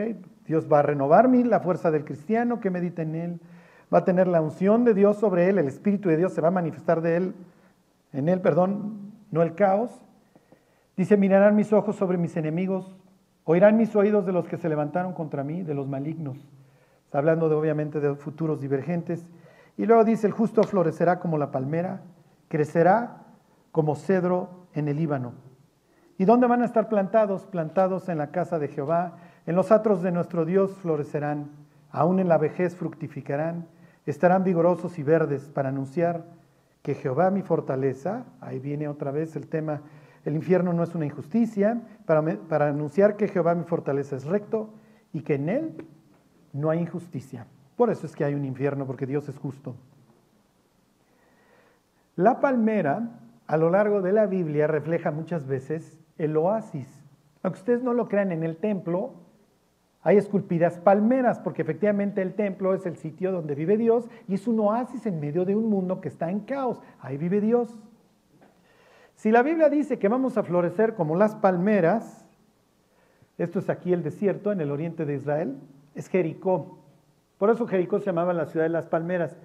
Dios 0.44 0.70
va 0.70 0.80
a 0.80 0.82
renovar 0.82 1.30
la 1.30 1.60
fuerza 1.60 1.90
del 1.90 2.04
cristiano 2.04 2.60
que 2.60 2.68
medita 2.68 3.00
en 3.00 3.14
él, 3.14 3.40
va 3.92 4.00
a 4.00 4.04
tener 4.04 4.28
la 4.28 4.42
unción 4.42 4.84
de 4.84 4.92
Dios 4.92 5.16
sobre 5.16 5.48
él, 5.48 5.56
el 5.56 5.66
Espíritu 5.66 6.10
de 6.10 6.18
Dios 6.18 6.34
se 6.34 6.42
va 6.42 6.48
a 6.48 6.52
manifestar 6.52 7.00
de 7.00 7.16
él, 7.16 7.34
en 8.12 8.28
él, 8.28 8.42
perdón, 8.42 9.12
no 9.30 9.40
el 9.40 9.54
caos. 9.54 10.02
Dice, 10.94 11.16
mirarán 11.16 11.56
mis 11.56 11.72
ojos 11.72 11.96
sobre 11.96 12.18
mis 12.18 12.36
enemigos, 12.36 12.98
oirán 13.44 13.76
mis 13.76 13.94
oídos 13.96 14.26
de 14.26 14.32
los 14.32 14.46
que 14.46 14.56
se 14.56 14.68
levantaron 14.68 15.12
contra 15.12 15.44
mí, 15.44 15.62
de 15.62 15.74
los 15.74 15.88
malignos. 15.88 16.38
Hablando 17.12 17.48
de, 17.48 17.54
obviamente 17.54 18.00
de 18.00 18.14
futuros 18.14 18.60
divergentes. 18.60 19.26
Y 19.76 19.86
luego 19.86 20.04
dice, 20.04 20.26
el 20.26 20.32
justo 20.32 20.62
florecerá 20.62 21.18
como 21.18 21.38
la 21.38 21.50
palmera, 21.50 22.02
crecerá 22.48 23.24
como 23.70 23.96
cedro 23.96 24.66
en 24.74 24.88
el 24.88 24.96
Líbano. 24.96 25.32
¿Y 26.18 26.24
dónde 26.24 26.46
van 26.46 26.62
a 26.62 26.66
estar 26.66 26.88
plantados? 26.88 27.46
Plantados 27.46 28.08
en 28.08 28.18
la 28.18 28.30
casa 28.30 28.58
de 28.58 28.68
Jehová, 28.68 29.16
en 29.46 29.56
los 29.56 29.72
atros 29.72 30.02
de 30.02 30.12
nuestro 30.12 30.44
Dios 30.44 30.76
florecerán, 30.76 31.50
aún 31.90 32.20
en 32.20 32.28
la 32.28 32.38
vejez 32.38 32.76
fructificarán, 32.76 33.66
estarán 34.06 34.44
vigorosos 34.44 34.98
y 34.98 35.02
verdes 35.02 35.48
para 35.48 35.70
anunciar 35.70 36.24
que 36.82 36.94
Jehová 36.94 37.30
mi 37.30 37.42
fortaleza, 37.42 38.24
ahí 38.40 38.58
viene 38.58 38.88
otra 38.88 39.10
vez 39.10 39.36
el 39.36 39.48
tema, 39.48 39.82
el 40.24 40.36
infierno 40.36 40.72
no 40.72 40.82
es 40.82 40.94
una 40.94 41.06
injusticia, 41.06 41.80
para, 42.06 42.22
para 42.48 42.68
anunciar 42.68 43.16
que 43.16 43.28
Jehová 43.28 43.54
mi 43.54 43.64
fortaleza 43.64 44.16
es 44.16 44.24
recto 44.24 44.70
y 45.12 45.22
que 45.22 45.34
en 45.34 45.48
él 45.48 45.84
no 46.52 46.70
hay 46.70 46.80
injusticia. 46.80 47.46
Por 47.76 47.90
eso 47.90 48.06
es 48.06 48.14
que 48.14 48.24
hay 48.24 48.34
un 48.34 48.44
infierno, 48.44 48.86
porque 48.86 49.06
Dios 49.06 49.28
es 49.28 49.38
justo. 49.38 49.74
La 52.14 52.40
palmera, 52.40 53.20
a 53.46 53.56
lo 53.56 53.70
largo 53.70 54.02
de 54.02 54.12
la 54.12 54.26
Biblia, 54.26 54.66
refleja 54.66 55.10
muchas 55.10 55.46
veces 55.46 55.98
el 56.18 56.36
oasis. 56.36 57.02
Aunque 57.42 57.58
ustedes 57.58 57.82
no 57.82 57.94
lo 57.94 58.06
crean 58.06 58.30
en 58.30 58.44
el 58.44 58.56
templo, 58.58 59.14
hay 60.02 60.16
esculpidas 60.16 60.78
palmeras, 60.78 61.38
porque 61.38 61.62
efectivamente 61.62 62.22
el 62.22 62.34
templo 62.34 62.74
es 62.74 62.86
el 62.86 62.96
sitio 62.96 63.32
donde 63.32 63.54
vive 63.54 63.76
Dios 63.76 64.08
y 64.28 64.34
es 64.34 64.46
un 64.46 64.60
oasis 64.60 65.06
en 65.06 65.20
medio 65.20 65.44
de 65.44 65.54
un 65.56 65.68
mundo 65.68 66.00
que 66.00 66.08
está 66.08 66.30
en 66.30 66.40
caos. 66.40 66.80
Ahí 67.00 67.16
vive 67.16 67.40
Dios. 67.40 67.78
Si 69.22 69.30
la 69.30 69.44
Biblia 69.44 69.68
dice 69.68 70.00
que 70.00 70.08
vamos 70.08 70.36
a 70.36 70.42
florecer 70.42 70.96
como 70.96 71.14
las 71.14 71.36
palmeras, 71.36 72.26
esto 73.38 73.60
es 73.60 73.70
aquí 73.70 73.92
el 73.92 74.02
desierto 74.02 74.50
en 74.50 74.60
el 74.60 74.72
oriente 74.72 75.04
de 75.04 75.14
Israel, 75.14 75.60
es 75.94 76.08
Jericó. 76.08 76.80
Por 77.38 77.48
eso 77.48 77.68
Jericó 77.68 78.00
se 78.00 78.06
llamaba 78.06 78.32
la 78.32 78.46
ciudad 78.46 78.64
de 78.64 78.70
las 78.70 78.88
palmeras. 78.88 79.36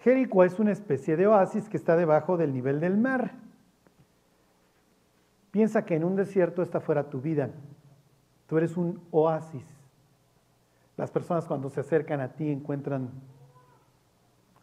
Jericó 0.00 0.42
es 0.42 0.58
una 0.58 0.72
especie 0.72 1.16
de 1.16 1.28
oasis 1.28 1.68
que 1.68 1.76
está 1.76 1.94
debajo 1.94 2.36
del 2.36 2.52
nivel 2.52 2.80
del 2.80 2.96
mar. 2.96 3.30
Piensa 5.52 5.84
que 5.84 5.94
en 5.94 6.02
un 6.02 6.16
desierto 6.16 6.62
esta 6.62 6.80
fuera 6.80 7.10
tu 7.10 7.20
vida. 7.20 7.50
Tú 8.48 8.58
eres 8.58 8.76
un 8.76 9.00
oasis. 9.12 9.64
Las 10.96 11.12
personas 11.12 11.46
cuando 11.46 11.70
se 11.70 11.78
acercan 11.78 12.20
a 12.20 12.32
ti 12.32 12.50
encuentran 12.50 13.10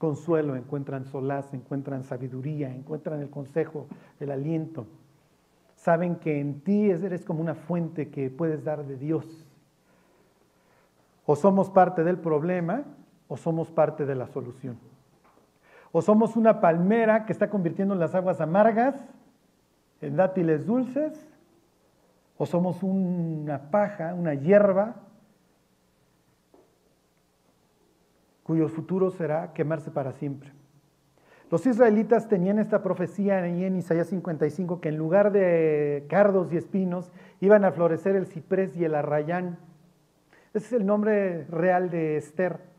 consuelo, 0.01 0.55
encuentran 0.55 1.05
solaz, 1.05 1.53
encuentran 1.53 2.03
sabiduría, 2.03 2.73
encuentran 2.73 3.21
el 3.21 3.29
consejo, 3.29 3.85
el 4.19 4.31
aliento. 4.31 4.87
Saben 5.75 6.15
que 6.15 6.39
en 6.39 6.61
ti 6.61 6.89
eres 6.89 7.23
como 7.23 7.39
una 7.39 7.53
fuente 7.53 8.09
que 8.09 8.31
puedes 8.31 8.63
dar 8.63 8.83
de 8.83 8.97
Dios. 8.97 9.45
O 11.23 11.35
somos 11.35 11.69
parte 11.69 12.03
del 12.03 12.17
problema 12.17 12.83
o 13.27 13.37
somos 13.37 13.69
parte 13.69 14.07
de 14.07 14.15
la 14.15 14.25
solución. 14.25 14.79
O 15.91 16.01
somos 16.01 16.35
una 16.35 16.61
palmera 16.61 17.27
que 17.27 17.33
está 17.33 17.51
convirtiendo 17.51 17.93
las 17.93 18.15
aguas 18.15 18.41
amargas 18.41 18.95
en 20.01 20.15
dátiles 20.15 20.65
dulces 20.65 21.29
o 22.39 22.47
somos 22.47 22.81
una 22.81 23.69
paja, 23.69 24.15
una 24.15 24.33
hierba, 24.33 24.95
cuyo 28.43 28.67
futuro 28.67 29.11
será 29.11 29.53
quemarse 29.53 29.91
para 29.91 30.13
siempre. 30.13 30.51
Los 31.51 31.65
israelitas 31.65 32.29
tenían 32.29 32.59
esta 32.59 32.81
profecía 32.81 33.45
en 33.45 33.75
Isaías 33.75 34.07
55 34.07 34.79
que 34.79 34.87
en 34.87 34.97
lugar 34.97 35.33
de 35.33 36.05
cardos 36.09 36.53
y 36.53 36.57
espinos 36.57 37.11
iban 37.41 37.65
a 37.65 37.73
florecer 37.73 38.15
el 38.15 38.25
ciprés 38.25 38.77
y 38.77 38.85
el 38.85 38.95
arrayán. 38.95 39.59
Ese 40.53 40.67
es 40.67 40.73
el 40.73 40.85
nombre 40.85 41.43
real 41.49 41.89
de 41.89 42.15
Esther. 42.15 42.70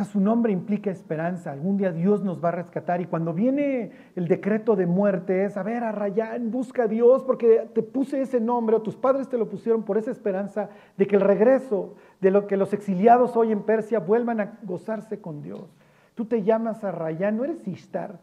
Sea, 0.00 0.06
su 0.06 0.18
nombre 0.20 0.50
implica 0.50 0.90
esperanza. 0.90 1.52
Algún 1.52 1.76
día 1.76 1.92
Dios 1.92 2.22
nos 2.22 2.42
va 2.42 2.48
a 2.48 2.52
rescatar. 2.52 3.02
Y 3.02 3.04
cuando 3.04 3.34
viene 3.34 3.90
el 4.16 4.28
decreto 4.28 4.74
de 4.74 4.86
muerte, 4.86 5.44
es, 5.44 5.58
a 5.58 5.62
ver, 5.62 5.84
Arrayán, 5.84 6.50
busca 6.50 6.84
a 6.84 6.88
Dios 6.88 7.22
porque 7.22 7.68
te 7.74 7.82
puse 7.82 8.22
ese 8.22 8.40
nombre 8.40 8.76
o 8.76 8.80
tus 8.80 8.96
padres 8.96 9.28
te 9.28 9.36
lo 9.36 9.50
pusieron 9.50 9.82
por 9.82 9.98
esa 9.98 10.10
esperanza 10.10 10.70
de 10.96 11.06
que 11.06 11.16
el 11.16 11.20
regreso, 11.20 11.96
de 12.18 12.30
lo 12.30 12.46
que 12.46 12.56
los 12.56 12.72
exiliados 12.72 13.36
hoy 13.36 13.52
en 13.52 13.60
Persia 13.60 13.98
vuelvan 13.98 14.40
a 14.40 14.58
gozarse 14.62 15.20
con 15.20 15.42
Dios. 15.42 15.68
Tú 16.14 16.24
te 16.24 16.42
llamas 16.42 16.82
Arrayán, 16.82 17.36
no 17.36 17.44
eres 17.44 17.68
Ishtar. 17.68 18.20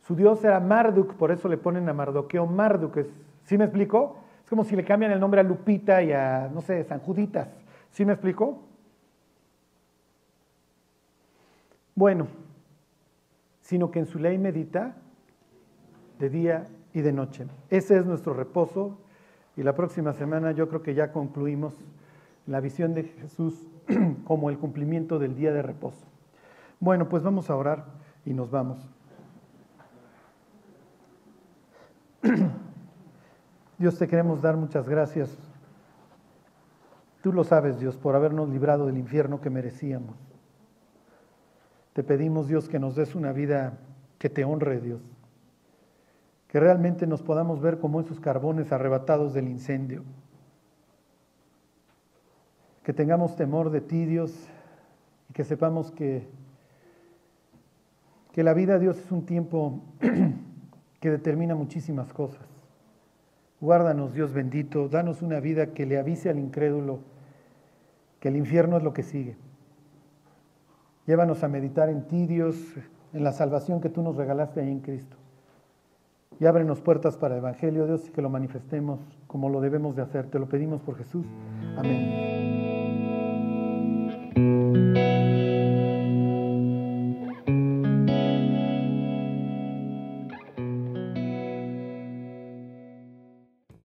Su 0.00 0.16
Dios 0.16 0.42
era 0.42 0.58
Marduk, 0.58 1.14
por 1.14 1.30
eso 1.30 1.48
le 1.48 1.56
ponen 1.56 1.88
a 1.88 1.92
Mardoqueo 1.92 2.46
Marduk. 2.46 2.98
¿Sí 3.44 3.56
me 3.56 3.66
explico? 3.66 4.16
Es 4.42 4.50
como 4.50 4.64
si 4.64 4.74
le 4.74 4.84
cambian 4.84 5.12
el 5.12 5.20
nombre 5.20 5.40
a 5.40 5.44
Lupita 5.44 6.02
y 6.02 6.10
a, 6.10 6.50
no 6.52 6.62
sé, 6.62 6.82
San 6.82 6.98
Juditas. 6.98 7.48
¿Sí 7.92 8.04
me 8.04 8.14
explico? 8.14 8.71
Bueno, 11.94 12.26
sino 13.60 13.90
que 13.90 14.00
en 14.00 14.06
su 14.06 14.18
ley 14.18 14.38
medita 14.38 14.96
de 16.18 16.28
día 16.28 16.68
y 16.92 17.00
de 17.00 17.12
noche. 17.12 17.46
Ese 17.70 17.96
es 17.96 18.06
nuestro 18.06 18.34
reposo 18.34 18.98
y 19.56 19.62
la 19.62 19.74
próxima 19.74 20.12
semana 20.12 20.52
yo 20.52 20.68
creo 20.68 20.82
que 20.82 20.94
ya 20.94 21.12
concluimos 21.12 21.74
la 22.46 22.60
visión 22.60 22.94
de 22.94 23.04
Jesús 23.04 23.68
como 24.24 24.50
el 24.50 24.58
cumplimiento 24.58 25.18
del 25.18 25.34
día 25.34 25.52
de 25.52 25.62
reposo. 25.62 26.06
Bueno, 26.80 27.08
pues 27.08 27.22
vamos 27.22 27.50
a 27.50 27.56
orar 27.56 27.84
y 28.24 28.34
nos 28.34 28.50
vamos. 28.50 28.88
Dios 33.78 33.98
te 33.98 34.08
queremos 34.08 34.42
dar 34.42 34.56
muchas 34.56 34.88
gracias. 34.88 35.36
Tú 37.22 37.32
lo 37.32 37.44
sabes, 37.44 37.78
Dios, 37.78 37.96
por 37.96 38.16
habernos 38.16 38.48
librado 38.48 38.86
del 38.86 38.98
infierno 38.98 39.40
que 39.40 39.50
merecíamos. 39.50 40.31
Te 41.92 42.02
pedimos, 42.02 42.48
Dios, 42.48 42.68
que 42.68 42.78
nos 42.78 42.96
des 42.96 43.14
una 43.14 43.32
vida 43.32 43.78
que 44.18 44.30
te 44.30 44.44
honre, 44.44 44.80
Dios. 44.80 45.02
Que 46.48 46.60
realmente 46.60 47.06
nos 47.06 47.22
podamos 47.22 47.60
ver 47.60 47.78
como 47.78 48.00
esos 48.00 48.20
carbones 48.20 48.72
arrebatados 48.72 49.34
del 49.34 49.48
incendio. 49.48 50.02
Que 52.82 52.92
tengamos 52.92 53.36
temor 53.36 53.70
de 53.70 53.80
ti, 53.80 54.06
Dios, 54.06 54.32
y 55.28 55.34
que 55.34 55.44
sepamos 55.44 55.90
que, 55.90 56.28
que 58.32 58.42
la 58.42 58.54
vida, 58.54 58.78
Dios, 58.78 58.98
es 58.98 59.12
un 59.12 59.24
tiempo 59.26 59.82
que 61.00 61.10
determina 61.10 61.54
muchísimas 61.54 62.12
cosas. 62.12 62.46
Guárdanos, 63.60 64.12
Dios 64.14 64.32
bendito, 64.32 64.88
danos 64.88 65.22
una 65.22 65.40
vida 65.40 65.72
que 65.74 65.86
le 65.86 65.98
avise 65.98 66.30
al 66.30 66.38
incrédulo 66.38 67.00
que 68.18 68.28
el 68.28 68.36
infierno 68.36 68.76
es 68.76 68.82
lo 68.82 68.92
que 68.92 69.02
sigue. 69.02 69.36
Llévanos 71.06 71.42
a 71.42 71.48
meditar 71.48 71.88
en 71.88 72.06
ti, 72.06 72.26
Dios, 72.26 72.56
en 73.12 73.24
la 73.24 73.32
salvación 73.32 73.80
que 73.80 73.88
tú 73.88 74.02
nos 74.02 74.16
regalaste 74.16 74.60
ahí 74.60 74.70
en 74.70 74.80
Cristo. 74.80 75.16
Y 76.38 76.46
ábrenos 76.46 76.80
puertas 76.80 77.16
para 77.16 77.34
el 77.34 77.40
Evangelio, 77.40 77.86
Dios, 77.86 78.08
y 78.08 78.10
que 78.10 78.22
lo 78.22 78.30
manifestemos 78.30 79.00
como 79.26 79.48
lo 79.48 79.60
debemos 79.60 79.96
de 79.96 80.02
hacer. 80.02 80.26
Te 80.26 80.38
lo 80.38 80.46
pedimos 80.48 80.80
por 80.80 80.96
Jesús. 80.96 81.26
Amén. 81.76 82.52